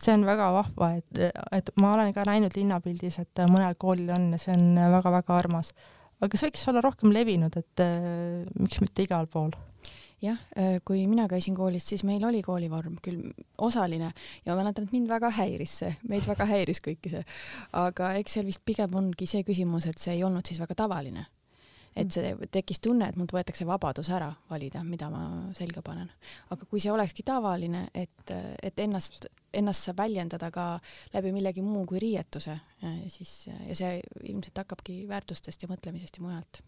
See 0.00 0.16
on 0.16 0.26
väga 0.28 0.50
vahva, 0.54 0.92
et, 0.98 1.40
et 1.52 1.72
ma 1.80 1.94
olen 1.94 2.12
ka 2.16 2.24
näinud 2.28 2.54
linnapildis, 2.56 3.20
et 3.22 3.42
mõnel 3.50 3.76
koolil 3.80 4.12
on 4.14 4.30
ja 4.34 4.40
see 4.40 4.54
on 4.56 4.78
väga-väga 4.96 5.36
armas. 5.36 5.74
aga 6.20 6.36
see 6.36 6.50
võiks 6.50 6.68
olla 6.72 6.84
rohkem 6.84 7.12
levinud, 7.12 7.56
et 7.56 7.84
äh, 7.84 8.46
miks 8.58 8.80
mitte 8.84 9.04
igal 9.06 9.28
pool 9.30 9.52
jah, 10.20 10.38
äh, 10.56 10.78
kui 10.84 11.06
mina 11.08 11.26
käisin 11.28 11.56
koolis, 11.56 11.86
siis 11.88 12.04
meil 12.04 12.24
oli 12.24 12.42
koolivorm 12.44 12.98
küll 13.02 13.30
osaline 13.58 14.12
ja 14.44 14.54
ma 14.54 14.60
mäletan, 14.62 14.86
et 14.86 14.94
mind 14.94 15.08
väga 15.08 15.30
häiris 15.36 15.76
see, 15.82 15.92
meid 16.08 16.26
väga 16.28 16.46
häiris 16.48 16.82
kõiki 16.84 17.12
see. 17.12 17.24
aga 17.72 18.14
eks 18.20 18.36
seal 18.36 18.48
vist 18.48 18.64
pigem 18.64 18.94
ongi 18.96 19.28
see 19.28 19.44
küsimus, 19.46 19.88
et 19.88 19.98
see 19.98 20.18
ei 20.18 20.24
olnud 20.24 20.46
siis 20.46 20.60
väga 20.60 20.76
tavaline 20.84 21.26
et 21.96 22.12
see 22.14 22.34
tekkis 22.54 22.80
tunne, 22.84 23.08
et 23.10 23.16
mult 23.18 23.32
võetakse 23.34 23.66
vabadus 23.66 24.10
ära 24.14 24.30
valida, 24.50 24.82
mida 24.86 25.08
ma 25.10 25.24
selga 25.58 25.82
panen. 25.82 26.10
aga 26.50 26.68
kui 26.70 26.80
see 26.80 26.92
olekski 26.92 27.24
tavaline, 27.26 27.88
et, 27.94 28.34
et 28.62 28.78
ennast, 28.78 29.26
ennast 29.56 29.86
saab 29.86 30.00
väljendada 30.02 30.50
ka 30.54 30.64
läbi 31.14 31.32
millegi 31.34 31.62
muu 31.64 31.84
kui 31.88 32.00
riietuse, 32.02 32.56
siis 33.08 33.32
ja 33.50 33.76
see 33.76 34.00
ilmselt 34.28 34.62
hakkabki 34.62 35.02
väärtustest 35.10 35.64
ja 35.64 35.70
mõtlemisest 35.70 36.20
ja 36.20 36.26
mujalt. 36.26 36.60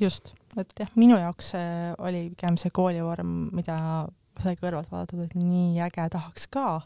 just, 0.00 0.34
et 0.58 0.72
jah, 0.78 0.90
minu 0.96 1.18
jaoks 1.20 1.52
oli 1.98 2.26
pigem 2.34 2.58
see 2.60 2.74
koolivorm, 2.74 3.34
mida 3.54 3.78
sai 4.42 4.58
kõrvalt 4.58 4.90
vaadatud, 4.90 5.24
et 5.24 5.38
nii 5.38 5.78
äge 5.86 6.08
tahaks 6.10 6.48
ka. 6.50 6.82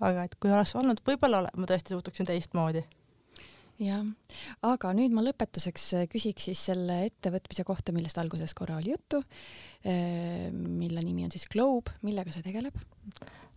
aga 0.00 0.26
et 0.26 0.34
kui 0.40 0.52
oleks 0.52 0.74
olnud, 0.76 1.00
võib-olla 1.06 1.46
ma 1.54 1.70
tõesti 1.70 1.94
suhtuksin 1.94 2.26
teistmoodi 2.28 2.84
jah, 3.82 4.02
aga 4.66 4.92
nüüd 4.96 5.14
ma 5.14 5.24
lõpetuseks 5.24 5.86
äh, 5.98 6.04
küsiks 6.10 6.48
siis 6.48 6.60
selle 6.70 7.00
ettevõtmise 7.08 7.64
kohta, 7.66 7.94
millest 7.94 8.18
alguses 8.20 8.54
korra 8.56 8.78
oli 8.78 8.92
juttu, 8.94 9.22
äh, 9.86 10.50
mille 10.52 11.02
nimi 11.04 11.26
on 11.26 11.32
siis 11.34 11.48
Globe, 11.50 11.96
millega 12.06 12.34
see 12.34 12.44
tegeleb? 12.44 12.76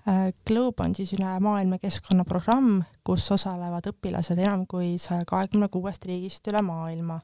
Äh, 0.07 0.31
Globe 0.47 0.85
on 0.85 0.95
siis 0.97 1.13
üle 1.17 1.33
maailma 1.43 1.79
keskkonnaprogramm, 1.83 2.81
kus 3.05 3.27
osalevad 3.35 3.89
õpilased 3.91 4.39
enam 4.41 4.65
kui 4.69 4.95
saja 5.01 5.25
kahekümne 5.27 5.69
kuuest 5.73 6.07
riigist 6.09 6.47
üle 6.49 6.63
maailma. 6.65 7.21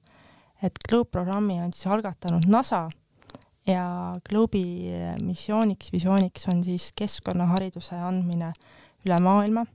et 0.64 0.78
Globe 0.88 1.10
programmi 1.12 1.58
on 1.60 1.74
siis 1.74 1.90
algatanud 1.92 2.46
NASA 2.48 2.86
ja 3.68 4.14
Globe'i 4.30 4.94
missiooniks, 5.24 5.92
visiooniks 5.92 6.48
on 6.48 6.62
siis 6.64 6.92
keskkonnahariduse 6.96 7.96
andmine 8.00 8.54
üle 9.04 9.18
maailma 9.20 9.66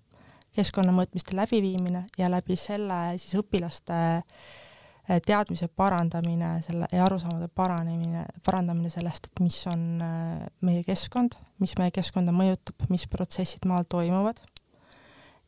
keskkonnamõõtmiste 0.59 1.37
läbiviimine 1.39 2.05
ja 2.19 2.31
läbi 2.31 2.57
selle 2.59 2.99
siis 3.21 3.37
õpilaste 3.39 3.99
eh, 4.19 5.21
teadmise 5.25 5.69
parandamine, 5.69 6.57
selle 6.67 6.89
ja 6.93 7.05
arusaamade 7.07 7.49
paranemine, 7.55 8.25
parandamine 8.47 8.91
sellest, 8.93 9.31
et 9.31 9.43
mis 9.45 9.59
on 9.71 9.87
eh, 10.05 10.45
meie 10.67 10.85
keskkond, 10.87 11.39
mis 11.63 11.77
meie 11.79 11.95
keskkonda 11.95 12.35
mõjutab, 12.35 12.89
mis 12.93 13.07
protsessid 13.11 13.69
maal 13.71 13.89
toimuvad. 13.89 14.43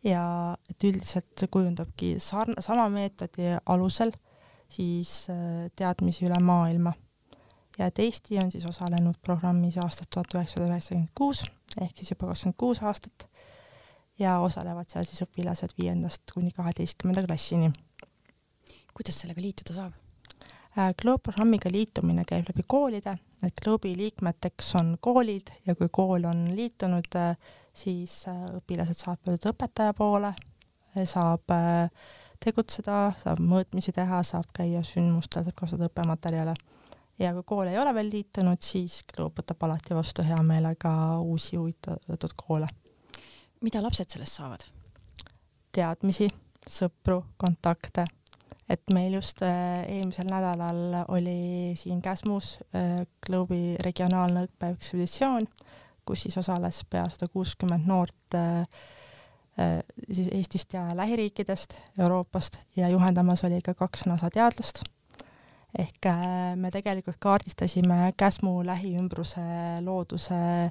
ja 0.05 0.25
et 0.71 0.85
üldiselt 0.85 1.29
see 1.37 1.49
kujundabki 1.53 2.15
sarn-, 2.25 2.57
sama 2.65 2.87
meetodi 2.89 3.51
alusel 3.67 4.15
siis 4.71 5.27
eh, 5.29 5.71
teadmisi 5.77 6.29
üle 6.29 6.39
maailma. 6.43 6.95
ja 7.79 7.87
et 7.91 7.99
Eesti 7.99 8.39
on 8.39 8.51
siis 8.51 8.67
osalenud 8.67 9.19
programmis 9.23 9.79
aastast 9.79 10.11
tuhat 10.15 10.35
üheksasada 10.35 10.71
üheksakümmend 10.71 11.11
kuus 11.15 11.45
ehk 11.81 11.97
siis 11.97 12.11
juba 12.11 12.31
kakskümmend 12.31 12.59
kuus 12.59 12.83
aastat 12.83 13.30
ja 14.21 14.39
osalevad 14.45 14.91
seal 14.91 15.07
siis 15.09 15.25
õpilased 15.25 15.75
viiendast 15.79 16.33
kuni 16.35 16.53
kaheteistkümnenda 16.57 17.25
klassini. 17.27 17.73
kuidas 18.95 19.21
sellega 19.23 19.41
liituda 19.41 19.75
saab? 19.75 19.93
Äh, 20.79 20.93
Globe 21.03 21.23
programmiga 21.25 21.71
liitumine 21.73 22.25
käib 22.29 22.51
läbi 22.51 22.63
koolide, 22.69 23.17
et 23.43 23.61
Globe'i 23.65 23.97
liikmeteks 23.97 24.75
on 24.79 24.97
koolid 25.01 25.51
ja 25.67 25.75
kui 25.75 25.89
kool 25.93 26.25
on 26.29 26.45
liitunud, 26.57 27.09
äh, 27.17 27.55
siis 27.75 28.23
äh, 28.29 28.43
õpilased 28.61 28.99
saavad 29.01 29.23
pöörduda 29.25 29.55
õpetaja 29.55 29.95
poole, 29.99 30.35
saab 31.07 31.53
tegutseda, 32.43 33.13
saab 33.21 33.39
mõõtmisi 33.47 33.93
teha, 33.95 34.23
saab 34.27 34.49
käia 34.55 34.83
sündmustel, 34.83 35.45
saab 35.47 35.59
kasutada 35.59 35.87
õppematerjale. 35.87 36.55
ja 37.19 37.33
kui 37.35 37.45
kool 37.47 37.71
ei 37.71 37.79
ole 37.79 37.95
veel 37.95 38.11
liitunud, 38.11 38.63
siis 38.63 39.03
Globe 39.15 39.43
võtab 39.43 39.67
alati 39.69 39.95
vastu 39.95 40.27
hea 40.27 40.43
meelega 40.43 40.93
uusi 41.23 41.57
huvitatud 41.57 42.35
koole 42.37 42.67
mida 43.61 43.83
lapsed 43.83 44.09
sellest 44.13 44.39
saavad? 44.41 44.65
teadmisi, 45.71 46.27
sõpru, 46.67 47.21
kontakte. 47.39 48.07
et 48.71 48.93
meil 48.95 49.15
just 49.15 49.43
äh, 49.43 49.83
eelmisel 49.87 50.29
nädalal 50.31 51.05
oli 51.09 51.75
siin 51.79 52.03
Käsmus 52.03 52.59
äh, 52.75 53.07
klubi 53.27 53.77
regionaalne 53.83 54.47
õppeekspeditsioon, 54.47 55.47
kus 56.07 56.27
siis 56.27 56.39
osales 56.39 56.83
pea 56.91 57.09
sada 57.11 57.31
kuuskümmend 57.33 57.87
noort 57.87 58.39
äh, 58.39 58.67
siis 60.11 60.31
Eestist 60.33 60.73
ja 60.73 60.89
lähiriikidest, 60.97 61.77
Euroopast 61.99 62.59
ja 62.77 62.89
juhendamas 62.89 63.45
oli 63.45 63.61
ka 63.63 63.75
kaks 63.75 64.07
NASA 64.07 64.31
teadlast. 64.31 64.83
ehk 65.79 66.07
me 66.57 66.71
tegelikult 66.71 67.17
kaardistasime 67.21 68.13
Käsmu 68.17 68.65
lähiümbruse 68.67 69.43
looduse 69.85 70.71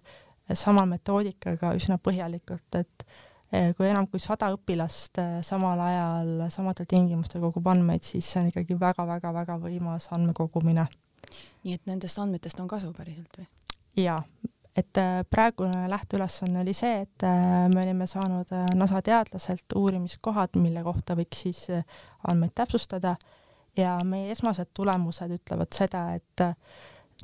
sama 0.58 0.86
metoodikaga 0.90 1.74
üsna 1.78 2.00
põhjalikult, 2.02 2.80
et 2.80 3.06
kui 3.50 3.88
enam 3.90 4.06
kui 4.08 4.22
sada 4.22 4.52
õpilast 4.54 5.18
samal 5.46 5.80
ajal 5.82 6.46
samadel 6.54 6.86
tingimustel 6.90 7.42
kogub 7.42 7.68
andmeid, 7.72 8.06
siis 8.06 8.28
see 8.30 8.44
on 8.44 8.52
ikkagi 8.52 8.78
väga-väga-väga 8.80 9.58
võimas 9.64 10.10
andmekogumine. 10.14 10.86
nii 11.64 11.74
et 11.74 11.90
nendest 11.90 12.20
andmetest 12.20 12.60
on 12.60 12.68
kasu 12.70 12.92
päriselt 12.94 13.42
või? 13.42 13.48
jaa, 14.04 14.22
et 14.78 14.98
äh, 15.02 15.24
praegune 15.30 15.90
lähteülesanne 15.90 16.62
oli 16.62 16.74
see, 16.78 17.02
et 17.02 17.26
me 17.74 17.82
olime 17.82 18.08
saanud 18.08 18.54
NASA 18.76 19.02
teadlaselt 19.02 19.76
uurimiskohad, 19.76 20.56
mille 20.62 20.84
kohta 20.86 21.18
võiks 21.18 21.42
siis 21.48 21.66
andmeid 22.28 22.54
täpsustada 22.56 23.16
ja 23.78 23.98
meie 24.06 24.32
esmased 24.32 24.72
tulemused 24.74 25.32
ütlevad 25.36 25.74
seda, 25.76 26.06
et 26.16 26.46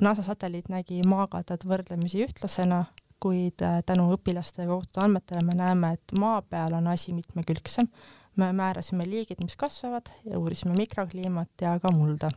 NASA 0.00 0.22
satelliit 0.22 0.68
nägi 0.68 1.00
maakatet 1.08 1.64
võrdlemisi 1.64 2.24
ühtlasena, 2.26 2.84
kuid 3.20 3.62
tänu 3.86 4.10
õpilaste 4.14 4.66
kogutud 4.68 5.02
andmetele 5.02 5.42
me 5.46 5.56
näeme, 5.56 5.92
et 5.96 6.16
maa 6.18 6.42
peal 6.42 6.76
on 6.76 6.86
asi 6.92 7.14
mitmekülgsem. 7.16 7.88
me 8.36 8.50
määrasime 8.52 9.06
liigid, 9.08 9.38
mis 9.40 9.56
kasvavad 9.56 10.10
ja 10.24 10.38
uurisime 10.38 10.74
mikrokliimat 10.76 11.48
ja 11.60 11.78
ka 11.80 11.92
mulda. 11.92 12.30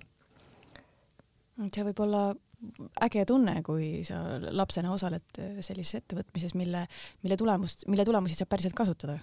see 1.73 1.83
võib 1.83 1.99
olla 1.99 2.29
äge 3.03 3.25
tunne, 3.25 3.59
kui 3.63 4.03
sa 4.07 4.21
lapsena 4.51 4.91
osaled 4.93 5.39
äh, 5.39 5.59
sellises 5.65 6.01
ettevõtmises, 6.01 6.55
mille, 6.59 6.85
mille 7.23 7.37
tulemust, 7.39 7.85
mille 7.87 8.05
tulemusi 8.07 8.37
saab 8.37 8.51
päriselt 8.51 8.75
kasutada. 8.77 9.19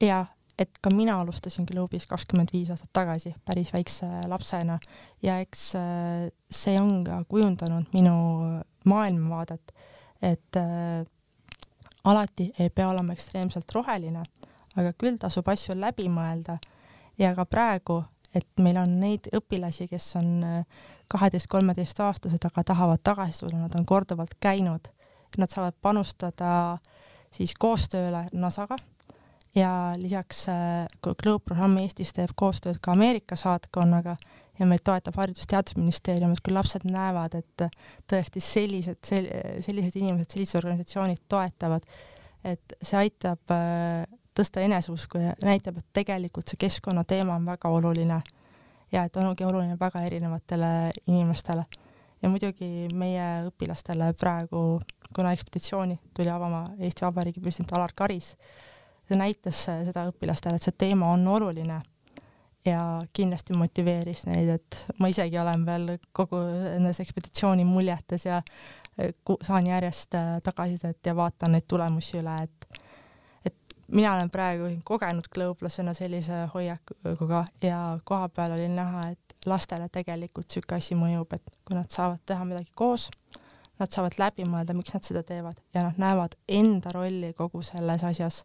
ja, 0.00 0.24
et 0.58 0.78
ka 0.82 0.92
mina 0.94 1.20
alustasin 1.20 1.66
Globe'is 1.68 2.06
kakskümmend 2.08 2.52
viis 2.52 2.70
aastat 2.70 2.90
tagasi 2.92 3.32
päris 3.44 3.72
väikse 3.72 4.08
lapsena 4.28 4.78
ja 5.22 5.38
eks 5.40 5.70
äh, 5.78 6.28
see 6.50 6.76
on 6.80 7.02
ka 7.04 7.22
kujundanud 7.28 7.90
minu 7.96 8.16
maailmavaadet, 8.88 9.74
et 10.22 10.56
äh, 10.56 11.04
alati 12.04 12.50
ei 12.58 12.70
pea 12.70 12.88
olema 12.88 13.12
ekstreemselt 13.12 13.72
roheline, 13.74 14.22
aga 14.76 14.92
küll 14.98 15.18
tasub 15.20 15.48
asju 15.48 15.76
läbi 15.78 16.08
mõelda. 16.12 16.58
Ja 17.18 17.34
ka 17.36 17.44
praegu, 17.44 18.02
et 18.34 18.46
meil 18.62 18.78
on 18.80 18.94
neid 19.00 19.28
õpilasi, 19.36 19.88
kes 19.90 20.14
on 20.20 20.30
äh, 20.46 20.86
kaheteist-kolmeteistaastased, 21.10 22.44
aga 22.46 22.64
tahavad 22.64 23.02
tagasi 23.02 23.44
tulla, 23.44 23.64
nad 23.64 23.74
on 23.76 23.86
korduvalt 23.86 24.36
käinud, 24.40 24.88
nad 25.38 25.50
saavad 25.50 25.76
panustada 25.82 26.78
siis 27.34 27.52
koostööle 27.58 28.24
NASA-ga 28.32 28.78
ja 29.54 29.92
lisaks 29.96 30.48
äh, 30.48 30.86
Globe 31.02 31.44
programm 31.44 31.78
Eestis 31.82 32.14
teeb 32.14 32.34
koostööd 32.38 32.78
ka 32.82 32.94
Ameerika 32.94 33.36
saatkonnaga 33.36 34.16
ja 34.60 34.68
meid 34.68 34.84
toetab 34.84 35.16
Haridus-Teadusministeerium, 35.16 36.34
et 36.36 36.42
kui 36.44 36.52
lapsed 36.54 36.84
näevad, 36.84 37.36
et 37.40 37.66
tõesti 38.10 38.42
sellised 38.44 39.00
sel,, 39.06 39.28
sellised 39.64 39.96
inimesed, 39.96 40.34
sellised 40.34 40.60
organisatsioonid 40.60 41.22
toetavad, 41.32 41.86
et 42.44 42.76
see 42.82 42.98
aitab 43.00 43.54
äh, 43.54 44.04
tõsta 44.36 44.62
eneseusku 44.64 45.20
ja 45.20 45.34
näitab, 45.44 45.80
et 45.80 45.88
tegelikult 45.96 46.48
see 46.48 46.60
keskkonnateema 46.60 47.38
on 47.40 47.48
väga 47.48 47.72
oluline 47.72 48.20
ja 48.92 49.04
et 49.06 49.16
ongi 49.16 49.46
oluline 49.46 49.76
väga 49.80 50.02
erinevatele 50.06 50.90
inimestele. 51.06 51.64
ja 52.22 52.28
muidugi 52.28 52.88
meie 52.94 53.26
õpilastele 53.48 54.12
praegu, 54.20 54.80
kuna 55.16 55.32
ekspeditsiooni 55.32 55.96
tuli 56.16 56.28
avama 56.28 56.66
Eesti 56.78 57.06
Vabariigi 57.06 57.40
president 57.40 57.72
Alar 57.72 57.94
Karis, 57.96 58.34
see 59.08 59.16
näitas 59.16 59.64
seda 59.64 60.04
õpilastele, 60.10 60.56
et 60.56 60.68
see 60.68 60.76
teema 60.84 61.12
on 61.14 61.26
oluline 61.28 61.80
ja 62.64 63.02
kindlasti 63.12 63.56
motiveeris 63.56 64.26
neid, 64.28 64.48
et 64.58 64.80
ma 64.98 65.08
isegi 65.08 65.38
olen 65.40 65.64
veel 65.66 65.96
kogu 66.12 66.42
nendes 66.44 67.00
ekspeditsiooni 67.00 67.64
muljetes 67.64 68.26
ja 68.26 68.42
saan 69.42 69.66
järjest 69.66 70.16
tagasisidet 70.44 71.06
ja 71.06 71.16
vaatan 71.16 71.56
neid 71.56 71.64
tulemusi 71.68 72.18
üle, 72.20 72.36
et 72.44 72.80
mina 73.90 74.14
olen 74.14 74.30
praegu 74.30 74.70
kogenud 74.84 75.28
klõublasena 75.34 75.94
sellise 75.96 76.44
hoiakuga 76.54 77.44
ja 77.62 77.80
kohapeal 78.04 78.54
oli 78.58 78.68
näha, 78.68 79.08
et 79.14 79.46
lastele 79.46 79.88
tegelikult 79.92 80.48
niisugune 80.50 80.78
asi 80.78 80.98
mõjub, 80.98 81.34
et 81.34 81.56
kui 81.64 81.76
nad 81.78 81.90
saavad 81.90 82.20
teha 82.26 82.44
midagi 82.44 82.70
koos, 82.76 83.08
nad 83.80 83.90
saavad 83.92 84.18
läbi 84.20 84.44
mõelda, 84.48 84.76
miks 84.76 84.94
nad 84.94 85.06
seda 85.06 85.22
teevad 85.26 85.60
ja 85.74 85.86
nad 85.88 86.00
näevad 86.00 86.36
enda 86.48 86.92
rolli 86.94 87.32
kogu 87.36 87.62
selles 87.66 88.04
asjas. 88.04 88.44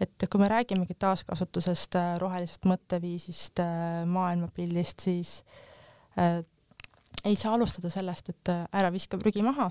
Et 0.00 0.24
kui 0.30 0.40
me 0.40 0.48
räägimegi 0.48 0.96
taaskasutusest, 0.98 1.96
äh, 2.00 2.14
rohelisest 2.22 2.64
mõtteviisist, 2.68 3.60
äh, 3.60 4.00
maailmapildist, 4.08 5.04
siis 5.04 5.34
äh, 6.18 6.40
ei 7.24 7.36
saa 7.36 7.54
alustada 7.54 7.90
sellest, 7.92 8.32
et 8.32 8.52
äh, 8.52 8.64
ära 8.72 8.92
viska 8.92 9.18
prügi 9.20 9.44
maha, 9.44 9.70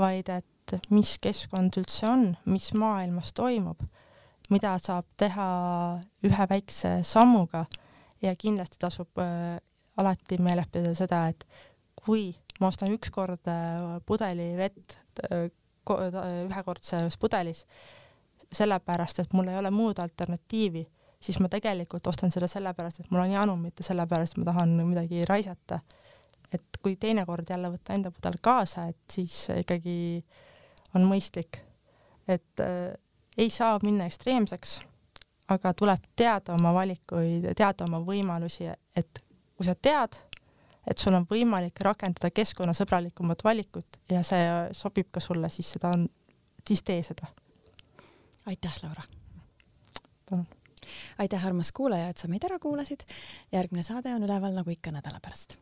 vaid 0.00 0.30
et 0.32 0.76
mis 0.90 1.18
keskkond 1.22 1.76
üldse 1.80 2.08
on, 2.08 2.30
mis 2.48 2.70
maailmas 2.78 3.34
toimub, 3.36 3.82
mida 4.52 4.74
saab 4.82 5.06
teha 5.20 5.48
ühe 6.24 6.48
väikse 6.50 6.98
sammuga. 7.06 7.66
Ja 8.24 8.32
kindlasti 8.40 8.80
tasub 8.80 9.20
äh, 9.20 9.58
alati 10.00 10.38
meeles 10.42 10.70
pidada 10.72 10.94
seda, 10.96 11.26
et 11.28 11.44
kui 11.98 12.30
ma 12.60 12.70
ostan 12.70 12.94
ükskord 12.94 13.50
äh, 13.50 13.98
pudeli 14.06 14.54
vett 14.56 14.96
äh, 15.28 15.50
ühekordses 15.84 17.18
pudelis, 17.20 17.64
sellepärast 18.54 19.22
et 19.22 19.32
mul 19.32 19.48
ei 19.50 19.58
ole 19.58 19.70
muud 19.74 19.98
alternatiivi, 20.02 20.84
siis 21.20 21.40
ma 21.40 21.48
tegelikult 21.52 22.06
ostan 22.06 22.30
seda 22.30 22.48
sellepärast, 22.50 23.00
et 23.00 23.12
mul 23.12 23.24
on 23.24 23.36
janu, 23.36 23.56
mitte 23.60 23.86
sellepärast, 23.86 24.34
et 24.34 24.42
ma 24.42 24.50
tahan 24.52 24.74
midagi 24.86 25.24
raisata. 25.28 25.80
et 26.54 26.76
kui 26.82 26.94
teinekord 26.96 27.48
jälle 27.50 27.66
võtta 27.72 27.94
enda 27.96 28.10
pudel 28.14 28.36
kaasa, 28.40 28.84
et 28.86 28.98
siis 29.10 29.48
ikkagi 29.58 30.24
on 30.94 31.08
mõistlik. 31.10 31.58
et 32.28 32.60
äh, 32.60 32.94
ei 33.38 33.50
saa 33.50 33.78
minna 33.82 34.06
ekstreemseks, 34.06 34.80
aga 35.48 35.74
tuleb 35.74 36.06
teada 36.16 36.54
oma 36.54 36.74
valikuid, 36.74 37.50
teada 37.56 37.84
oma 37.84 38.00
võimalusi, 38.04 38.70
et 38.96 39.24
kui 39.56 39.66
sa 39.66 39.74
tead, 39.74 40.16
et 40.86 40.98
sul 41.00 41.16
on 41.16 41.26
võimalik 41.28 41.80
rakendada 41.84 42.30
keskkonnasõbralikumat 42.34 43.44
valikut 43.44 43.98
ja 44.12 44.22
see 44.26 44.44
sobib 44.76 45.10
ka 45.12 45.20
sulle, 45.20 45.48
siis 45.48 45.74
seda 45.76 45.94
on, 45.96 46.06
siis 46.66 46.82
tee 46.82 47.02
seda. 47.02 47.30
Aitäh, 48.46 48.76
Laura! 48.82 49.02
palun! 50.30 50.46
aitäh, 51.18 51.46
armas 51.46 51.72
kuulaja, 51.72 52.08
et 52.08 52.16
sa 52.18 52.28
meid 52.28 52.44
ära 52.44 52.58
kuulasid. 52.58 53.06
järgmine 53.52 53.82
saade 53.82 54.14
on 54.14 54.26
üleval 54.26 54.52
nagu 54.56 54.70
ikka 54.70 54.92
nädala 54.94 55.20
pärast 55.20 55.58